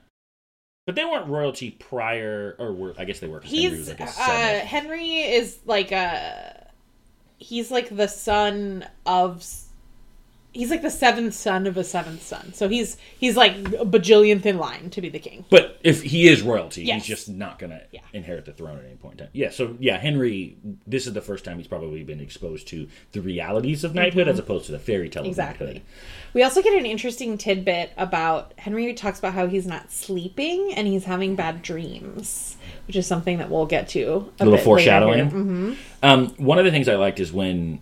but 0.87 0.95
they 0.95 1.05
weren't 1.05 1.29
royalty 1.29 1.73
prior, 1.73 2.57
or 2.59 2.73
were 2.73 2.95
I 2.99 3.05
guess 3.05 3.21
they 3.21 3.27
were. 3.27 3.41
Henry 3.41 3.57
He's 3.57 3.79
was 3.79 3.89
like 3.89 4.01
a 4.01 4.05
uh. 4.05 4.61
Henry 4.61 5.15
is 5.15 5.59
like 5.65 5.93
a 5.93 6.71
he's 7.39 7.71
like 7.71 7.95
the 7.95 8.07
son 8.09 8.87
of 9.05 9.45
he's 10.53 10.71
like 10.71 10.83
the 10.83 10.91
seventh 10.91 11.35
son 11.35 11.67
of 11.67 11.77
a 11.77 11.85
seventh 11.85 12.23
son. 12.23 12.53
So 12.55 12.69
he's 12.69 12.97
he's 13.19 13.37
like 13.37 13.53
a 13.57 13.85
bajillionth 13.85 14.47
in 14.47 14.59
line 14.59 14.91
to 14.91 15.01
be 15.01 15.09
the 15.09 15.19
king. 15.19 15.45
But 15.51 15.79
if 15.83 16.03
he 16.03 16.29
is 16.29 16.43
royalty, 16.43 16.85
Yes. 16.85 17.03
he's 17.07 17.17
just 17.17 17.29
not 17.29 17.59
gonna 17.59 17.83
Yeah. 17.93 18.01
inherit 18.13 18.45
the 18.47 18.53
throne 18.53 18.79
at 18.79 18.85
any 18.85 18.95
point 18.97 19.15
in 19.15 19.27
time. 19.27 19.29
Yeah. 19.33 19.51
So 19.51 19.77
yeah, 19.81 19.99
Henry. 19.99 20.57
This 20.87 21.07
is 21.07 21.13
the 21.13 21.21
first 21.21 21.45
time 21.45 21.59
he's 21.59 21.67
probably 21.69 22.03
been 22.05 22.21
exposed 22.21 22.69
to 22.69 22.89
the 23.13 23.21
realities 23.21 23.85
of 23.85 23.95
knighthood 23.95 24.29
as 24.29 24.39
opposed 24.39 24.67
to 24.67 24.73
the 24.73 24.79
fairy 24.79 25.09
tale 25.09 25.23
Mm-hmm. 25.23 25.31
Exactly. 25.31 25.67
of 25.67 25.75
knighthood. 25.75 25.87
We 26.35 26.43
also 26.43 26.63
get 26.63 26.75
an 26.79 26.87
interesting 26.87 27.39
tidbit 27.39 27.91
about 27.97 28.53
Henry 28.59 28.93
talks 28.95 29.19
about 29.19 29.33
how 29.35 29.47
he's 29.47 29.67
not 29.67 29.91
sleeping 29.91 30.73
and 30.75 30.87
he's 30.87 31.05
having 31.05 31.35
bad 31.35 31.63
dreams, 31.63 32.57
which 32.87 32.97
is 32.97 33.07
something 33.07 33.39
that 33.39 33.51
we'll 33.51 33.67
get 33.67 33.89
to. 33.91 34.03
A 34.05 34.45
little 34.45 34.57
bit 34.57 34.61
foreshadowing. 34.65 35.31
Mm-hmm. 35.31 35.73
Um, 36.03 36.29
one 36.37 36.59
of 36.59 36.65
the 36.65 36.71
things 36.71 36.89
I 36.89 36.97
liked 36.97 37.21
is 37.21 37.33
when 37.33 37.81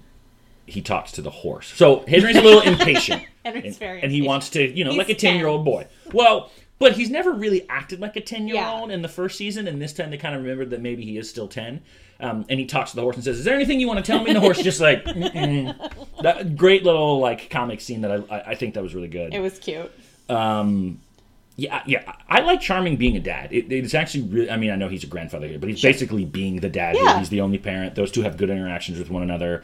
he 0.66 0.82
talks 0.82 1.12
to 1.12 1.22
the 1.22 1.30
horse. 1.30 1.72
So 1.74 2.04
Henry's 2.06 2.36
a 2.36 2.42
little 2.42 2.60
impatient. 2.72 3.22
Henry's 3.44 3.64
and, 3.64 3.76
very 3.76 4.02
and 4.02 4.10
he 4.10 4.18
impatient. 4.18 4.28
wants 4.28 4.50
to, 4.50 4.70
you 4.70 4.84
know, 4.84 4.90
He's 4.90 4.98
like 4.98 5.08
a 5.10 5.14
10 5.14 5.36
year 5.36 5.46
old 5.46 5.64
boy. 5.64 5.86
Well, 6.12 6.50
but 6.78 6.92
he's 6.92 7.10
never 7.10 7.32
really 7.32 7.68
acted 7.68 8.00
like 8.00 8.16
a 8.16 8.20
10 8.20 8.48
year 8.48 8.64
old 8.64 8.90
in 8.90 9.02
the 9.02 9.08
first 9.08 9.38
season. 9.38 9.68
And 9.68 9.80
this 9.80 9.92
time 9.92 10.10
they 10.10 10.18
kind 10.18 10.34
of 10.34 10.42
remembered 10.42 10.70
that 10.70 10.80
maybe 10.80 11.04
he 11.04 11.16
is 11.16 11.28
still 11.28 11.48
10. 11.48 11.82
Um, 12.20 12.46
and 12.48 12.60
he 12.60 12.66
talks 12.66 12.90
to 12.90 12.96
the 12.96 13.02
horse 13.02 13.16
and 13.16 13.24
says, 13.24 13.38
Is 13.38 13.44
there 13.44 13.54
anything 13.54 13.80
you 13.80 13.88
want 13.88 14.04
to 14.04 14.12
tell 14.12 14.22
me? 14.22 14.30
And 14.30 14.36
the 14.36 14.40
horse 14.40 14.62
just 14.62 14.80
like, 14.80 15.04
that 16.22 16.54
great 16.56 16.84
little 16.84 17.18
like 17.18 17.50
comic 17.50 17.80
scene 17.80 18.02
that 18.02 18.24
I, 18.30 18.40
I, 18.46 18.54
think 18.54 18.74
that 18.74 18.82
was 18.82 18.94
really 18.94 19.08
good. 19.08 19.34
It 19.34 19.40
was 19.40 19.58
cute. 19.58 19.90
Um, 20.28 21.00
yeah, 21.56 21.82
yeah. 21.86 22.12
I 22.28 22.40
like 22.40 22.60
Charming 22.60 22.96
being 22.96 23.16
a 23.16 23.20
dad. 23.20 23.52
It, 23.52 23.70
it's 23.72 23.94
actually 23.94 24.24
really. 24.24 24.50
I 24.50 24.56
mean, 24.56 24.70
I 24.70 24.76
know 24.76 24.88
he's 24.88 25.04
a 25.04 25.08
grandfather 25.08 25.46
here, 25.46 25.58
but 25.58 25.68
he's 25.68 25.82
basically 25.82 26.24
being 26.24 26.56
the 26.56 26.68
dad. 26.68 26.96
here. 26.96 27.04
Yeah. 27.04 27.18
He's 27.18 27.28
the 27.28 27.40
only 27.40 27.58
parent. 27.58 27.94
Those 27.94 28.10
two 28.10 28.22
have 28.22 28.36
good 28.36 28.50
interactions 28.50 28.98
with 28.98 29.10
one 29.10 29.22
another. 29.22 29.62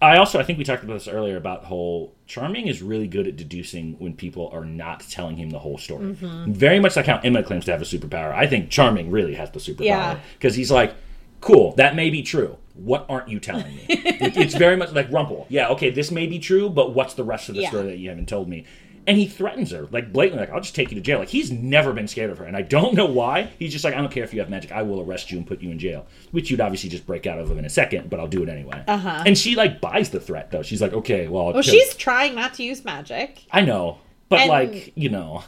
I 0.00 0.18
also, 0.18 0.38
I 0.38 0.42
think 0.42 0.58
we 0.58 0.64
talked 0.64 0.84
about 0.84 0.94
this 0.94 1.08
earlier 1.08 1.36
about 1.38 1.64
whole 1.64 2.14
Charming 2.26 2.66
is 2.66 2.82
really 2.82 3.06
good 3.08 3.26
at 3.26 3.36
deducing 3.36 3.94
when 3.98 4.14
people 4.14 4.50
are 4.52 4.64
not 4.64 5.00
telling 5.00 5.36
him 5.36 5.48
the 5.50 5.58
whole 5.58 5.78
story. 5.78 6.14
Mm-hmm. 6.14 6.52
Very 6.52 6.78
much 6.80 6.96
like 6.96 7.06
how 7.06 7.18
Emma 7.24 7.42
claims 7.42 7.64
to 7.64 7.72
have 7.72 7.80
a 7.80 7.86
superpower. 7.86 8.34
I 8.34 8.46
think 8.46 8.68
Charming 8.68 9.10
really 9.10 9.34
has 9.36 9.50
the 9.52 9.58
superpower 9.58 9.84
Yeah. 9.86 10.18
because 10.38 10.54
he's 10.54 10.70
like, 10.70 10.94
cool, 11.40 11.72
that 11.76 11.96
may 11.96 12.10
be 12.10 12.22
true, 12.22 12.58
what 12.74 13.06
aren't 13.08 13.28
you 13.28 13.40
telling 13.40 13.74
me? 13.74 13.86
It's 13.88 14.54
very 14.54 14.76
much 14.76 14.92
like 14.92 15.10
Rumple. 15.10 15.46
Yeah, 15.48 15.68
okay, 15.68 15.90
this 15.90 16.10
may 16.10 16.26
be 16.26 16.38
true, 16.38 16.68
but 16.68 16.92
what's 16.94 17.14
the 17.14 17.24
rest 17.24 17.48
of 17.48 17.54
the 17.54 17.62
Yeah. 17.62 17.68
story 17.70 17.86
that 17.86 17.98
you 17.98 18.10
haven't 18.10 18.28
told 18.28 18.48
me? 18.48 18.64
And 19.08 19.16
he 19.16 19.26
threatens 19.28 19.70
her, 19.70 19.86
like 19.92 20.12
blatantly, 20.12 20.40
like, 20.46 20.50
I'll 20.54 20.60
just 20.60 20.74
take 20.74 20.90
you 20.90 20.96
to 20.96 21.00
jail. 21.00 21.20
Like, 21.20 21.28
he's 21.28 21.52
never 21.52 21.92
been 21.92 22.08
scared 22.08 22.30
of 22.30 22.38
her. 22.38 22.44
And 22.44 22.56
I 22.56 22.62
don't 22.62 22.94
know 22.94 23.06
why. 23.06 23.50
He's 23.58 23.70
just 23.72 23.84
like, 23.84 23.94
I 23.94 23.98
don't 23.98 24.10
care 24.10 24.24
if 24.24 24.34
you 24.34 24.40
have 24.40 24.50
magic. 24.50 24.72
I 24.72 24.82
will 24.82 25.00
arrest 25.00 25.30
you 25.30 25.38
and 25.38 25.46
put 25.46 25.60
you 25.62 25.70
in 25.70 25.78
jail. 25.78 26.06
Which 26.32 26.50
you'd 26.50 26.60
obviously 26.60 26.90
just 26.90 27.06
break 27.06 27.24
out 27.26 27.38
of 27.38 27.50
in 27.56 27.64
a 27.64 27.70
second, 27.70 28.10
but 28.10 28.18
I'll 28.18 28.26
do 28.26 28.42
it 28.42 28.48
anyway. 28.48 28.82
Uh-huh. 28.88 29.22
And 29.24 29.38
she, 29.38 29.54
like, 29.54 29.80
buys 29.80 30.10
the 30.10 30.18
threat, 30.18 30.50
though. 30.50 30.62
She's 30.62 30.82
like, 30.82 30.92
okay, 30.92 31.28
well, 31.28 31.48
I'll 31.48 31.52
Well, 31.54 31.62
kill- 31.62 31.72
she's 31.74 31.94
trying 31.94 32.34
not 32.34 32.54
to 32.54 32.64
use 32.64 32.84
magic. 32.84 33.44
I 33.52 33.60
know. 33.60 33.98
But, 34.28 34.40
And- 34.40 34.48
like, 34.48 34.92
you 34.96 35.08
know. 35.08 35.44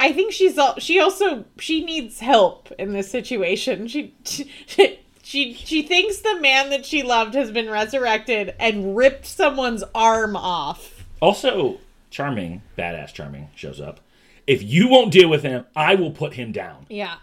I 0.00 0.12
think 0.12 0.32
she's 0.32 0.56
al- 0.58 0.78
she 0.78 1.00
also 1.00 1.44
she 1.58 1.84
needs 1.84 2.20
help 2.20 2.70
in 2.78 2.92
this 2.92 3.10
situation. 3.10 3.88
she, 3.88 4.14
She 4.24 4.48
she 5.24 5.54
she 5.54 5.82
thinks 5.82 6.18
the 6.18 6.40
man 6.40 6.70
that 6.70 6.86
she 6.86 7.02
loved 7.02 7.34
has 7.34 7.50
been 7.50 7.68
resurrected 7.68 8.54
and 8.60 8.96
ripped 8.96 9.26
someone's 9.26 9.82
arm 9.94 10.36
off. 10.36 11.04
Also, 11.20 11.78
Charming, 12.10 12.62
badass 12.76 13.12
Charming, 13.12 13.50
shows 13.54 13.80
up. 13.80 14.00
If 14.46 14.62
you 14.62 14.88
won't 14.88 15.12
deal 15.12 15.28
with 15.28 15.42
him, 15.42 15.66
I 15.76 15.94
will 15.94 16.10
put 16.10 16.34
him 16.34 16.52
down. 16.52 16.86
Yeah, 16.88 17.16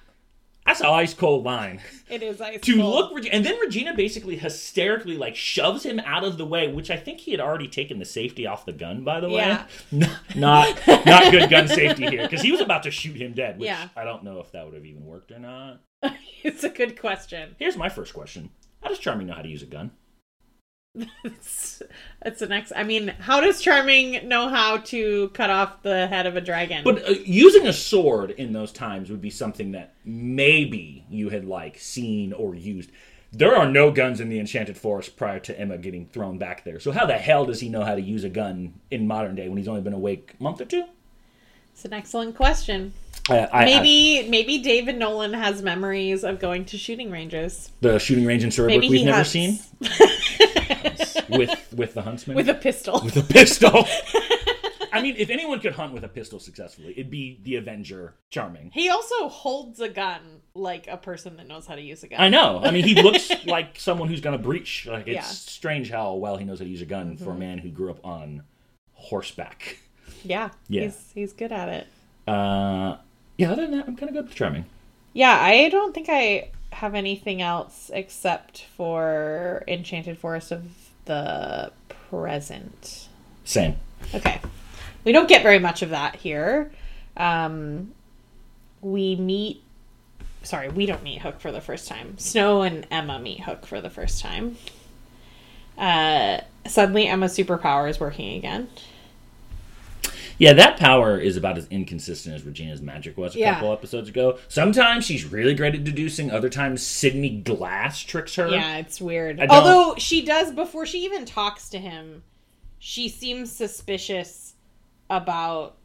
That's 0.66 0.80
an 0.82 0.88
ice 0.88 1.14
cold 1.16 1.44
line. 1.44 1.82
it 2.10 2.22
is 2.22 2.40
ice 2.40 2.62
to 2.62 2.76
cold. 2.78 3.12
look 3.14 3.26
and 3.32 3.44
then 3.46 3.60
Regina 3.60 3.96
basically 3.96 4.36
hysterically 4.36 5.18
like 5.18 5.36
shoves 5.36 5.84
him 5.84 6.00
out 6.02 6.24
of 6.24 6.38
the 6.38 6.46
way, 6.46 6.68
which 6.72 6.92
I 6.92 6.98
think 6.98 7.20
he 7.22 7.32
had 7.32 7.40
already 7.40 7.68
taken 7.68 7.98
the 8.00 8.06
safety 8.06 8.46
off 8.46 8.66
the 8.66 8.74
gun. 8.74 9.04
By 9.04 9.20
the 9.20 9.30
way, 9.30 9.38
Yeah. 9.38 9.66
not 10.36 10.80
not 10.88 11.32
good 11.32 11.50
gun 11.50 11.68
safety 11.68 12.06
here 12.08 12.24
because 12.24 12.42
he 12.44 12.52
was 12.52 12.62
about 12.62 12.84
to 12.84 12.92
shoot 12.92 13.16
him 13.20 13.34
dead. 13.34 13.58
Which 13.58 13.68
Yeah. 13.68 13.90
I 13.96 14.04
don't 14.04 14.24
know 14.24 14.40
if 14.40 14.52
that 14.52 14.66
would 14.66 14.76
have 14.76 14.86
even 14.86 15.06
worked 15.06 15.32
or 15.32 15.40
not. 15.40 15.82
it's 16.44 16.64
a 16.64 16.70
good 16.70 17.00
question. 17.00 17.56
Here's 17.58 17.76
my 17.78 17.90
first 17.90 18.14
question: 18.14 18.52
How 18.84 18.90
does 18.90 19.00
Charming 19.00 19.26
know 19.28 19.34
how 19.34 19.42
to 19.42 19.50
use 19.50 19.64
a 19.64 19.68
gun? 19.68 19.92
It's, 21.24 21.82
it's 22.24 22.39
the 22.39 22.48
next. 22.48 22.72
I 22.76 22.84
mean, 22.84 23.10
how 23.20 23.41
does 23.41 23.62
Charming 23.62 24.28
know 24.28 24.48
how 24.50 24.78
to 24.78 25.30
cut 25.30 25.50
off 25.50 25.82
the 25.84 26.08
head 26.08 26.26
of 26.26 26.36
a 26.36 26.41
dragon? 26.41 26.84
But 26.84 27.08
uh, 27.08 27.14
using 27.26 27.68
a 27.68 27.74
sword 27.74 28.32
in 28.32 28.54
those 28.54 28.72
times 28.72 29.10
would 29.10 29.22
be 29.22 29.30
something 29.30 29.72
that 29.74 29.93
maybe 30.06 31.06
you 31.10 31.30
had 31.30 31.46
like 31.46 31.78
seen 31.80 32.32
or 32.34 32.56
used. 32.56 32.91
There 33.34 33.56
are 33.58 33.70
no 33.70 33.91
guns 33.91 34.22
in 34.22 34.30
the 34.30 34.39
Enchanted 34.39 34.78
Forest 34.78 35.18
prior 35.18 35.39
to 35.41 35.60
Emma 35.60 35.78
getting 35.78 36.06
thrown 36.06 36.38
back 36.38 36.64
there. 36.64 36.80
So 36.80 36.91
how 36.93 37.06
the 37.06 37.18
hell 37.18 37.46
does 37.46 37.60
he 37.60 37.68
know 37.68 37.84
how 37.84 37.96
to 37.96 38.02
use 38.02 38.24
a 38.24 38.30
gun 38.30 38.76
in 38.91 39.08
modern 39.08 39.36
day 39.36 39.50
when 39.50 39.58
he's 39.58 39.68
only 39.68 39.82
been 39.82 39.93
awake 39.93 40.36
a 40.39 40.43
month 40.43 40.62
or 40.62 40.66
two? 40.66 40.86
it's 41.74 41.84
an 41.84 41.91
excellent 41.91 42.38
question. 42.38 42.93
I, 43.30 43.39
I, 43.39 43.50
I- 43.52 43.66
Maybe 43.66 44.30
maybe 44.30 44.60
David 44.60 44.98
Nolan 44.98 45.34
has 45.34 45.62
memories 45.62 46.24
of 46.24 46.39
going 46.39 46.64
to 46.66 46.78
shooting 46.78 47.12
ranges. 47.12 47.72
the 47.82 48.00
shooting 48.00 48.26
range 48.26 48.46
in 48.46 48.52
Storybrooke 48.52 48.89
we've 48.89 49.04
never 49.04 49.16
hunts. 49.18 49.32
seen 49.32 49.60
with 51.30 51.74
with 51.76 51.94
the 51.94 52.02
huntsman 52.02 52.36
with 52.36 52.50
a 52.50 52.54
pistol. 52.54 53.02
with 53.04 53.18
a 53.18 53.22
pistol. 53.24 53.86
I 54.94 55.02
mean, 55.02 55.16
if 55.18 55.30
anyone 55.30 55.60
could 55.60 55.74
hunt 55.74 55.92
with 55.92 56.06
a 56.06 56.08
pistol 56.08 56.40
successfully, 56.40 56.92
it'd 56.94 57.10
be 57.12 57.38
the 57.44 57.58
Avenger, 57.58 58.14
Charming. 58.30 58.72
He 58.74 58.88
also 58.90 59.28
holds 59.28 59.82
a 59.82 59.90
gun 59.90 60.22
like 60.54 60.88
a 60.88 60.96
person 60.96 61.36
that 61.36 61.48
knows 61.50 61.68
how 61.68 61.76
to 61.76 61.82
use 61.82 62.02
a 62.04 62.08
gun. 62.08 62.22
I 62.22 62.30
know. 62.30 62.62
I 62.64 62.72
mean, 62.72 62.86
he 62.86 63.02
looks 63.02 63.30
like 63.46 63.78
someone 63.78 64.08
who's 64.08 64.22
going 64.22 64.38
to 64.38 64.42
breach. 64.42 64.88
Like 64.90 65.08
it's 65.08 65.16
Yeah. 65.16 65.22
Mm-hmm. 65.22 65.32
strange 65.32 65.92
how 65.92 66.14
well 66.14 66.38
he 66.38 66.46
knows 66.46 66.60
how 66.60 66.64
to 66.66 66.72
use 66.72 66.82
a 66.82 66.86
gun 66.86 67.18
for 67.18 67.32
a 67.32 67.36
man 67.36 67.58
who 67.58 67.70
grew 67.72 67.90
up 67.92 68.00
on 68.06 68.44
horseback. 68.94 69.80
Yeah, 70.24 70.50
Yeah. 70.70 70.84
he's 70.84 71.12
he's 71.14 71.34
good 71.34 71.52
at 71.52 71.68
it. 71.70 71.88
Uh, 72.28 72.98
yeah. 73.38 73.52
Other 73.52 73.64
than 73.68 73.78
that, 73.78 73.88
I'm 73.88 73.96
kind 73.98 74.10
of 74.10 74.16
good 74.16 74.26
with 74.28 74.36
Charming. 74.36 74.66
Yeah, 75.14 75.38
I 75.40 75.68
don't 75.70 75.94
think 75.94 76.08
I 76.10 76.52
have 76.76 76.93
anything 76.93 77.41
else 77.41 77.89
except 77.93 78.65
for 78.76 79.63
Enchanted 79.65 80.17
Forest 80.17 80.51
of 80.51 80.65
the 81.05 81.71
Present. 82.09 83.07
Same. 83.45 83.78
Okay. 84.13 84.41
We 85.05 85.13
don't 85.13 85.30
get 85.30 85.41
very 85.41 85.59
much 85.59 85.82
of 85.82 85.91
that 85.91 86.17
here. 86.17 86.71
Um, 87.15 87.93
we 88.82 89.15
meet. 89.15 89.61
Sorry, 90.43 90.67
we 90.67 90.86
don't 90.86 91.01
meet 91.01 91.21
Hook 91.21 91.39
for 91.39 91.51
the 91.51 91.61
first 91.61 91.88
time. 91.88 92.17
Snow 92.17 92.61
and 92.61 92.86
Emma 92.91 93.19
meet 93.19 93.41
Hook 93.41 93.65
for 93.65 93.80
the 93.80 93.89
first 93.89 94.21
time. 94.21 94.57
Uh, 95.78 96.41
suddenly, 96.67 97.07
Emma's 97.07 97.38
superpower 97.38 97.89
is 97.89 98.01
working 98.01 98.36
again. 98.38 98.67
Yeah, 100.38 100.54
that 100.54 100.78
power 100.78 101.18
is 101.18 101.38
about 101.38 101.58
as 101.58 101.68
inconsistent 101.70 102.36
as 102.36 102.44
Regina's 102.44 102.82
magic 102.82 103.18
was 103.18 103.36
a 103.36 103.40
Yeah. 103.40 103.54
couple 103.56 103.72
episodes 103.74 104.10
ago. 104.10 104.38
Sometimes 104.48 105.06
she's 105.06 105.26
really 105.26 105.54
great 105.54 105.76
at 105.76 105.84
deducing. 105.84 106.32
Other 106.32 106.50
times, 106.50 106.86
Sidney 106.86 107.30
Glass 107.42 108.02
tricks 108.02 108.36
her. 108.36 108.50
Yeah, 108.50 108.78
it's 108.78 109.00
weird. 109.00 109.40
Although 109.50 109.96
she 109.98 110.24
does, 110.24 110.52
before 110.52 110.86
she 110.86 111.06
even 111.06 111.26
talks 111.26 111.70
to 111.70 111.78
him, 111.80 112.24
she 112.80 113.08
seems 113.08 113.52
suspicious 113.52 114.56
about 115.10 115.78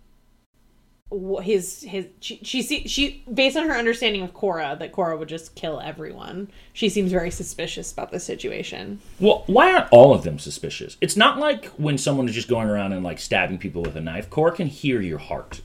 his 1.43 1.83
his. 1.83 2.07
She 2.21 2.41
she 2.43 2.63
see, 2.63 2.87
she 2.87 3.25
based 3.33 3.57
on 3.57 3.69
her 3.69 3.75
understanding 3.75 4.23
of 4.23 4.33
Cora 4.33 4.77
that 4.79 4.93
Cora 4.93 5.17
would 5.17 5.29
just 5.29 5.55
kill 5.55 5.81
everyone. 5.81 6.49
She 6.73 6.89
seems 6.89 7.11
very 7.11 7.31
suspicious 7.31 7.93
about 7.93 8.11
the 8.11 8.21
situation. 8.21 9.01
Well, 9.19 9.45
why 9.47 9.73
aren't 9.73 9.93
all 9.93 10.15
of 10.15 10.23
them 10.23 10.39
suspicious? 10.39 10.97
It's 11.01 11.17
not 11.17 11.39
like 11.39 11.67
when 11.71 11.99
someone 11.99 12.29
is 12.29 12.35
just 12.35 12.49
going 12.49 12.69
around 12.69 12.93
and 12.93 13.03
like 13.03 13.19
stabbing 13.19 13.59
people 13.59 13.83
with 13.83 13.97
a 13.97 14.01
knife. 14.01 14.31
Cora 14.31 14.53
can 14.53 14.69
hear 14.69 15.01
your 15.01 15.19
heart. 15.19 15.63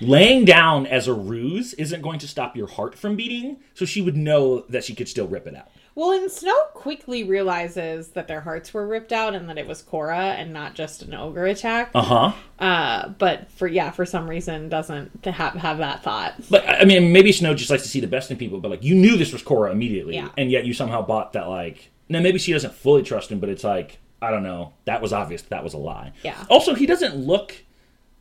Laying 0.00 0.44
down 0.44 0.86
as 0.86 1.08
a 1.08 1.14
ruse 1.14 1.74
isn't 1.74 2.02
going 2.02 2.18
to 2.20 2.28
stop 2.28 2.56
your 2.56 2.68
heart 2.68 2.96
from 2.96 3.16
beating, 3.16 3.58
so 3.74 3.84
she 3.84 4.00
would 4.00 4.16
know 4.16 4.60
that 4.68 4.84
she 4.84 4.94
could 4.94 5.08
still 5.08 5.26
rip 5.26 5.46
it 5.46 5.56
out. 5.56 5.70
Well, 6.00 6.12
and 6.12 6.30
Snow 6.30 6.54
quickly 6.72 7.24
realizes 7.24 8.08
that 8.12 8.26
their 8.26 8.40
hearts 8.40 8.72
were 8.72 8.86
ripped 8.86 9.12
out 9.12 9.34
and 9.34 9.50
that 9.50 9.58
it 9.58 9.66
was 9.66 9.82
Cora 9.82 10.16
and 10.18 10.50
not 10.50 10.74
just 10.74 11.02
an 11.02 11.12
ogre 11.12 11.44
attack. 11.44 11.90
Uh 11.94 12.00
huh. 12.00 12.32
Uh, 12.58 13.08
but 13.10 13.50
for 13.50 13.66
yeah, 13.68 13.90
for 13.90 14.06
some 14.06 14.26
reason 14.26 14.70
doesn't 14.70 15.26
have 15.26 15.52
have 15.56 15.76
that 15.76 16.02
thought. 16.02 16.36
But 16.48 16.66
I 16.66 16.86
mean, 16.86 17.12
maybe 17.12 17.32
Snow 17.32 17.52
just 17.52 17.68
likes 17.70 17.82
to 17.82 17.88
see 17.90 18.00
the 18.00 18.06
best 18.06 18.30
in 18.30 18.38
people. 18.38 18.60
But 18.60 18.70
like, 18.70 18.82
you 18.82 18.94
knew 18.94 19.18
this 19.18 19.30
was 19.30 19.42
Cora 19.42 19.72
immediately, 19.72 20.14
Yeah. 20.14 20.30
and 20.38 20.50
yet 20.50 20.64
you 20.64 20.72
somehow 20.72 21.02
bought 21.02 21.34
that. 21.34 21.48
Like, 21.48 21.90
now 22.08 22.20
maybe 22.20 22.38
she 22.38 22.54
doesn't 22.54 22.72
fully 22.72 23.02
trust 23.02 23.30
him, 23.30 23.38
but 23.38 23.50
it's 23.50 23.62
like 23.62 23.98
I 24.22 24.30
don't 24.30 24.42
know. 24.42 24.72
That 24.86 25.02
was 25.02 25.12
obvious. 25.12 25.42
That 25.42 25.62
was 25.62 25.74
a 25.74 25.78
lie. 25.78 26.12
Yeah. 26.22 26.46
Also, 26.48 26.74
he 26.74 26.86
doesn't 26.86 27.14
look 27.14 27.54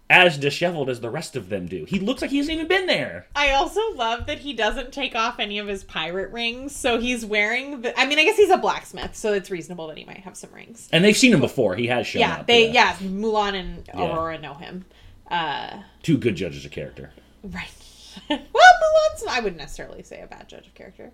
as 0.10 0.38
disheveled 0.38 0.90
as 0.90 1.02
the 1.02 1.10
rest 1.10 1.36
of 1.36 1.50
them 1.50 1.68
do. 1.68 1.86
He 1.86 2.00
looks 2.00 2.22
like 2.22 2.32
he 2.32 2.38
hasn't 2.38 2.56
even 2.56 2.68
been 2.68 2.88
there. 2.88 3.28
I 3.36 3.52
also 3.52 3.80
love 3.94 4.26
that 4.26 4.40
he 4.40 4.54
doesn't 4.54 4.92
take 4.92 5.16
off 5.16 5.40
any 5.40 5.60
of 5.60 5.68
his 5.68 5.84
pirate 5.84 6.32
rings, 6.32 6.76
so 6.76 7.00
he's 7.00 7.26
wearing 7.26 7.82
the. 7.82 7.98
I 8.00 8.06
mean, 8.08 8.18
I 8.18 8.24
guess 8.24 8.38
he's 8.38 8.50
a 8.50 8.58
blacksmith, 8.58 9.16
so 9.16 9.34
it's 9.34 9.52
reasonable 9.52 9.88
that 9.88 9.98
he 9.98 10.06
might 10.06 10.22
have 10.22 10.36
some 10.36 10.52
rings. 10.52 10.90
And 10.92 11.04
they've 11.04 11.16
seen 11.18 11.32
him 11.34 11.42
before. 11.42 11.76
He 11.76 11.88
has 11.88 12.08
shown 12.08 12.22
Yeah, 12.22 12.38
up. 12.38 12.48
they 12.48 12.72
yeah. 12.72 12.94
Mulan 12.96 13.54
and 13.54 13.88
Yeah. 13.88 14.16
Aurora 14.16 14.40
know 14.40 14.56
him. 14.56 14.86
Uh, 15.30 15.82
Two 16.02 16.18
good 16.18 16.36
judges 16.36 16.66
of 16.66 16.72
character. 16.72 17.12
right. 17.44 17.70
well, 18.30 18.40
Mulan's 18.40 19.24
I 19.30 19.40
wouldn't 19.42 19.58
necessarily 19.62 20.02
say 20.02 20.22
a 20.22 20.28
bad 20.28 20.50
judge 20.50 20.66
of 20.66 20.74
character. 20.74 21.12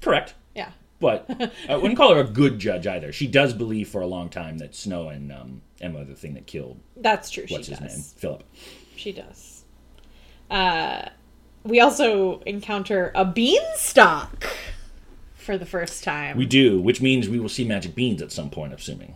Correct. 0.00 0.34
Yeah. 0.54 0.70
But 1.00 1.26
I 1.68 1.76
wouldn't 1.76 1.96
call 1.96 2.14
her 2.14 2.20
a 2.20 2.24
good 2.24 2.58
judge 2.58 2.86
either. 2.86 3.10
She 3.10 3.26
does 3.26 3.54
believe 3.54 3.88
for 3.88 4.00
a 4.02 4.06
long 4.06 4.28
time 4.28 4.58
that 4.58 4.74
Snow 4.74 5.08
and 5.08 5.32
um, 5.32 5.62
Emma 5.80 6.00
are 6.00 6.04
the 6.04 6.14
thing 6.14 6.34
that 6.34 6.46
killed 6.46 6.78
That's 6.96 7.30
true. 7.30 7.46
what's 7.48 7.66
she 7.66 7.72
his 7.72 7.80
does. 7.80 7.96
name, 7.96 8.04
Philip. 8.18 8.44
She 8.96 9.12
does. 9.12 9.64
Uh, 10.50 11.08
we 11.64 11.80
also 11.80 12.40
encounter 12.40 13.12
a 13.14 13.24
beanstalk 13.24 14.46
for 15.34 15.56
the 15.56 15.66
first 15.66 16.04
time. 16.04 16.36
We 16.36 16.46
do, 16.46 16.80
which 16.80 17.00
means 17.00 17.28
we 17.28 17.40
will 17.40 17.48
see 17.48 17.64
magic 17.64 17.94
beans 17.94 18.20
at 18.20 18.30
some 18.30 18.50
point. 18.50 18.72
Assuming 18.74 19.14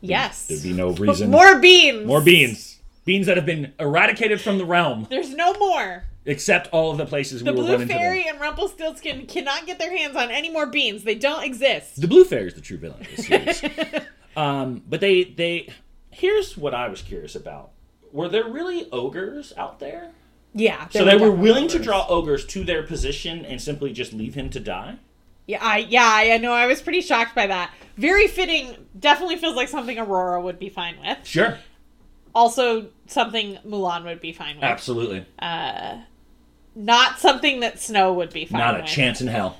yes. 0.00 0.46
there'd 0.46 0.62
be 0.62 0.72
no 0.72 0.90
reason. 0.92 1.30
More 1.30 1.58
beans. 1.58 2.06
More 2.06 2.22
beans. 2.22 2.80
Beans 3.04 3.26
that 3.26 3.36
have 3.36 3.44
been 3.44 3.74
eradicated 3.78 4.40
from 4.40 4.56
the 4.56 4.64
realm, 4.64 5.06
There's 5.10 5.34
no 5.34 5.52
more. 5.54 6.04
Except 6.26 6.68
all 6.72 6.90
of 6.92 6.98
the 6.98 7.06
places 7.06 7.42
The 7.42 7.50
we 7.52 7.56
will 7.56 7.64
Blue 7.64 7.72
run 7.72 7.82
into. 7.82 7.94
Fairy 7.94 8.26
and 8.28 8.40
Rumpelstiltskin 8.40 9.26
cannot 9.26 9.66
get 9.66 9.78
their 9.78 9.96
hands 9.96 10.16
on 10.16 10.30
any 10.30 10.50
more 10.50 10.66
beans. 10.66 11.04
They 11.04 11.14
don't 11.14 11.44
exist. 11.44 12.00
The 12.00 12.08
Blue 12.08 12.24
Fairy 12.24 12.48
is 12.48 12.54
the 12.54 12.60
true 12.60 12.78
villain 12.78 13.00
of 13.00 13.16
this 13.16 13.26
series. 13.62 13.62
um, 14.36 14.82
but 14.88 15.00
they 15.00 15.24
they 15.24 15.68
here's 16.10 16.56
what 16.56 16.74
I 16.74 16.88
was 16.88 17.02
curious 17.02 17.34
about. 17.34 17.70
Were 18.12 18.28
there 18.28 18.48
really 18.48 18.88
ogres 18.92 19.52
out 19.56 19.80
there? 19.80 20.12
Yeah. 20.54 20.88
So 20.88 21.04
they 21.04 21.16
were 21.16 21.32
willing 21.32 21.66
to 21.68 21.78
draw 21.80 22.06
ogres 22.08 22.44
to 22.46 22.62
their 22.64 22.84
position 22.84 23.44
and 23.44 23.60
simply 23.60 23.92
just 23.92 24.12
leave 24.12 24.34
him 24.34 24.50
to 24.50 24.60
die? 24.60 24.98
Yeah, 25.46 25.58
I 25.60 25.78
yeah, 25.78 26.08
I 26.08 26.38
know. 26.38 26.52
I 26.52 26.66
was 26.66 26.80
pretty 26.80 27.00
shocked 27.00 27.34
by 27.34 27.48
that. 27.48 27.72
Very 27.96 28.28
fitting. 28.28 28.76
Definitely 28.98 29.36
feels 29.36 29.56
like 29.56 29.68
something 29.68 29.98
Aurora 29.98 30.40
would 30.40 30.58
be 30.58 30.68
fine 30.68 30.96
with. 31.00 31.18
Sure. 31.26 31.58
Also, 32.34 32.88
something 33.06 33.58
Mulan 33.66 34.04
would 34.04 34.20
be 34.20 34.32
fine 34.32 34.56
with. 34.56 34.64
Absolutely. 34.64 35.26
Not 36.74 37.18
something 37.20 37.60
that 37.60 37.78
Snow 37.80 38.12
would 38.14 38.32
be 38.32 38.44
fine 38.46 38.60
Not 38.60 38.76
a 38.76 38.82
with. 38.82 38.90
chance 38.90 39.20
in 39.20 39.28
hell. 39.28 39.58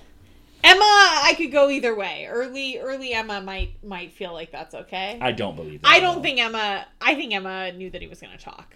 Emma, 0.62 0.80
I 0.80 1.34
could 1.36 1.52
go 1.52 1.68
either 1.68 1.94
way. 1.94 2.26
Early, 2.28 2.78
early 2.78 3.12
Emma 3.12 3.40
might 3.42 3.82
might 3.84 4.12
feel 4.14 4.32
like 4.32 4.50
that's 4.50 4.74
okay. 4.74 5.18
I 5.20 5.30
don't 5.32 5.56
believe 5.56 5.82
that. 5.82 5.88
I 5.88 6.00
don't 6.00 6.22
think 6.22 6.40
Emma. 6.40 6.86
I 7.00 7.14
think 7.14 7.34
Emma 7.34 7.70
knew 7.72 7.90
that 7.90 8.00
he 8.00 8.08
was 8.08 8.18
going 8.20 8.36
to 8.36 8.42
talk. 8.42 8.74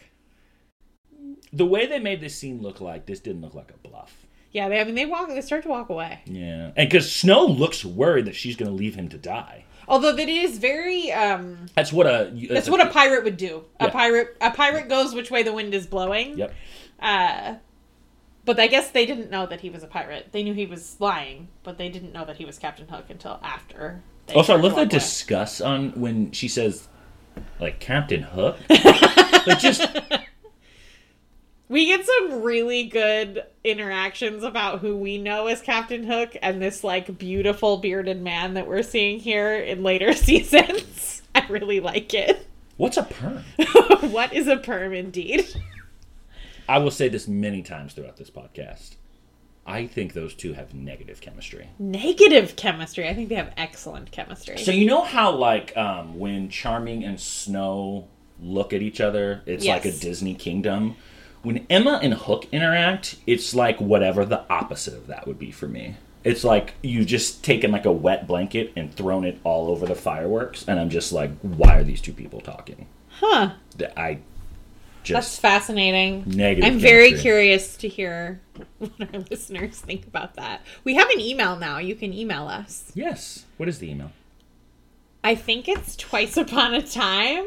the 1.53 1.65
way 1.67 1.87
they 1.87 1.99
made 1.99 2.21
this 2.21 2.37
scene 2.37 2.61
look 2.63 2.81
like 2.81 3.07
this 3.07 3.21
didn't 3.21 3.41
look 3.41 3.55
like 3.55 3.71
a 3.73 3.89
bluff. 3.89 4.27
Yeah, 4.53 4.69
they, 4.69 4.81
I 4.81 4.85
mean, 4.85 4.95
they 4.95 5.07
walk. 5.07 5.29
They 5.29 5.41
start 5.41 5.63
to 5.65 5.69
walk 5.69 5.89
away. 5.89 6.21
Yeah, 6.27 6.73
and 6.77 6.89
because 6.89 7.11
Snow 7.11 7.47
looks 7.47 7.85
worried 7.85 8.27
that 8.27 8.37
she's 8.37 8.57
going 8.57 8.71
to 8.71 8.75
leave 8.77 8.95
him 8.95 9.09
to 9.09 9.19
die. 9.19 9.65
Although 9.89 10.13
that 10.15 10.29
is 10.29 10.59
very. 10.59 11.11
um 11.13 11.67
That's 11.75 11.93
what 11.93 12.07
a. 12.07 12.31
That's 12.51 12.69
what 12.69 12.87
a 12.87 12.91
pirate 12.91 13.25
would 13.25 13.39
do. 13.39 13.65
A 13.81 13.91
pirate. 13.91 14.37
A 14.43 14.51
pirate 14.51 14.89
goes 14.91 15.15
which 15.15 15.31
way 15.31 15.43
the 15.43 15.53
wind 15.55 15.73
is 15.75 15.87
blowing. 15.87 16.37
Yep. 16.37 16.55
Uh, 17.01 17.55
but 18.49 18.59
I 18.59 18.67
guess 18.67 18.91
they 18.91 19.05
didn't 19.05 19.31
know 19.31 19.45
that 19.45 19.61
he 19.61 19.69
was 19.69 19.83
a 19.83 19.87
pirate. 19.87 20.29
They 20.33 20.43
knew 20.43 20.55
he 20.55 20.65
was 20.65 20.97
lying, 20.99 21.49
but 21.65 21.77
they 21.77 21.91
didn't 21.91 22.15
know 22.15 22.25
that 22.25 22.39
he 22.39 22.47
was 22.47 22.59
Captain 22.59 22.89
Hook 22.89 23.05
until 23.11 23.39
after. 23.43 24.03
They 24.27 24.33
Also, 24.33 24.55
I 24.55 24.57
love 24.57 24.75
the 24.75 25.29
walk 25.31 25.61
on 25.61 25.91
when 25.91 26.33
she 26.33 26.49
says, 26.49 26.89
like 27.61 27.79
Captain 27.79 28.23
Hook. 28.23 28.57
like 28.71 29.59
just 29.59 29.87
We 31.69 31.85
get 31.85 32.07
some 32.07 32.43
really 32.43 32.85
good 32.85 33.45
interactions 33.63 34.43
about 34.43 34.79
who 34.79 34.97
we 34.97 35.19
know 35.19 35.49
as 35.49 35.61
Captain 35.61 36.05
Hook 36.05 36.35
and 36.41 36.63
this 36.63 36.83
like 36.83 37.19
beautiful 37.19 37.77
bearded 37.77 38.23
man 38.23 38.55
that 38.55 38.67
we're 38.67 38.83
seeing 38.83 39.21
here 39.21 39.57
in 39.57 39.83
later 39.83 40.13
seasons. 40.15 41.21
I 41.35 41.47
really 41.51 41.81
like 41.81 42.15
it. 42.15 42.47
what's 42.79 42.97
a 42.97 43.03
perm? 43.03 43.45
what 44.11 44.33
is 44.33 44.47
a 44.47 44.57
perm 44.57 44.95
indeed? 44.95 45.47
I 46.69 46.79
will 46.79 46.91
say 46.91 47.09
this 47.09 47.27
many 47.27 47.63
times 47.63 47.95
throughout 47.95 48.17
this 48.17 48.31
podcast. 48.31 48.97
I 49.67 49.87
think 49.87 50.15
those 50.15 50.35
two 50.35 50.55
have 50.55 50.73
negative 50.73 51.21
chemistry. 51.21 51.69
Negative 51.79 52.57
chemistry. 52.57 53.07
I 53.07 53.15
think 53.15 53.29
they 53.29 53.35
have 53.35 53.53
excellent 53.57 54.11
chemistry. 54.11 54.57
So 54.59 54.71
you 54.71 54.87
know 54.87 55.03
how 55.03 55.33
like 55.33 55.77
um, 55.77 56.19
when 56.19 56.49
Charming 56.49 57.05
and 57.05 57.21
Snow 57.21 58.09
look 58.41 58.73
at 58.73 58.81
each 58.81 59.01
other, 59.01 59.43
it's 59.45 59.67
like 59.67 59.85
a 59.85 59.93
Disney 59.93 60.35
kingdom. 60.35 60.97
When 61.43 61.67
Emma 61.69 62.01
and 62.03 62.15
Hook 62.15 62.47
interact, 62.51 63.17
it's 63.27 63.55
like 63.55 63.79
whatever 63.79 64.25
the 64.25 64.43
opposite 64.51 64.95
of 64.95 65.07
that 65.07 65.27
would 65.27 65.39
be 65.39 65.51
for 65.51 65.69
me. 65.69 65.97
It's 66.25 66.45
like 66.45 66.75
you 66.83 67.05
just 67.05 67.45
taken 67.45 67.71
like 67.71 67.85
a 67.85 67.93
wet 67.93 68.27
blanket 68.27 68.73
and 68.75 68.93
thrown 68.93 69.25
it 69.25 69.39
all 69.45 69.71
over 69.71 69.87
the 69.87 69.95
fireworks, 69.95 70.65
and 70.67 70.81
I'm 70.81 70.91
just 70.91 71.13
like, 71.13 71.31
why 71.41 71.77
are 71.77 71.85
these 71.85 72.01
two 72.01 72.13
people 72.13 72.41
talking? 72.41 72.87
huh. 73.21 73.51
I 73.97 74.19
That's 75.15 75.39
fascinating. 75.39 76.25
Negative 76.27 76.65
I'm 76.65 76.79
very 76.79 77.09
chemistry. 77.11 77.23
curious 77.23 77.77
to 77.79 77.89
hear 77.89 78.41
what 78.79 78.91
our 79.15 79.21
listeners 79.31 79.79
think 79.81 80.07
about 80.07 80.35
that. 80.35 80.63
We 80.85 80.95
have 80.95 81.09
an 81.11 81.21
email 81.21 81.57
now. 81.57 81.79
You 81.79 81.95
can 81.95 82.13
email 82.13 82.47
us. 82.49 82.91
yes. 82.95 83.45
What 83.57 83.69
is 83.69 83.79
the 83.79 83.91
email? 83.91 84.13
I 85.25 85.35
think 85.35 85.69
it's 85.69 85.97
twice 85.97 86.37
upon 86.37 86.75
a 86.75 86.83
time 86.83 87.47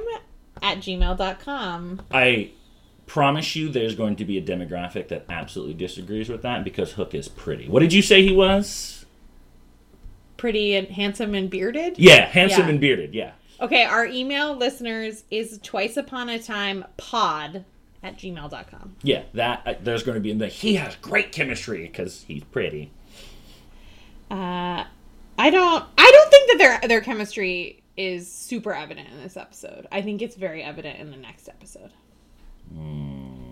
at 0.62 0.80
gmail.com. 0.80 2.02
I 2.12 2.52
promise 3.08 3.56
you 3.56 3.70
there's 3.70 3.96
going 3.96 4.16
to 4.18 4.26
be 4.26 4.38
a 4.38 4.42
demographic 4.42 5.08
that 5.10 5.26
absolutely 5.30 5.74
disagrees 5.74 6.30
with 6.30 6.42
that 6.44 6.64
because 6.64 6.94
Hook 6.94 7.14
is 7.16 7.28
pretty. 7.28 7.68
What 7.70 7.80
did 7.80 7.94
you 7.94 8.02
say 8.02 8.22
he 8.22 8.34
was? 8.34 9.06
Pretty 10.38 10.76
and 10.76 10.88
handsome 10.88 11.36
and 11.36 11.50
bearded. 11.50 11.98
Yeah, 12.00 12.26
handsome 12.26 12.64
Yeah. 12.64 12.70
and 12.70 12.80
bearded. 12.82 13.14
Yeah. 13.14 13.32
Okay, 13.62 13.84
our 13.84 14.06
email 14.06 14.56
listeners 14.56 15.24
is 15.30 15.60
twice 15.62 15.96
upon 15.96 16.30
a 16.30 16.40
time 16.40 16.84
pod 16.98 17.64
at 18.02 18.18
gmail.com. 18.18 18.96
Yeah, 19.04 19.24
that 19.36 19.62
uh, 19.66 19.74
there's 19.84 20.02
going 20.04 20.16
to 20.16 20.22
be 20.22 20.32
in 20.32 20.40
the 20.40 20.48
he 20.48 20.76
has 20.76 20.96
great 20.96 21.32
chemistry 21.32 21.86
because 21.86 22.24
he's 22.28 22.44
pretty. 22.44 22.92
Uh, 24.32 24.86
I 25.38 25.50
don't 25.50 25.86
I 25.98 26.12
don't 26.12 26.32
think 26.32 26.52
that 26.52 26.58
their 26.58 26.90
their 26.90 27.02
chemistry 27.02 27.84
is 27.98 28.32
super 28.32 28.74
evident 28.74 29.10
in 29.10 29.22
this 29.22 29.38
episode. 29.38 29.86
I 29.92 30.02
think 30.02 30.22
it's 30.22 30.36
very 30.36 30.64
evident 30.64 31.00
in 31.00 31.12
the 31.12 31.18
next 31.18 31.48
episode. 31.48 31.92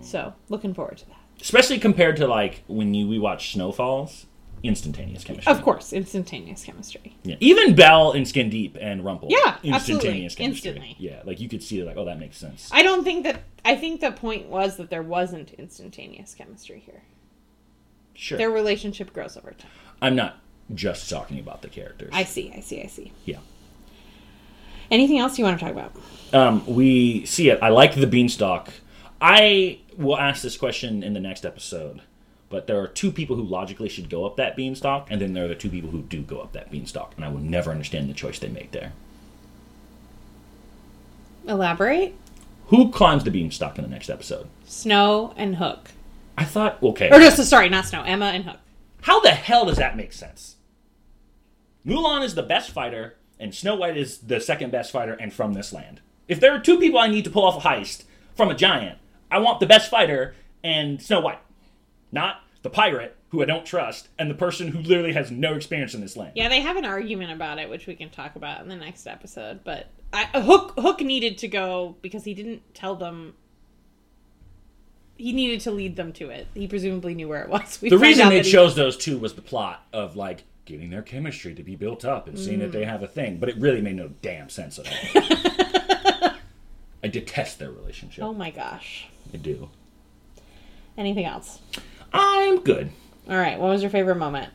So, 0.00 0.32
looking 0.48 0.72
forward 0.74 0.96
to 0.98 1.06
that. 1.08 1.18
Especially 1.40 1.78
compared 1.78 2.16
to 2.16 2.26
like 2.26 2.64
when 2.66 2.94
you 2.94 3.06
we 3.06 3.18
watch 3.18 3.52
Snow 3.52 3.70
Falls, 3.70 4.26
instantaneous 4.62 5.24
chemistry. 5.24 5.52
Of 5.52 5.62
course, 5.62 5.92
instantaneous 5.92 6.64
chemistry. 6.64 7.16
Yeah. 7.22 7.36
Even 7.40 7.74
Belle 7.74 8.12
in 8.12 8.24
Skin 8.24 8.50
Deep 8.50 8.76
and 8.80 9.04
Rumple. 9.04 9.28
Yeah, 9.30 9.56
instantaneous 9.62 9.74
absolutely. 9.74 10.10
chemistry. 10.10 10.44
Instantly. 10.44 10.96
Yeah, 10.98 11.22
like 11.24 11.40
you 11.40 11.48
could 11.48 11.62
see 11.62 11.82
like, 11.82 11.96
oh, 11.96 12.04
that 12.04 12.18
makes 12.18 12.36
sense. 12.36 12.68
I 12.72 12.82
don't 12.82 13.04
think 13.04 13.24
that 13.24 13.42
I 13.64 13.76
think 13.76 14.00
the 14.00 14.12
point 14.12 14.46
was 14.46 14.76
that 14.76 14.90
there 14.90 15.02
wasn't 15.02 15.52
instantaneous 15.54 16.34
chemistry 16.34 16.80
here. 16.80 17.02
Sure. 18.14 18.36
Their 18.38 18.50
relationship 18.50 19.12
grows 19.12 19.36
over 19.36 19.52
time. 19.52 19.70
I'm 20.02 20.14
not 20.14 20.40
just 20.74 21.08
talking 21.08 21.38
about 21.38 21.62
the 21.62 21.68
characters. 21.68 22.10
I 22.12 22.24
see, 22.24 22.52
I 22.54 22.60
see, 22.60 22.82
I 22.82 22.86
see. 22.86 23.12
yeah. 23.24 23.38
Anything 24.90 25.18
else 25.20 25.38
you 25.38 25.44
want 25.44 25.58
to 25.58 25.64
talk 25.64 25.72
about? 25.72 25.92
Um, 26.32 26.66
we 26.66 27.24
see 27.24 27.48
it. 27.48 27.60
I 27.62 27.68
like 27.68 27.94
the 27.94 28.08
beanstalk. 28.08 28.70
I 29.20 29.78
will 29.96 30.18
ask 30.18 30.42
this 30.42 30.56
question 30.56 31.02
in 31.02 31.12
the 31.12 31.20
next 31.20 31.44
episode, 31.46 32.02
but 32.50 32.66
there 32.66 32.78
are 32.80 32.86
two 32.88 33.10
people 33.10 33.36
who 33.36 33.42
logically 33.44 33.88
should 33.88 34.10
go 34.10 34.26
up 34.26 34.36
that 34.36 34.56
beanstalk, 34.56 35.06
and 35.10 35.20
then 35.20 35.32
there 35.32 35.44
are 35.46 35.48
the 35.48 35.54
two 35.54 35.70
people 35.70 35.90
who 35.90 36.02
do 36.02 36.20
go 36.20 36.40
up 36.40 36.52
that 36.52 36.70
beanstalk, 36.70 37.14
and 37.16 37.24
I 37.24 37.28
will 37.28 37.40
never 37.40 37.70
understand 37.70 38.10
the 38.10 38.14
choice 38.14 38.38
they 38.38 38.48
make 38.48 38.72
there. 38.72 38.92
Elaborate. 41.46 42.14
Who 42.66 42.90
climbs 42.90 43.24
the 43.24 43.30
beanstalk 43.30 43.78
in 43.78 43.84
the 43.84 43.90
next 43.90 44.10
episode? 44.10 44.48
Snow 44.64 45.32
and 45.36 45.56
Hook. 45.56 45.90
I 46.36 46.44
thought, 46.44 46.82
okay, 46.82 47.08
Or 47.10 47.18
just 47.18 47.42
sorry, 47.48 47.68
not 47.68 47.86
Snow. 47.86 48.02
Emma 48.02 48.26
and 48.26 48.44
Hook. 48.44 48.58
how 49.02 49.20
the 49.20 49.30
hell 49.30 49.64
does 49.64 49.78
that 49.78 49.96
make 49.96 50.12
sense? 50.12 50.56
Mulan 51.86 52.22
is 52.24 52.34
the 52.34 52.42
best 52.42 52.70
fighter, 52.70 53.16
and 53.38 53.54
Snow 53.54 53.74
White 53.74 53.96
is 53.96 54.18
the 54.18 54.40
second 54.40 54.70
best 54.70 54.90
fighter, 54.92 55.14
and 55.14 55.32
from 55.32 55.54
this 55.54 55.72
land. 55.72 56.00
If 56.28 56.40
there 56.40 56.52
are 56.54 56.60
two 56.60 56.78
people 56.78 56.98
I 56.98 57.08
need 57.08 57.24
to 57.24 57.30
pull 57.30 57.44
off 57.44 57.64
a 57.64 57.68
heist 57.68 58.04
from 58.34 58.50
a 58.50 58.54
giant, 58.54 58.98
I 59.30 59.38
want 59.38 59.60
the 59.60 59.66
best 59.66 59.90
fighter 59.90 60.34
and 60.62 61.00
Snow 61.00 61.20
White, 61.20 61.38
not 62.12 62.42
the 62.62 62.70
pirate 62.70 63.16
who 63.30 63.42
I 63.42 63.44
don't 63.44 63.64
trust 63.64 64.08
and 64.18 64.30
the 64.30 64.34
person 64.34 64.68
who 64.68 64.80
literally 64.80 65.12
has 65.12 65.30
no 65.30 65.54
experience 65.54 65.94
in 65.94 66.00
this 66.00 66.16
land. 66.16 66.32
Yeah, 66.34 66.48
they 66.48 66.60
have 66.60 66.76
an 66.76 66.84
argument 66.84 67.32
about 67.32 67.58
it, 67.58 67.70
which 67.70 67.86
we 67.86 67.94
can 67.94 68.10
talk 68.10 68.36
about 68.36 68.60
in 68.60 68.68
the 68.68 68.76
next 68.76 69.06
episode. 69.06 69.60
But 69.64 69.86
I, 70.12 70.24
Hook 70.40 70.74
Hook 70.78 71.00
needed 71.00 71.38
to 71.38 71.48
go 71.48 71.96
because 72.02 72.24
he 72.24 72.34
didn't 72.34 72.62
tell 72.74 72.96
them. 72.96 73.34
He 75.16 75.32
needed 75.32 75.60
to 75.62 75.70
lead 75.70 75.96
them 75.96 76.12
to 76.14 76.30
it. 76.30 76.48
He 76.54 76.66
presumably 76.66 77.14
knew 77.14 77.28
where 77.28 77.42
it 77.42 77.48
was. 77.50 77.78
We 77.82 77.90
The 77.90 77.98
reason 77.98 78.28
they 78.30 78.42
chose 78.42 78.74
those 78.74 78.96
two 78.96 79.18
was 79.18 79.34
the 79.34 79.42
plot 79.42 79.86
of 79.92 80.16
like 80.16 80.44
getting 80.64 80.90
their 80.90 81.02
chemistry 81.02 81.54
to 81.54 81.62
be 81.62 81.76
built 81.76 82.04
up 82.04 82.26
and 82.26 82.38
seeing 82.38 82.60
that 82.60 82.72
they 82.72 82.82
mm. 82.82 82.86
have 82.86 83.02
a 83.02 83.06
thing, 83.06 83.38
but 83.38 83.48
it 83.48 83.56
really 83.56 83.80
made 83.80 83.96
no 83.96 84.08
damn 84.22 84.48
sense 84.48 84.78
at 84.78 84.88
all. 84.88 86.30
I 87.02 87.08
detest 87.08 87.58
their 87.58 87.70
relationship. 87.70 88.24
Oh 88.24 88.32
my 88.32 88.50
gosh! 88.50 89.08
I 89.32 89.36
do. 89.36 89.70
Anything 90.98 91.24
else? 91.24 91.60
I'm 92.12 92.60
good. 92.60 92.90
All 93.28 93.36
right. 93.36 93.58
What 93.58 93.68
was 93.68 93.82
your 93.82 93.90
favorite 93.90 94.16
moment? 94.16 94.50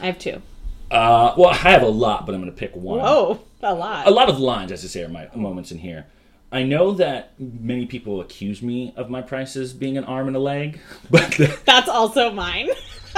I 0.00 0.06
have 0.06 0.18
two. 0.18 0.42
Uh, 0.90 1.34
well, 1.36 1.50
I 1.50 1.54
have 1.56 1.82
a 1.82 1.88
lot, 1.88 2.24
but 2.26 2.34
I'm 2.34 2.40
going 2.40 2.52
to 2.52 2.56
pick 2.58 2.74
one. 2.74 3.00
Oh, 3.02 3.40
a 3.62 3.74
lot. 3.74 4.06
A 4.06 4.10
lot 4.10 4.28
of 4.30 4.38
lines, 4.40 4.72
as 4.72 4.84
I 4.84 4.88
say, 4.88 5.02
are 5.04 5.08
my 5.08 5.28
moments 5.34 5.70
in 5.70 5.78
here. 5.78 6.06
I 6.50 6.62
know 6.62 6.92
that 6.92 7.38
many 7.38 7.84
people 7.84 8.22
accuse 8.22 8.62
me 8.62 8.94
of 8.96 9.10
my 9.10 9.20
prices 9.20 9.74
being 9.74 9.98
an 9.98 10.04
arm 10.04 10.28
and 10.28 10.36
a 10.36 10.40
leg, 10.40 10.80
but 11.10 11.30
the, 11.32 11.58
That's 11.66 11.88
also 11.90 12.32
mine. 12.32 12.68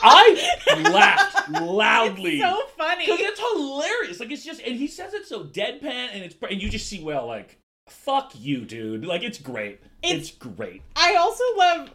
I 0.00 0.90
laughed 0.92 1.50
loudly. 1.62 2.40
so 2.40 2.60
funny. 2.76 3.06
Because 3.06 3.20
it's 3.20 3.40
hilarious. 3.40 4.20
Like, 4.20 4.30
it's 4.30 4.44
just, 4.44 4.60
and 4.60 4.76
he 4.76 4.86
says 4.86 5.14
it 5.14 5.26
so 5.26 5.44
deadpan, 5.44 6.10
and 6.12 6.22
it's, 6.24 6.36
and 6.48 6.60
you 6.62 6.68
just 6.68 6.86
see, 6.88 7.02
well, 7.02 7.26
like, 7.26 7.58
fuck 7.88 8.32
you, 8.38 8.64
dude. 8.64 9.04
Like, 9.06 9.22
it's 9.22 9.38
great. 9.38 9.80
It's, 10.02 10.28
It's- 10.30 10.54
great. 10.56 10.82
I 10.94 11.16
also 11.16 11.42
love 11.56 11.90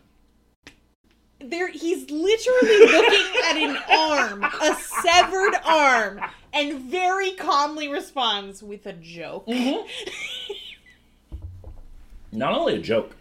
there 1.49 1.67
he's 1.69 2.09
literally 2.09 2.79
looking 2.79 3.41
at 3.49 3.57
an 3.57 3.77
arm, 3.91 4.43
a 4.43 4.75
severed 4.75 5.55
arm, 5.65 6.21
and 6.53 6.79
very 6.81 7.31
calmly 7.31 7.87
responds 7.87 8.61
with 8.63 8.85
a 8.85 8.93
joke. 8.93 9.47
Mm-hmm. 9.47 9.87
Not 12.37 12.53
only 12.53 12.75
a 12.75 12.79
joke, 12.79 13.15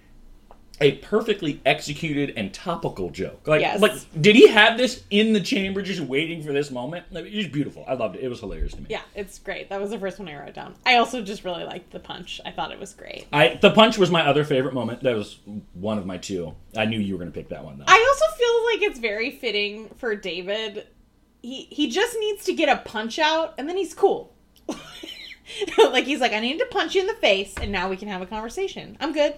a 0.80 0.92
perfectly 0.96 1.60
executed 1.64 2.32
and 2.36 2.52
topical 2.52 3.10
joke. 3.10 3.46
Like, 3.46 3.60
Yes. 3.60 3.80
like, 3.80 3.92
did 4.20 4.34
he 4.34 4.48
have 4.48 4.76
this 4.76 5.04
in 5.10 5.32
the 5.32 5.40
chamber 5.40 5.80
just 5.82 6.00
waiting 6.00 6.42
for 6.42 6.52
this 6.52 6.70
moment? 6.70 7.06
Like, 7.12 7.26
it 7.26 7.36
was 7.36 7.46
beautiful. 7.46 7.84
I 7.86 7.94
loved 7.94 8.16
it. 8.16 8.22
It 8.24 8.28
was 8.28 8.40
hilarious 8.40 8.72
to 8.74 8.80
me. 8.80 8.86
Yeah, 8.88 9.02
it's 9.14 9.38
great. 9.38 9.68
That 9.68 9.80
was 9.80 9.90
the 9.90 9.98
first 9.98 10.18
one 10.18 10.28
I 10.28 10.36
wrote 10.40 10.54
down. 10.54 10.74
I 10.84 10.96
also 10.96 11.22
just 11.22 11.44
really 11.44 11.64
liked 11.64 11.92
the 11.92 12.00
punch. 12.00 12.40
I 12.44 12.50
thought 12.50 12.72
it 12.72 12.80
was 12.80 12.94
great. 12.94 13.26
I 13.32 13.58
the 13.60 13.70
punch 13.70 13.96
was 13.98 14.10
my 14.10 14.26
other 14.26 14.44
favorite 14.44 14.74
moment. 14.74 15.02
That 15.02 15.14
was 15.14 15.38
one 15.74 15.98
of 15.98 16.06
my 16.06 16.18
two. 16.18 16.54
I 16.76 16.86
knew 16.86 16.98
you 16.98 17.14
were 17.14 17.18
going 17.18 17.30
to 17.30 17.38
pick 17.38 17.50
that 17.50 17.64
one 17.64 17.78
though. 17.78 17.84
I 17.86 18.06
also 18.08 18.36
feel 18.36 18.64
like 18.66 18.90
it's 18.90 18.98
very 18.98 19.30
fitting 19.30 19.88
for 19.98 20.16
David. 20.16 20.86
He 21.42 21.68
he 21.70 21.90
just 21.90 22.16
needs 22.18 22.44
to 22.46 22.54
get 22.54 22.68
a 22.68 22.80
punch 22.82 23.18
out 23.18 23.54
and 23.58 23.68
then 23.68 23.76
he's 23.76 23.94
cool. 23.94 24.34
like 25.78 26.04
he's 26.04 26.20
like 26.20 26.32
I 26.32 26.40
need 26.40 26.58
to 26.58 26.66
punch 26.66 26.94
you 26.94 27.02
in 27.02 27.06
the 27.06 27.14
face 27.14 27.54
and 27.60 27.70
now 27.70 27.88
we 27.88 27.96
can 27.96 28.08
have 28.08 28.22
a 28.22 28.26
conversation. 28.26 28.96
I'm 29.00 29.12
good. 29.12 29.34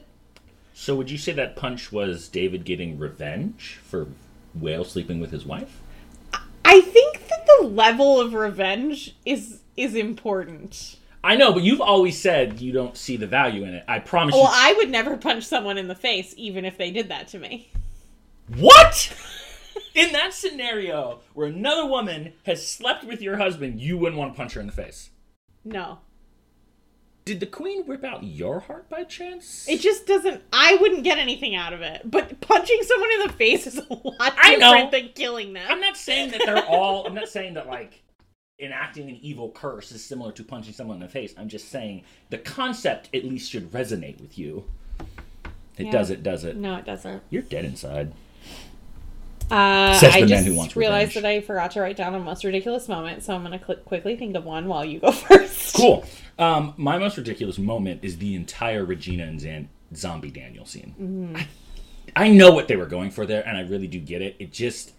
So 0.74 0.94
would 0.96 1.10
you 1.10 1.16
say 1.18 1.32
that 1.32 1.56
punch 1.56 1.90
was 1.92 2.28
David 2.28 2.64
getting 2.64 2.98
revenge 2.98 3.78
for 3.84 4.08
Whale 4.54 4.84
sleeping 4.84 5.20
with 5.20 5.30
his 5.30 5.46
wife? 5.46 5.80
I 6.64 6.80
think 6.80 7.26
that 7.28 7.46
the 7.60 7.66
level 7.68 8.20
of 8.20 8.34
revenge 8.34 9.16
is 9.24 9.60
is 9.76 9.94
important. 9.94 10.96
I 11.22 11.36
know, 11.36 11.52
but 11.54 11.62
you've 11.62 11.80
always 11.80 12.20
said 12.20 12.60
you 12.60 12.70
don't 12.72 12.96
see 12.96 13.16
the 13.16 13.26
value 13.26 13.64
in 13.64 13.72
it. 13.74 13.84
I 13.88 13.98
promise 13.98 14.34
Well, 14.34 14.42
you. 14.42 14.50
I 14.52 14.74
would 14.76 14.90
never 14.90 15.16
punch 15.16 15.44
someone 15.44 15.78
in 15.78 15.88
the 15.88 15.94
face 15.94 16.34
even 16.36 16.64
if 16.66 16.76
they 16.76 16.90
did 16.90 17.08
that 17.08 17.28
to 17.28 17.38
me. 17.38 17.70
what? 18.58 19.16
In 19.94 20.10
that 20.12 20.34
scenario 20.34 21.20
where 21.34 21.46
another 21.46 21.86
woman 21.86 22.32
has 22.46 22.66
slept 22.68 23.04
with 23.04 23.22
your 23.22 23.36
husband, 23.36 23.80
you 23.80 23.96
wouldn't 23.96 24.18
want 24.18 24.32
to 24.32 24.36
punch 24.36 24.54
her 24.54 24.60
in 24.60 24.66
the 24.66 24.72
face. 24.72 25.10
No. 25.64 25.98
Did 27.24 27.40
the 27.40 27.46
queen 27.46 27.84
rip 27.86 28.04
out 28.04 28.22
your 28.22 28.60
heart 28.60 28.90
by 28.90 29.04
chance? 29.04 29.66
It 29.66 29.80
just 29.80 30.06
doesn't. 30.06 30.42
I 30.52 30.76
wouldn't 30.76 31.04
get 31.04 31.16
anything 31.16 31.54
out 31.56 31.72
of 31.72 31.80
it. 31.80 32.02
But 32.04 32.40
punching 32.42 32.82
someone 32.82 33.10
in 33.12 33.26
the 33.26 33.32
face 33.32 33.66
is 33.66 33.78
a 33.78 33.86
lot 33.94 34.14
I 34.36 34.56
know. 34.56 34.72
different 34.72 34.90
than 34.90 35.08
killing 35.14 35.52
them. 35.54 35.66
I'm 35.68 35.80
not 35.80 35.96
saying 35.96 36.32
that 36.32 36.42
they're 36.44 36.64
all. 36.66 37.06
I'm 37.06 37.14
not 37.14 37.28
saying 37.28 37.54
that 37.54 37.66
like 37.66 38.02
enacting 38.60 39.08
an 39.08 39.16
evil 39.22 39.50
curse 39.50 39.90
is 39.90 40.04
similar 40.04 40.32
to 40.32 40.44
punching 40.44 40.74
someone 40.74 40.96
in 40.96 41.02
the 41.02 41.08
face. 41.08 41.34
I'm 41.38 41.48
just 41.48 41.70
saying 41.70 42.04
the 42.28 42.38
concept 42.38 43.08
at 43.14 43.24
least 43.24 43.50
should 43.50 43.72
resonate 43.72 44.20
with 44.20 44.36
you. 44.38 44.64
It 45.78 45.86
Yeah. 45.86 45.92
does. 45.92 46.10
It 46.10 46.22
does 46.22 46.44
it. 46.44 46.56
No, 46.56 46.76
it 46.76 46.84
doesn't. 46.84 47.22
You're 47.30 47.42
dead 47.42 47.64
inside. 47.64 48.12
Uh, 49.50 49.94
Says 49.98 50.12
the 50.12 50.18
I 50.18 50.20
man 50.20 50.28
just 50.28 50.46
who 50.46 50.54
wants 50.54 50.76
realized 50.76 51.14
revenge. 51.16 51.22
that 51.22 51.28
I 51.28 51.40
forgot 51.46 51.70
to 51.72 51.80
write 51.80 51.96
down 51.96 52.14
a 52.14 52.18
most 52.18 52.44
ridiculous 52.44 52.88
moment, 52.88 53.22
so 53.22 53.34
I'm 53.34 53.44
going 53.44 53.58
to 53.58 53.64
cl- 53.64 53.78
quickly 53.80 54.16
think 54.16 54.34
of 54.36 54.44
one 54.44 54.66
while 54.68 54.84
you 54.84 55.00
go 55.00 55.12
first. 55.12 55.74
Cool. 55.76 56.04
Um, 56.38 56.74
my 56.76 56.98
most 56.98 57.16
ridiculous 57.16 57.58
moment 57.58 58.00
is 58.02 58.18
the 58.18 58.34
entire 58.34 58.84
Regina 58.84 59.24
and 59.24 59.40
Zan- 59.40 59.68
Zombie 59.94 60.30
Daniel 60.30 60.64
scene. 60.64 61.36
I, 61.36 61.46
I 62.16 62.28
know 62.30 62.52
what 62.52 62.68
they 62.68 62.76
were 62.76 62.86
going 62.86 63.10
for 63.10 63.26
there, 63.26 63.46
and 63.46 63.56
I 63.56 63.60
really 63.62 63.86
do 63.86 64.00
get 64.00 64.22
it. 64.22 64.34
It 64.38 64.52
just, 64.52 64.92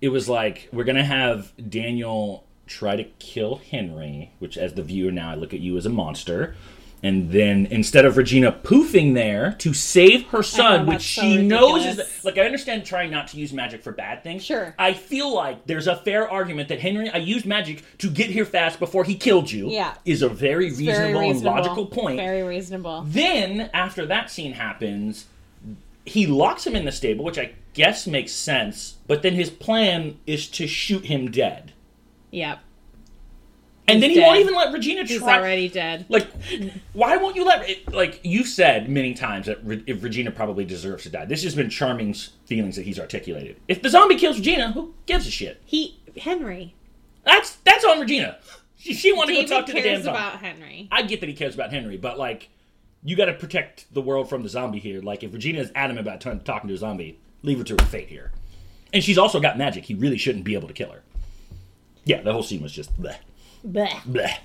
it 0.00 0.08
was 0.08 0.28
like 0.28 0.68
we're 0.72 0.84
gonna 0.84 1.04
have 1.04 1.52
Daniel 1.70 2.44
try 2.66 2.96
to 2.96 3.04
kill 3.18 3.56
Henry, 3.56 4.32
which 4.38 4.56
as 4.56 4.72
the 4.72 4.82
viewer 4.82 5.12
now 5.12 5.30
I 5.30 5.34
look 5.34 5.52
at 5.52 5.60
you 5.60 5.76
as 5.76 5.84
a 5.86 5.90
monster. 5.90 6.54
And 7.04 7.32
then 7.32 7.66
instead 7.66 8.04
of 8.04 8.16
Regina 8.16 8.52
poofing 8.52 9.14
there 9.14 9.56
to 9.58 9.74
save 9.74 10.26
her 10.28 10.42
son, 10.42 10.86
which 10.86 10.94
that's 10.94 11.04
so 11.04 11.22
she 11.22 11.42
knows 11.42 11.84
is 11.84 12.24
like 12.24 12.38
I 12.38 12.42
understand 12.42 12.84
trying 12.84 13.10
not 13.10 13.26
to 13.28 13.38
use 13.38 13.52
magic 13.52 13.82
for 13.82 13.90
bad 13.90 14.22
things. 14.22 14.44
Sure. 14.44 14.74
I 14.78 14.92
feel 14.92 15.34
like 15.34 15.66
there's 15.66 15.88
a 15.88 15.96
fair 15.96 16.30
argument 16.30 16.68
that 16.68 16.78
Henry, 16.78 17.10
I 17.10 17.16
used 17.16 17.44
magic 17.44 17.82
to 17.98 18.08
get 18.08 18.30
here 18.30 18.44
fast 18.44 18.78
before 18.78 19.02
he 19.02 19.16
killed 19.16 19.50
you. 19.50 19.68
Yeah. 19.68 19.94
Is 20.04 20.22
a 20.22 20.28
very 20.28 20.66
reasonable, 20.70 21.20
Very 21.20 21.30
and 21.30 21.42
logical 21.42 21.86
point. 21.86 22.18
Very 22.18 22.44
reasonable. 22.44 23.02
Then, 23.06 23.68
after 23.74 24.06
that 24.06 24.30
scene 24.30 24.52
happens, 24.52 25.26
he 26.04 26.26
locks 26.26 26.66
him 26.66 26.76
in 26.76 26.84
the 26.84 26.92
stable, 26.92 27.24
which 27.24 27.38
I 27.38 27.52
guess 27.74 28.06
makes 28.06 28.32
sense, 28.32 28.98
but 29.06 29.22
then 29.22 29.34
his 29.34 29.50
plan 29.50 30.18
is 30.26 30.46
to 30.50 30.66
shoot 30.66 31.06
him 31.06 31.30
dead. 31.30 31.72
Yep. 32.30 32.60
And 33.88 34.00
then 34.02 34.10
he 34.10 34.16
dead. 34.16 34.26
won't 34.26 34.38
even 34.40 34.54
let 34.54 34.72
Regina 34.72 35.00
try. 35.04 35.12
He's 35.14 35.22
already 35.22 35.68
dead. 35.68 36.06
Like, 36.08 36.28
why 36.92 37.16
won't 37.16 37.34
you 37.36 37.44
let? 37.44 37.68
It, 37.68 37.92
like 37.92 38.20
you've 38.22 38.46
said 38.46 38.88
many 38.88 39.12
times 39.12 39.46
that 39.46 39.62
Re- 39.64 39.82
if 39.86 40.02
Regina 40.04 40.30
probably 40.30 40.64
deserves 40.64 41.02
to 41.02 41.10
die. 41.10 41.24
This 41.24 41.42
has 41.42 41.54
been 41.56 41.68
charming 41.68 42.10
s- 42.10 42.30
feelings 42.46 42.76
that 42.76 42.82
he's 42.84 43.00
articulated. 43.00 43.56
If 43.68 43.82
the 43.82 43.90
zombie 43.90 44.16
kills 44.16 44.38
Regina, 44.38 44.72
who 44.72 44.94
gives 45.06 45.26
a 45.26 45.30
shit? 45.30 45.60
He 45.64 45.98
Henry. 46.16 46.74
That's 47.24 47.56
that's 47.56 47.84
on 47.84 48.00
Regina. 48.00 48.38
She, 48.78 48.94
she 48.94 49.12
wanted 49.12 49.34
to 49.36 49.42
go 49.42 49.48
talk 49.48 49.66
to 49.66 49.72
the 49.72 49.80
damn 49.80 49.92
cares 49.94 50.04
zombie. 50.04 50.18
about 50.18 50.38
Henry. 50.40 50.88
I 50.92 51.02
get 51.02 51.20
that 51.20 51.28
he 51.28 51.34
cares 51.34 51.54
about 51.54 51.70
Henry, 51.72 51.96
but 51.96 52.18
like, 52.18 52.48
you 53.04 53.16
got 53.16 53.26
to 53.26 53.32
protect 53.34 53.92
the 53.94 54.00
world 54.00 54.28
from 54.28 54.42
the 54.42 54.48
zombie 54.48 54.78
here. 54.80 55.00
Like, 55.02 55.22
if 55.22 55.32
Regina 55.32 55.60
is 55.60 55.70
adamant 55.74 56.06
about 56.06 56.20
t- 56.20 56.44
talking 56.44 56.68
to 56.68 56.74
a 56.74 56.78
zombie, 56.78 57.18
leave 57.42 57.58
her 57.58 57.64
to 57.64 57.74
her 57.74 57.86
fate 57.86 58.08
here. 58.08 58.30
And 58.92 59.02
she's 59.02 59.18
also 59.18 59.40
got 59.40 59.56
magic. 59.58 59.84
He 59.84 59.94
really 59.94 60.18
shouldn't 60.18 60.44
be 60.44 60.54
able 60.54 60.68
to 60.68 60.74
kill 60.74 60.90
her. 60.90 61.02
Yeah, 62.04 62.22
the 62.22 62.32
whole 62.32 62.42
scene 62.42 62.60
was 62.62 62.72
just 62.72 63.00
bleh, 63.00 63.16
Blech. 63.66 64.02
bleh. 64.02 64.38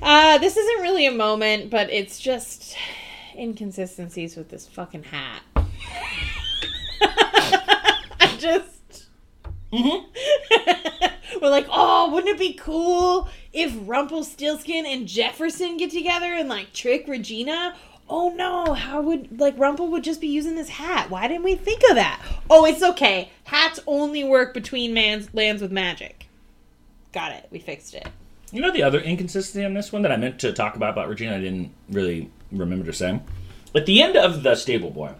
Uh, 0.00 0.38
this 0.38 0.56
isn't 0.56 0.82
really 0.82 1.06
a 1.06 1.12
moment, 1.12 1.70
but 1.70 1.90
it's 1.90 2.18
just 2.18 2.76
inconsistencies 3.36 4.36
with 4.36 4.50
this 4.50 4.66
fucking 4.66 5.04
hat. 5.04 5.42
I 7.00 8.36
just. 8.38 9.06
We're 9.72 11.50
like, 11.50 11.66
oh, 11.70 12.10
wouldn't 12.12 12.34
it 12.34 12.38
be 12.38 12.54
cool 12.54 13.28
if 13.52 13.74
Rumpelstiltskin 13.86 14.86
and 14.86 15.06
Jefferson 15.06 15.76
get 15.76 15.90
together 15.90 16.32
and 16.32 16.48
like 16.48 16.72
trick 16.72 17.06
Regina? 17.08 17.74
Oh 18.08 18.30
no, 18.30 18.72
how 18.74 19.00
would 19.02 19.40
like 19.40 19.58
Rumple 19.58 19.88
would 19.88 20.04
just 20.04 20.20
be 20.20 20.28
using 20.28 20.54
this 20.54 20.68
hat? 20.68 21.10
Why 21.10 21.26
didn't 21.26 21.42
we 21.42 21.56
think 21.56 21.82
of 21.90 21.96
that? 21.96 22.22
Oh, 22.48 22.64
it's 22.64 22.82
okay. 22.82 23.30
Hats 23.44 23.80
only 23.86 24.22
work 24.22 24.54
between 24.54 24.94
man's 24.94 25.34
lands 25.34 25.60
with 25.60 25.72
magic. 25.72 26.25
Got 27.16 27.32
it. 27.32 27.46
We 27.50 27.58
fixed 27.60 27.94
it. 27.94 28.06
You 28.52 28.60
know 28.60 28.70
the 28.70 28.82
other 28.82 29.00
inconsistency 29.00 29.64
on 29.64 29.72
this 29.72 29.90
one 29.90 30.02
that 30.02 30.12
I 30.12 30.18
meant 30.18 30.38
to 30.40 30.52
talk 30.52 30.76
about 30.76 30.90
about 30.90 31.08
Regina, 31.08 31.34
I 31.36 31.40
didn't 31.40 31.72
really 31.88 32.30
remember 32.52 32.84
to 32.84 32.92
say. 32.92 33.18
At 33.74 33.86
the 33.86 34.02
end 34.02 34.16
of 34.16 34.42
the 34.42 34.54
Stable 34.54 34.90
Boy, 34.90 35.12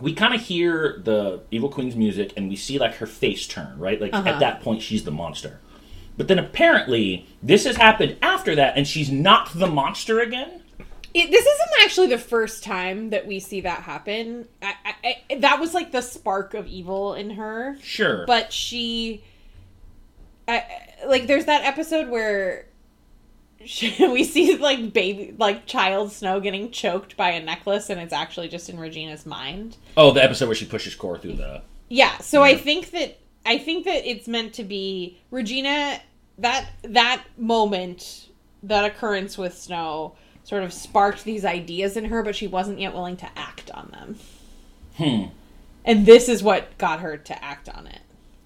we 0.00 0.14
kind 0.14 0.34
of 0.34 0.40
hear 0.40 1.02
the 1.04 1.42
Evil 1.50 1.68
Queen's 1.68 1.94
music 1.96 2.32
and 2.34 2.48
we 2.48 2.56
see 2.56 2.78
like 2.78 2.94
her 2.94 3.06
face 3.06 3.46
turn, 3.46 3.78
right? 3.78 4.00
Like 4.00 4.14
Uh-huh. 4.14 4.26
at 4.26 4.40
that 4.40 4.62
point, 4.62 4.80
she's 4.80 5.04
the 5.04 5.10
monster. 5.10 5.60
But 6.16 6.28
then 6.28 6.38
apparently, 6.38 7.26
this 7.42 7.66
has 7.66 7.76
happened 7.76 8.16
after 8.22 8.54
that, 8.54 8.78
and 8.78 8.88
she's 8.88 9.10
not 9.12 9.50
the 9.54 9.66
monster 9.66 10.18
again. 10.20 10.62
It, 11.14 11.30
this 11.30 11.42
isn't 11.44 11.84
actually 11.84 12.06
the 12.06 12.18
first 12.18 12.64
time 12.64 13.10
that 13.10 13.26
we 13.26 13.38
see 13.38 13.60
that 13.60 13.82
happen. 13.82 14.48
I, 14.62 14.74
I, 15.04 15.16
I, 15.30 15.34
that 15.40 15.60
was 15.60 15.74
like 15.74 15.92
the 15.92 16.00
spark 16.00 16.54
of 16.54 16.66
evil 16.66 17.12
in 17.12 17.30
her, 17.30 17.76
Sure. 17.82 18.24
but 18.26 18.50
she, 18.50 19.22
I, 20.52 21.06
like, 21.06 21.26
there's 21.26 21.46
that 21.46 21.64
episode 21.64 22.08
where 22.08 22.66
we 24.00 24.24
see 24.24 24.56
like 24.56 24.92
baby, 24.92 25.34
like 25.38 25.66
child 25.66 26.12
Snow 26.12 26.40
getting 26.40 26.70
choked 26.70 27.16
by 27.16 27.30
a 27.30 27.42
necklace, 27.42 27.90
and 27.90 28.00
it's 28.00 28.12
actually 28.12 28.48
just 28.48 28.68
in 28.68 28.78
Regina's 28.78 29.26
mind. 29.26 29.76
oh, 29.96 30.12
the 30.12 30.22
episode 30.22 30.46
where 30.46 30.54
she 30.54 30.66
pushes 30.66 30.94
Cora 30.94 31.18
through 31.18 31.34
the. 31.34 31.62
Yeah, 31.88 32.16
so 32.18 32.42
I 32.42 32.56
think 32.56 32.90
that 32.90 33.18
I 33.44 33.58
think 33.58 33.84
that 33.84 34.08
it's 34.08 34.26
meant 34.26 34.54
to 34.54 34.64
be 34.64 35.20
Regina 35.30 36.00
that 36.38 36.70
that 36.82 37.24
moment 37.36 38.28
that 38.62 38.84
occurrence 38.84 39.36
with 39.36 39.56
Snow 39.56 40.14
sort 40.44 40.62
of 40.62 40.72
sparked 40.72 41.24
these 41.24 41.44
ideas 41.44 41.96
in 41.96 42.06
her, 42.06 42.22
but 42.22 42.34
she 42.34 42.46
wasn't 42.46 42.80
yet 42.80 42.94
willing 42.94 43.16
to 43.18 43.28
act 43.38 43.70
on 43.70 43.90
them. 43.90 44.16
Hmm. 44.96 45.34
And 45.84 46.06
this 46.06 46.28
is 46.28 46.42
what 46.42 46.76
got 46.78 47.00
her 47.00 47.16
to 47.16 47.44
act 47.44 47.68
on 47.68 47.86
it. 47.86 48.00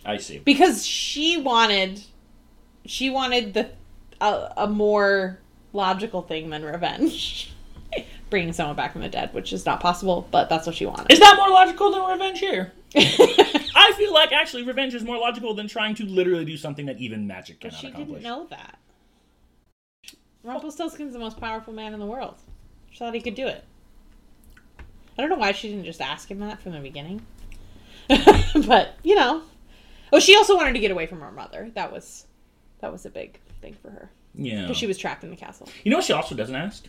I 0.07 0.17
see. 0.19 0.39
Because 0.39 0.87
she 0.87 1.37
wanted 1.37 2.01
she 2.87 3.11
wanted 3.11 3.55
the 3.55 3.71
a, 4.21 4.53
a 4.57 4.67
more 4.67 5.39
logical 5.73 6.23
thing 6.23 6.49
than 6.51 6.65
revenge. 6.65 7.53
Bringing 8.31 8.53
someone 8.53 8.77
back 8.77 8.93
from 8.93 9.03
the 9.03 9.09
dead, 9.09 9.33
which 9.35 9.53
is 9.53 9.67
not 9.67 9.81
possible, 9.81 10.27
but 10.31 10.49
that's 10.49 10.67
what 10.67 10.75
she 10.75 10.87
wanted. 10.87 11.13
Is 11.13 11.21
that 11.21 11.37
more 11.37 11.51
logical 11.51 11.93
than 11.93 12.03
revenge 12.03 12.39
here? 12.41 12.73
I 12.97 13.93
feel 13.97 14.13
like 14.13 14.33
actually 14.33 14.63
revenge 14.65 14.95
is 14.95 15.03
more 15.05 15.19
logical 15.19 15.55
than 15.55 15.69
trying 15.69 15.95
to 15.97 16.05
literally 16.05 16.45
do 16.45 16.57
something 16.57 16.87
that 16.87 16.99
even 16.99 17.27
magic 17.27 17.59
But 17.61 17.69
cannot 17.71 17.81
she 17.81 17.87
accomplish. 17.89 18.23
didn't 18.23 18.23
know 18.25 18.47
that. 18.51 18.79
Rumpelstiltskin's 20.43 21.13
the 21.13 21.19
most 21.19 21.39
powerful 21.41 21.73
man 21.73 21.93
in 21.93 22.01
the 22.01 22.07
world. 22.07 22.37
She 22.91 22.99
thought 22.99 23.15
he 23.15 23.21
could 23.21 23.35
do 23.35 23.47
it. 23.47 23.65
I 25.19 25.23
don't 25.23 25.31
know 25.31 25.37
why 25.37 25.53
she 25.53 25.69
didn't 25.69 25.85
just 25.85 26.01
ask 26.01 26.31
him 26.31 26.41
that 26.41 26.61
from 26.61 26.73
the 26.73 26.81
beginning. 26.81 27.25
but, 28.09 28.95
you 29.03 29.15
know. 29.15 29.43
Oh, 30.13 30.21
she 30.21 30.37
also 30.37 30.57
wanted 30.57 30.73
to 30.75 30.79
get 30.79 30.91
away 30.91 31.07
from 31.07 31.21
her 31.21 31.33
mother. 31.33 31.71
That 31.75 31.93
was 31.93 32.27
that 32.81 32.93
was 32.93 33.07
a 33.07 33.11
big 33.11 33.39
thing 33.61 33.77
for 33.83 33.91
her. 33.91 34.11
Yeah. 34.35 34.63
Because 34.63 34.77
she 34.77 34.87
was 34.87 34.99
trapped 34.99 35.25
in 35.25 35.31
the 35.31 35.37
castle. 35.37 35.69
You 35.83 35.91
know 35.91 35.97
what 35.99 36.05
she 36.07 36.13
also 36.13 36.35
doesn't 36.35 36.55
ask? 36.55 36.87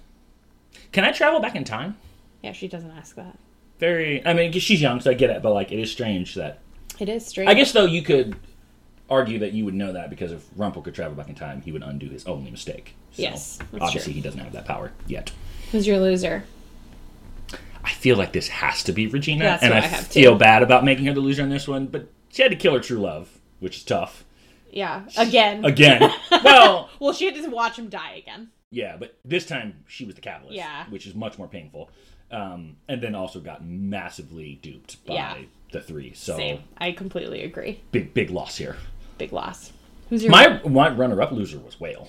Can 0.91 1.03
I 1.03 1.11
travel 1.11 1.39
back 1.39 1.55
in 1.55 1.63
time? 1.63 1.97
Yeah, 2.43 2.51
she 2.51 2.68
doesn't 2.68 2.91
ask 2.91 3.15
that. 3.15 3.38
Very. 3.80 4.26
I 4.26 4.34
mean, 4.34 4.51
she's 4.51 4.82
young, 4.82 4.99
so 4.99 5.11
I 5.11 5.13
get 5.13 5.30
it. 5.30 5.41
But 5.41 5.53
like, 5.53 5.72
it 5.72 5.80
is 5.80 5.91
strange 5.91 6.36
that. 6.36 6.59
It 6.99 7.09
is 7.09 7.26
strange. 7.26 7.49
I 7.49 7.53
guess 7.53 7.72
though 7.72 7.86
you 7.86 8.01
could 8.01 8.36
argue 9.09 9.39
that 9.39 9.53
you 9.53 9.63
would 9.65 9.74
know 9.74 9.93
that 9.93 10.09
because 10.09 10.32
if 10.32 10.43
Rumpel 10.57 10.84
could 10.84 10.93
travel 10.93 11.15
back 11.15 11.30
in 11.30 11.36
time, 11.36 11.61
he 11.61 11.72
would 11.72 11.84
undo 11.84 12.09
his 12.09 12.26
only 12.26 12.51
mistake. 12.51 12.95
So, 13.11 13.22
Yes, 13.22 13.57
obviously 13.74 14.11
true. 14.11 14.13
he 14.13 14.22
doesn't 14.22 14.39
have 14.39 14.51
that 14.53 14.65
power 14.65 14.91
yet. 15.07 15.32
Who's 15.72 15.88
your 15.88 15.99
loser? 15.99 16.43
I 17.84 17.91
feel 17.91 18.18
like 18.18 18.34
this 18.34 18.49
has 18.49 18.84
to 18.84 18.91
be 18.91 19.07
Regina, 19.07 19.45
That's 19.45 19.63
and 19.63 19.74
I, 19.74 19.78
I 19.78 19.88
feel 19.88 20.36
bad 20.36 20.61
about 20.61 20.84
making 20.84 21.05
her 21.05 21.13
the 21.13 21.22
loser 21.22 21.43
on 21.43 21.49
this 21.49 21.68
one. 21.68 21.88
But 21.88 22.09
she 22.38 22.43
had 22.43 22.51
to 22.51 22.55
kill 22.55 22.75
her 22.75 22.79
true 22.79 22.99
love, 22.99 23.39
which 23.59 23.77
is 23.77 23.83
tough. 23.83 24.23
Yeah, 24.71 25.05
again. 25.17 25.65
Again. 25.65 26.11
well, 26.43 26.88
well, 26.99 27.11
she 27.11 27.25
had 27.25 27.33
to 27.33 27.49
watch 27.49 27.79
him 27.79 27.89
die 27.89 28.13
again. 28.13 28.49
Yeah, 28.69 28.95
but 28.95 29.17
this 29.25 29.43
time 29.47 29.83
she 29.88 30.05
was 30.05 30.13
the 30.13 30.21
catalyst, 30.21 30.53
Yeah. 30.55 30.85
which 30.89 31.07
is 31.07 31.15
much 31.15 31.39
more 31.39 31.47
painful. 31.47 31.89
Um, 32.29 32.75
and 32.88 33.01
then 33.01 33.15
also 33.15 33.39
got 33.39 33.65
massively 33.65 34.59
duped 34.61 35.03
by 35.07 35.15
Yeah. 35.15 35.38
the 35.71 35.81
three. 35.81 36.13
So 36.13 36.38
Same. 36.38 36.59
I 36.77 36.91
completely 36.91 37.41
agree. 37.41 37.79
big, 37.91 38.13
big 38.13 38.29
loss 38.29 38.57
here. 38.57 38.75
Big 39.17 39.33
loss. 39.33 39.71
Who's 40.11 40.21
your 40.21 40.31
My 40.31 40.61
my 40.63 40.89
runner-up 40.91 41.31
loser 41.31 41.57
was 41.57 41.79
Whale. 41.79 42.07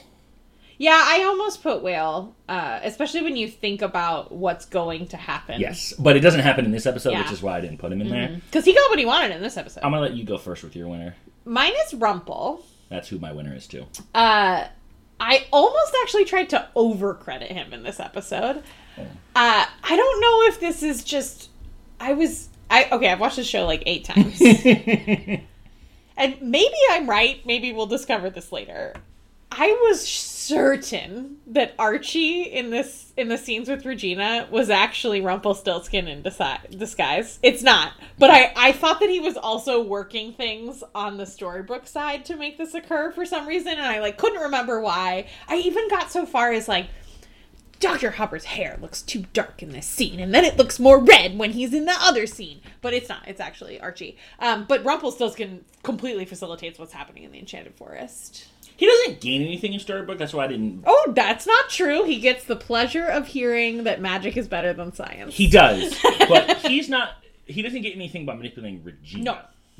Yeah, 0.80 1.00
I 1.04 1.24
almost 1.24 1.62
put 1.62 1.82
whale, 1.82 2.36
uh, 2.48 2.78
especially 2.84 3.22
when 3.22 3.36
you 3.36 3.48
think 3.48 3.82
about 3.82 4.30
what's 4.30 4.64
going 4.64 5.08
to 5.08 5.16
happen. 5.16 5.60
Yes, 5.60 5.92
but 5.98 6.16
it 6.16 6.20
doesn't 6.20 6.40
happen 6.40 6.64
in 6.64 6.70
this 6.70 6.86
episode, 6.86 7.18
which 7.18 7.32
is 7.32 7.42
why 7.42 7.58
I 7.58 7.60
didn't 7.60 7.78
put 7.78 7.90
him 7.92 8.00
in 8.00 8.08
there. 8.08 8.40
because 8.46 8.64
he 8.64 8.72
got 8.74 8.88
what 8.88 8.98
he 8.98 9.04
wanted 9.04 9.34
in 9.34 9.42
this 9.42 9.56
episode. 9.56 9.82
I'm 9.82 9.90
gonna 9.90 10.02
let 10.02 10.14
you 10.14 10.24
go 10.24 10.38
first 10.38 10.62
with 10.62 10.76
your 10.76 10.86
winner. 10.88 11.16
Mine 11.44 11.72
is 11.86 11.94
Rumple. 11.94 12.64
That's 12.90 13.08
who 13.08 13.18
my 13.18 13.32
winner 13.32 13.54
is 13.54 13.66
too. 13.66 13.86
Uh, 14.14 14.64
I 15.20 15.46
almost 15.52 15.94
actually 16.02 16.24
tried 16.26 16.50
to 16.50 16.68
overcredit 16.76 17.48
him 17.48 17.72
in 17.72 17.82
this 17.82 17.98
episode. 17.98 18.62
Uh, 18.96 19.02
I 19.34 19.96
don't 19.96 20.20
know 20.20 20.42
if 20.48 20.60
this 20.60 20.82
is 20.82 21.02
just. 21.02 21.50
I 21.98 22.12
was. 22.12 22.48
I, 22.70 22.84
I 22.84 22.96
okay, 22.96 23.10
I've 23.10 23.18
watched 23.20 23.36
the 23.36 23.44
show 23.44 23.66
like 23.66 23.82
eight 23.84 24.04
times. 24.06 24.40
and 26.16 26.40
maybe 26.40 26.74
I'm 26.90 27.08
right, 27.08 27.44
maybe 27.46 27.72
we'll 27.72 27.86
discover 27.86 28.30
this 28.30 28.52
later. 28.52 28.94
I 29.60 29.76
was 29.88 30.06
certain 30.06 31.38
that 31.48 31.74
Archie 31.80 32.42
in 32.42 32.70
this 32.70 33.12
in 33.16 33.28
the 33.28 33.36
scenes 33.36 33.68
with 33.68 33.84
Regina 33.84 34.46
was 34.52 34.70
actually 34.70 35.20
Rumpelstiltskin 35.20 36.06
in 36.06 36.22
disguise. 36.22 37.40
It's 37.42 37.62
not, 37.64 37.94
but 38.18 38.30
I 38.30 38.52
I 38.54 38.70
thought 38.70 39.00
that 39.00 39.10
he 39.10 39.18
was 39.18 39.36
also 39.36 39.82
working 39.82 40.32
things 40.32 40.84
on 40.94 41.16
the 41.16 41.24
Storybrooke 41.24 41.88
side 41.88 42.24
to 42.26 42.36
make 42.36 42.56
this 42.56 42.72
occur 42.74 43.10
for 43.10 43.26
some 43.26 43.48
reason, 43.48 43.72
and 43.72 43.82
I 43.82 43.98
like 43.98 44.16
couldn't 44.16 44.40
remember 44.40 44.80
why. 44.80 45.26
I 45.48 45.56
even 45.56 45.88
got 45.88 46.12
so 46.12 46.24
far 46.24 46.52
as 46.52 46.68
like. 46.68 46.86
Dr. 47.80 48.10
Hopper's 48.10 48.44
hair 48.46 48.76
looks 48.80 49.02
too 49.02 49.26
dark 49.32 49.62
in 49.62 49.70
this 49.70 49.86
scene, 49.86 50.18
and 50.18 50.34
then 50.34 50.44
it 50.44 50.56
looks 50.56 50.80
more 50.80 50.98
red 50.98 51.38
when 51.38 51.52
he's 51.52 51.72
in 51.72 51.84
the 51.84 51.94
other 52.00 52.26
scene. 52.26 52.60
But 52.80 52.92
it's 52.92 53.08
not. 53.08 53.28
It's 53.28 53.38
actually 53.38 53.78
Archie. 53.80 54.16
Um, 54.40 54.64
but 54.68 54.84
Rumpelstiltskin 54.84 55.64
completely 55.84 56.24
facilitates 56.24 56.76
what's 56.76 56.92
happening 56.92 57.22
in 57.22 57.30
the 57.30 57.38
Enchanted 57.38 57.76
Forest. 57.76 58.48
He 58.78 58.86
doesn't 58.86 59.20
gain 59.20 59.42
anything 59.42 59.74
in 59.74 59.80
Storybrooke. 59.80 60.16
That's 60.18 60.32
why 60.32 60.44
I 60.44 60.48
didn't. 60.48 60.84
Oh, 60.86 61.12
that's 61.14 61.46
not 61.46 61.68
true. 61.68 62.04
He 62.04 62.18
gets 62.20 62.44
the 62.44 62.56
pleasure 62.56 63.04
of 63.04 63.26
hearing 63.26 63.84
that 63.84 64.00
magic 64.00 64.36
is 64.36 64.48
better 64.48 64.72
than 64.72 64.92
science. 64.94 65.34
He 65.34 65.48
does, 65.48 65.94
but 66.28 66.56
he's 66.58 66.88
not. 66.88 67.10
He 67.44 67.60
doesn't 67.60 67.82
get 67.82 67.94
anything 67.94 68.24
by 68.24 68.34
manipulating 68.34 68.82
Regina. 68.84 69.24
No. 69.24 69.38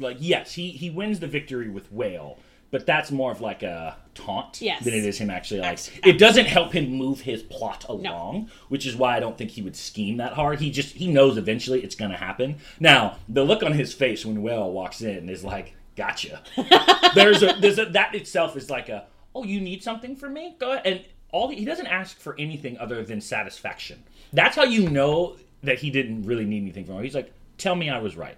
Like 0.09 0.16
yes, 0.20 0.53
he 0.53 0.70
he 0.72 0.90
wins 0.90 1.20
the 1.20 1.26
victory 1.28 1.68
with 1.68 1.90
Whale, 1.92 2.38
but 2.72 2.86
that's 2.86 3.11
more 3.12 3.30
of 3.32 3.40
like 3.40 3.62
a 3.62 3.96
taunt 4.14 4.61
Yes. 4.61 4.82
than 4.84 4.94
it 4.94 5.05
is 5.05 5.18
him 5.18 5.30
actually 5.30 5.61
like. 5.61 5.70
Act- 5.70 6.01
It 6.05 6.18
doesn't 6.18 6.46
help 6.46 6.72
him 6.72 6.90
move 6.90 7.20
his 7.20 7.42
plot 7.42 7.84
along, 7.88 8.51
which 8.68 8.84
is 8.86 8.96
why 8.96 9.16
I 9.16 9.20
don't 9.20 9.38
think 9.38 9.51
he 9.53 9.62
would 9.62 9.76
scheme 9.76 10.16
that 10.18 10.32
hard. 10.34 10.61
He 10.61 10.70
just 10.70 10.94
he 10.96 11.07
knows 11.09 11.36
eventually 11.36 11.82
it's 11.84 11.94
going 11.94 12.11
to 12.11 12.16
happen. 12.16 12.57
Now 12.80 13.18
the 13.28 13.44
look 13.44 13.62
on 13.62 13.72
his 13.74 13.92
face 13.94 14.26
when 14.26 14.42
Whale 14.42 14.70
walks 14.72 15.03
in 15.03 15.28
is 15.28 15.44
like, 15.44 15.74
"Gotcha." 15.99 16.42
there's 17.14 17.42
a 17.42 17.57
there's 17.61 17.78
a 17.78 17.84
that 17.86 18.14
itself 18.14 18.57
is 18.57 18.70
like 18.70 18.88
a 18.88 19.05
oh 19.34 19.44
you 19.44 19.61
need 19.61 19.82
something 19.82 20.16
from 20.16 20.32
me? 20.32 20.57
Go 20.59 20.72
ahead. 20.72 20.86
And 20.86 21.05
all 21.30 21.49
he 21.49 21.64
doesn't 21.66 21.86
ask 21.86 22.18
for 22.18 22.34
anything 22.38 22.78
other 22.78 23.05
than 23.05 23.20
satisfaction. 23.20 24.03
That's 24.32 24.57
how 24.57 24.64
you 24.64 24.88
know 24.88 25.36
that 25.62 25.80
he 25.80 25.90
didn't 25.90 26.22
really 26.22 26.44
need 26.44 26.62
anything 26.62 26.84
from 26.84 26.96
her 26.96 27.03
he's 27.03 27.14
like 27.14 27.32
tell 27.57 27.74
me 27.74 27.90
i 27.90 27.99
was 27.99 28.16
right. 28.16 28.36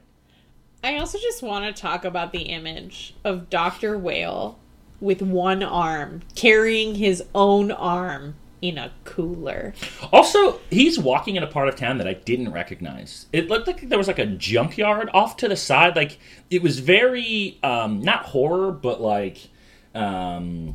I 0.82 0.96
also 0.96 1.18
just 1.18 1.42
want 1.42 1.64
to 1.64 1.78
talk 1.78 2.06
about 2.06 2.32
the 2.32 2.44
image 2.44 3.14
of 3.22 3.50
Dr. 3.50 3.98
Whale 3.98 4.58
with 4.98 5.20
one 5.20 5.62
arm 5.62 6.22
carrying 6.34 6.94
his 6.94 7.22
own 7.34 7.70
arm 7.70 8.34
in 8.62 8.78
a 8.78 8.92
cooler. 9.04 9.74
also 10.12 10.61
he's 10.70 10.98
walking 10.98 11.36
in 11.36 11.42
a 11.42 11.46
part 11.46 11.68
of 11.68 11.76
town 11.76 11.98
that 11.98 12.06
i 12.06 12.14
didn't 12.14 12.52
recognize. 12.52 13.26
It 13.32 13.48
looked 13.48 13.66
like 13.66 13.88
there 13.88 13.98
was 13.98 14.08
like 14.08 14.18
a 14.18 14.26
junkyard 14.26 15.11
off 15.14 15.36
to 15.38 15.48
the 15.48 15.56
side. 15.56 15.96
Like 15.96 16.18
it 16.50 16.62
was 16.62 16.78
very 16.80 17.58
um 17.62 18.00
not 18.00 18.26
horror 18.26 18.72
but 18.72 19.00
like 19.00 19.48
um 19.94 20.74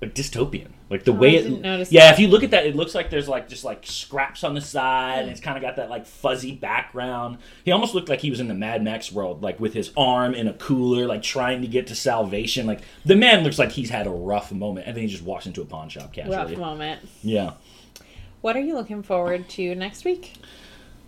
dystopian 0.00 0.70
like 0.88 1.04
the 1.04 1.12
way 1.12 1.38
I 1.38 1.40
it 1.40 1.90
yeah 1.92 2.06
that. 2.06 2.14
if 2.14 2.20
you 2.20 2.28
look 2.28 2.44
at 2.44 2.52
that 2.52 2.64
it 2.66 2.76
looks 2.76 2.94
like 2.94 3.10
there's 3.10 3.28
like 3.28 3.48
just 3.48 3.64
like 3.64 3.84
scraps 3.84 4.44
on 4.44 4.54
the 4.54 4.60
side 4.60 5.20
and 5.22 5.30
it's 5.30 5.40
kind 5.40 5.56
of 5.56 5.62
got 5.62 5.76
that 5.76 5.90
like 5.90 6.06
fuzzy 6.06 6.52
background 6.52 7.38
he 7.64 7.72
almost 7.72 7.94
looked 7.94 8.08
like 8.08 8.20
he 8.20 8.30
was 8.30 8.38
in 8.38 8.46
the 8.48 8.54
mad 8.54 8.82
max 8.84 9.10
world 9.10 9.42
like 9.42 9.58
with 9.58 9.74
his 9.74 9.90
arm 9.96 10.32
in 10.34 10.46
a 10.46 10.52
cooler 10.54 11.06
like 11.06 11.22
trying 11.22 11.60
to 11.60 11.66
get 11.66 11.88
to 11.88 11.94
salvation 11.94 12.66
like 12.66 12.80
the 13.04 13.16
man 13.16 13.42
looks 13.42 13.58
like 13.58 13.72
he's 13.72 13.90
had 13.90 14.06
a 14.06 14.10
rough 14.10 14.52
moment 14.52 14.86
and 14.86 14.96
then 14.96 15.02
he 15.02 15.08
just 15.08 15.24
walks 15.24 15.46
into 15.46 15.60
a 15.60 15.64
pawn 15.64 15.88
shop 15.88 16.12
casually. 16.12 16.36
Rough 16.36 16.56
moment. 16.56 17.00
yeah 17.22 17.54
What 18.40 18.56
are 18.56 18.60
you 18.60 18.74
looking 18.74 19.02
forward 19.02 19.48
to 19.50 19.74
next 19.74 20.04
week? 20.04 20.34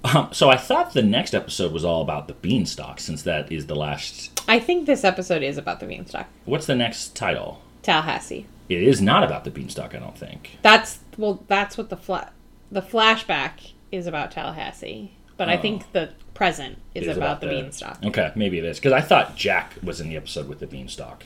um, 0.05 0.29
so 0.33 0.49
i 0.49 0.57
thought 0.57 0.93
the 0.93 1.03
next 1.03 1.35
episode 1.35 1.73
was 1.73 1.85
all 1.85 2.03
about 2.03 2.27
the 2.29 2.35
beanstalk 2.35 2.99
since 3.01 3.23
that 3.23 3.51
is 3.53 3.67
the 3.67 3.75
last 3.77 4.41
I 4.49 4.59
think 4.61 4.87
this 4.87 5.05
episode 5.05 5.43
is 5.43 5.57
about 5.59 5.79
the 5.81 5.87
beanstalk. 5.87 6.27
what's 6.47 6.67
the 6.67 6.75
next 6.77 7.15
title 7.15 7.61
Tallahassee. 7.83 8.47
It 8.69 8.83
is 8.83 9.01
not 9.01 9.23
about 9.25 9.45
the 9.45 9.51
beanstalk 9.51 9.95
i 9.95 9.99
don't 9.99 10.17
think 10.19 10.59
That's 10.63 10.99
well. 11.17 11.43
That's 11.49 11.77
what 11.79 11.89
the 11.91 11.97
fla- 11.97 12.31
the 12.71 12.83
flashback 12.83 13.73
is 13.91 14.07
about 14.07 14.31
Tallahassee, 14.31 15.13
but 15.39 15.49
I 15.49 15.57
Oh. 15.57 15.61
think 15.63 15.91
the 15.93 16.11
present 16.35 16.79
is, 16.95 17.07
is 17.07 17.17
about, 17.17 17.41
the 17.41 17.47
beanstalk. 17.49 17.99
okay 18.05 18.31
maybe 18.37 18.59
it 18.59 18.65
is 18.65 18.79
because 18.79 18.93
i 18.93 19.01
thought 19.01 19.35
jack 19.37 19.75
was 19.83 20.01
in 20.01 20.09
the 20.09 20.17
episode 20.17 20.47
with 20.49 20.61
the 20.61 20.67
beanstalk 20.67 21.25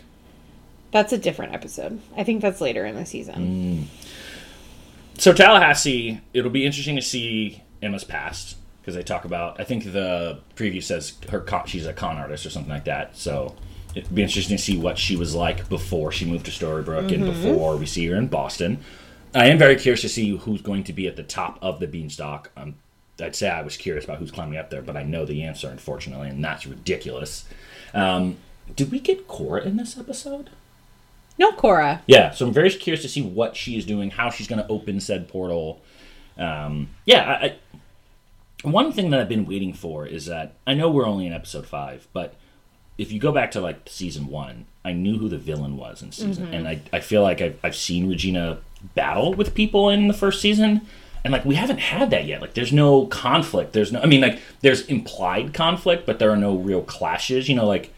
That's 0.93 1.13
a 1.13 1.19
different 1.19 1.53
episode. 1.55 2.01
I 2.17 2.23
think 2.25 2.41
that's 2.43 2.61
later 2.61 2.85
in 2.87 2.95
the 2.97 3.05
season. 3.07 3.35
Hmm. 3.35 3.83
so 5.19 5.33
Tallahassee, 5.33 6.21
it'll 6.35 6.51
be 6.51 6.65
interesting 6.67 6.97
to 6.97 7.03
see 7.03 7.63
Emma's 7.83 8.05
past 8.05 8.57
because 8.81 8.95
they 8.95 9.03
talk 9.03 9.25
about. 9.25 9.61
I 9.61 9.65
think 9.65 9.93
the 9.93 10.41
preview 10.57 10.83
says 10.83 11.15
her 11.31 11.41
con, 11.41 11.67
she's 11.67 11.87
a 11.87 11.93
con 11.93 12.17
artist 12.19 12.45
or 12.47 12.51
something 12.51 12.73
like 12.73 12.85
that. 12.85 13.17
So 13.17 13.55
it'd 13.95 14.15
be 14.15 14.23
interesting 14.23 14.57
to 14.57 14.63
see 14.63 14.79
what 14.79 14.99
she 14.99 15.17
was 15.17 15.35
like 15.35 15.69
before 15.69 16.13
she 16.13 16.25
moved 16.25 16.47
to 16.47 16.51
Storybrooke 16.51 17.13
and 17.13 17.25
before 17.25 17.77
we 17.77 17.87
see 17.87 18.07
her 18.07 18.17
in 18.17 18.29
Boston. 18.29 18.83
I 19.35 19.47
am 19.47 19.59
very 19.59 19.77
curious 19.77 20.03
to 20.03 20.09
see 20.09 20.37
who's 20.37 20.63
going 20.63 20.85
to 20.85 20.93
be 20.93 21.07
at 21.07 21.17
the 21.17 21.23
top 21.23 21.59
of 21.63 21.81
the 21.81 21.87
beanstalk. 21.87 22.51
Um, 22.57 22.75
I'd 23.21 23.37
say 23.37 23.49
I 23.49 23.63
was 23.63 23.77
curious 23.77 24.05
about 24.05 24.19
who's 24.19 24.31
climbing 24.31 24.59
up 24.59 24.71
there, 24.71 24.83
but 24.83 24.97
I 24.97 25.03
know 25.03 25.25
the 25.25 25.43
answer, 25.43 25.69
unfortunately, 25.69 26.29
and 26.29 26.45
that's 26.45 26.67
ridiculous. 26.67 27.47
Um, 27.95 28.37
did 28.75 28.91
we 28.91 29.01
get 29.01 29.29
Cora 29.29 29.63
in 29.63 29.77
this 29.77 29.99
episode? 29.99 30.51
No, 31.39 31.53
Cora. 31.53 32.03
Yeah, 32.07 32.31
so 32.31 32.47
I'm 32.47 32.53
very 32.53 32.71
curious 32.71 33.03
to 33.03 33.09
see 33.09 33.23
what 33.23 33.57
she 33.57 33.77
is 33.77 33.87
doing, 33.87 34.11
how 34.11 34.31
she's 34.31 34.47
going 34.47 34.63
to 34.63 34.69
open 34.69 35.01
said 35.01 35.29
portal. 35.29 35.81
Um, 36.37 36.91
yeah, 37.07 37.25
I, 37.25 37.47
I, 37.47 38.69
one 38.69 38.93
thing 38.93 39.11
that 39.11 39.21
I've 39.21 39.29
been 39.29 39.47
waiting 39.47 39.73
for 39.73 40.07
is 40.07 40.27
that 40.27 40.55
I 40.67 40.75
know 40.75 40.91
we're 40.91 41.07
only 41.07 41.27
in 41.27 41.33
episode 41.33 41.67
five, 41.67 42.07
but 42.13 42.35
if 43.03 43.11
you 43.11 43.19
go 43.19 43.33
back 43.33 43.51
to 43.51 43.61
like 43.61 43.81
season 43.87 44.29
one, 44.29 44.67
I 44.85 44.93
knew 44.93 45.19
who 45.19 45.29
the 45.29 45.39
villain 45.39 45.77
was 45.77 46.03
in 46.03 46.13
season, 46.13 46.47
mm-hmm. 46.47 46.55
and 46.55 46.69
I, 46.69 46.81
I 46.93 47.01
feel 47.01 47.23
like 47.23 47.41
I've, 47.41 47.59
I've 47.63 47.77
seen 47.77 48.09
Regina 48.09 48.59
battle 48.95 49.35
with 49.35 49.55
people 49.55 49.91
in 49.91 50.07
the 50.07 50.15
first 50.15 50.41
season, 50.41 50.83
and 51.25 51.33
like 51.33 51.45
we 51.45 51.57
haven't 51.57 51.79
had 51.79 52.11
that 52.11 52.27
yet. 52.27 52.41
Like 52.41 52.55
there's 52.55 52.73
no 52.73 53.07
conflict. 53.07 53.73
There's 53.73 53.91
no, 53.91 54.01
I 54.01 54.07
mean, 54.07 54.21
like 54.21 54.41
there's 54.61 54.87
implied 54.87 55.53
conflict, 55.53 56.07
but 56.07 56.21
there 56.21 56.31
are 56.31 56.37
no 56.37 56.57
real 56.57 56.83
clashes. 56.83 57.49
You 57.49 57.57
know, 57.57 57.67
like 57.67 57.93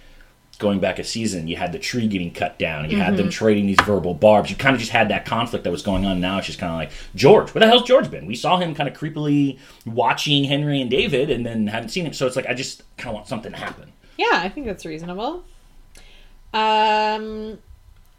going 0.59 0.80
back 0.80 0.98
a 0.98 1.05
season, 1.05 1.48
you 1.48 1.57
had 1.57 1.72
the 1.72 1.78
tree 1.78 2.09
getting 2.09 2.32
cut 2.32 2.59
down, 2.59 2.84
and 2.84 2.92
you 2.92 2.98
had 2.98 3.18
them 3.18 3.26
mm-hmm. 3.26 3.30
trading 3.30 3.66
these 3.66 3.80
verbal 3.84 4.14
barbs. 4.14 4.48
You 4.48 4.57
kind 4.57 4.74
of 4.74 4.80
just 4.80 4.92
had 4.92 5.11
that 5.11 5.26
conflict 5.26 5.64
that 5.64 5.70
was 5.70 5.82
going 5.82 6.07
on. 6.07 6.20
Now 6.20 6.38
it's 6.38 6.46
just 6.46 6.59
kind 6.59 6.72
of 6.72 6.78
like 6.78 6.92
George. 7.14 7.52
Where 7.52 7.61
the 7.61 7.66
hell's 7.66 7.82
George 7.82 8.11
been? 8.11 8.24
We 8.24 8.36
saw 8.36 8.57
him 8.57 8.74
kind 8.74 8.88
of 8.88 8.96
creepily 8.96 9.59
watching 9.84 10.44
Henry 10.44 10.80
and 10.80 10.90
David, 10.90 11.28
and 11.28 11.44
then 11.44 11.66
haven't 11.66 11.90
seen 11.90 12.07
him. 12.07 12.14
So 12.14 12.26
it's 12.26 12.36
like 12.36 12.46
I 12.46 12.55
just 12.55 12.82
kind 12.96 13.11
of 13.11 13.14
want 13.14 13.28
something 13.28 13.52
to 13.52 13.59
happen. 13.59 13.93
Yeah, 14.17 14.31
I 14.33 14.49
think 14.49 14.67
that's 14.67 14.85
reasonable. 14.87 15.45
Um, 16.53 17.59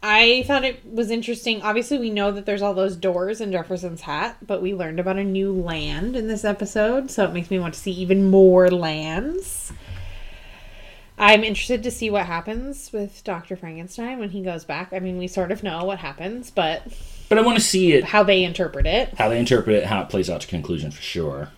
I 0.02 0.44
thought 0.46 0.64
it 0.64 0.84
was 0.84 1.10
interesting. 1.10 1.62
Obviously, 1.62 1.98
we 1.98 2.10
know 2.10 2.30
that 2.32 2.44
there's 2.46 2.62
all 2.62 2.74
those 2.74 2.96
doors 2.96 3.40
in 3.40 3.50
Jefferson's 3.50 4.02
hat, 4.02 4.36
but 4.46 4.60
we 4.60 4.74
learned 4.74 5.00
about 5.00 5.16
a 5.16 5.24
new 5.24 5.52
land 5.52 6.14
in 6.16 6.28
this 6.28 6.44
episode, 6.44 7.10
so 7.10 7.24
it 7.24 7.32
makes 7.32 7.50
me 7.50 7.58
want 7.58 7.74
to 7.74 7.80
see 7.80 7.92
even 7.92 8.28
more 8.30 8.70
lands. 8.70 9.72
I'm 11.18 11.44
interested 11.44 11.82
to 11.84 11.90
see 11.90 12.10
what 12.10 12.26
happens 12.26 12.92
with 12.92 13.24
Dr. 13.24 13.56
Frankenstein 13.56 14.18
when 14.18 14.28
he 14.30 14.42
goes 14.42 14.66
back. 14.66 14.92
I 14.92 14.98
mean, 14.98 15.16
we 15.16 15.28
sort 15.28 15.50
of 15.50 15.62
know 15.62 15.82
what 15.84 15.98
happens, 16.00 16.50
but 16.50 16.82
But 17.30 17.38
I 17.38 17.40
want 17.40 17.56
to 17.56 17.64
see 17.64 17.94
it, 17.94 18.04
how 18.04 18.22
they 18.22 18.44
interpret 18.44 18.84
it. 18.86 19.14
how 19.16 19.30
they 19.30 19.38
interpret 19.38 19.76
it, 19.76 19.84
how 19.86 20.02
it 20.02 20.10
plays 20.10 20.28
out 20.28 20.42
to 20.42 20.46
conclusion 20.46 20.90
for 20.90 21.00
sure. 21.00 21.48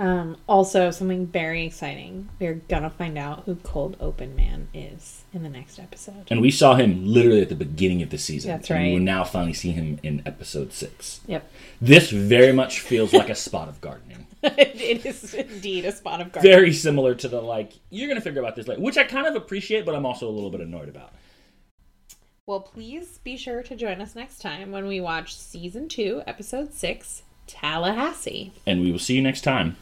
Um, 0.00 0.38
also, 0.48 0.90
something 0.90 1.26
very 1.26 1.66
exciting. 1.66 2.30
We're 2.40 2.54
gonna 2.54 2.88
find 2.88 3.18
out 3.18 3.42
who 3.44 3.56
Cold 3.56 3.98
Open 4.00 4.34
Man 4.34 4.68
is 4.72 5.24
in 5.34 5.42
the 5.42 5.50
next 5.50 5.78
episode. 5.78 6.26
And 6.30 6.40
we 6.40 6.50
saw 6.50 6.74
him 6.74 7.04
literally 7.04 7.42
at 7.42 7.50
the 7.50 7.54
beginning 7.54 8.00
of 8.00 8.08
the 8.08 8.16
season. 8.16 8.50
That's 8.50 8.70
And 8.70 8.78
we 8.82 8.84
right. 8.86 8.92
will 8.94 9.04
now 9.04 9.24
finally 9.24 9.52
see 9.52 9.72
him 9.72 10.00
in 10.02 10.22
episode 10.24 10.72
six. 10.72 11.20
Yep. 11.26 11.52
This 11.82 12.10
very 12.10 12.52
much 12.52 12.80
feels 12.80 13.12
like 13.12 13.28
a 13.28 13.34
spot 13.34 13.68
of 13.68 13.82
gardening. 13.82 14.26
it 14.42 15.04
is 15.04 15.34
indeed 15.34 15.84
a 15.84 15.92
spot 15.92 16.22
of 16.22 16.32
gardening. 16.32 16.50
Very 16.56 16.72
similar 16.72 17.14
to 17.16 17.28
the 17.28 17.42
like, 17.42 17.74
you're 17.90 18.08
going 18.08 18.16
to 18.18 18.24
figure 18.24 18.40
about 18.40 18.56
this 18.56 18.66
later, 18.66 18.80
which 18.80 18.96
I 18.96 19.04
kind 19.04 19.26
of 19.26 19.34
appreciate, 19.34 19.84
but 19.84 19.94
I'm 19.94 20.06
also 20.06 20.26
a 20.26 20.32
little 20.32 20.50
bit 20.50 20.62
annoyed 20.62 20.88
about. 20.88 21.12
Well, 22.46 22.60
please 22.60 23.18
be 23.22 23.36
sure 23.36 23.62
to 23.62 23.76
join 23.76 24.00
us 24.00 24.16
next 24.16 24.40
time 24.40 24.72
when 24.72 24.86
we 24.86 24.98
watch 24.98 25.36
season 25.36 25.88
two, 25.88 26.22
episode 26.26 26.72
six, 26.72 27.22
Tallahassee. 27.46 28.54
And 28.66 28.80
we 28.80 28.90
will 28.90 28.98
see 28.98 29.14
you 29.14 29.22
next 29.22 29.42
time. 29.42 29.76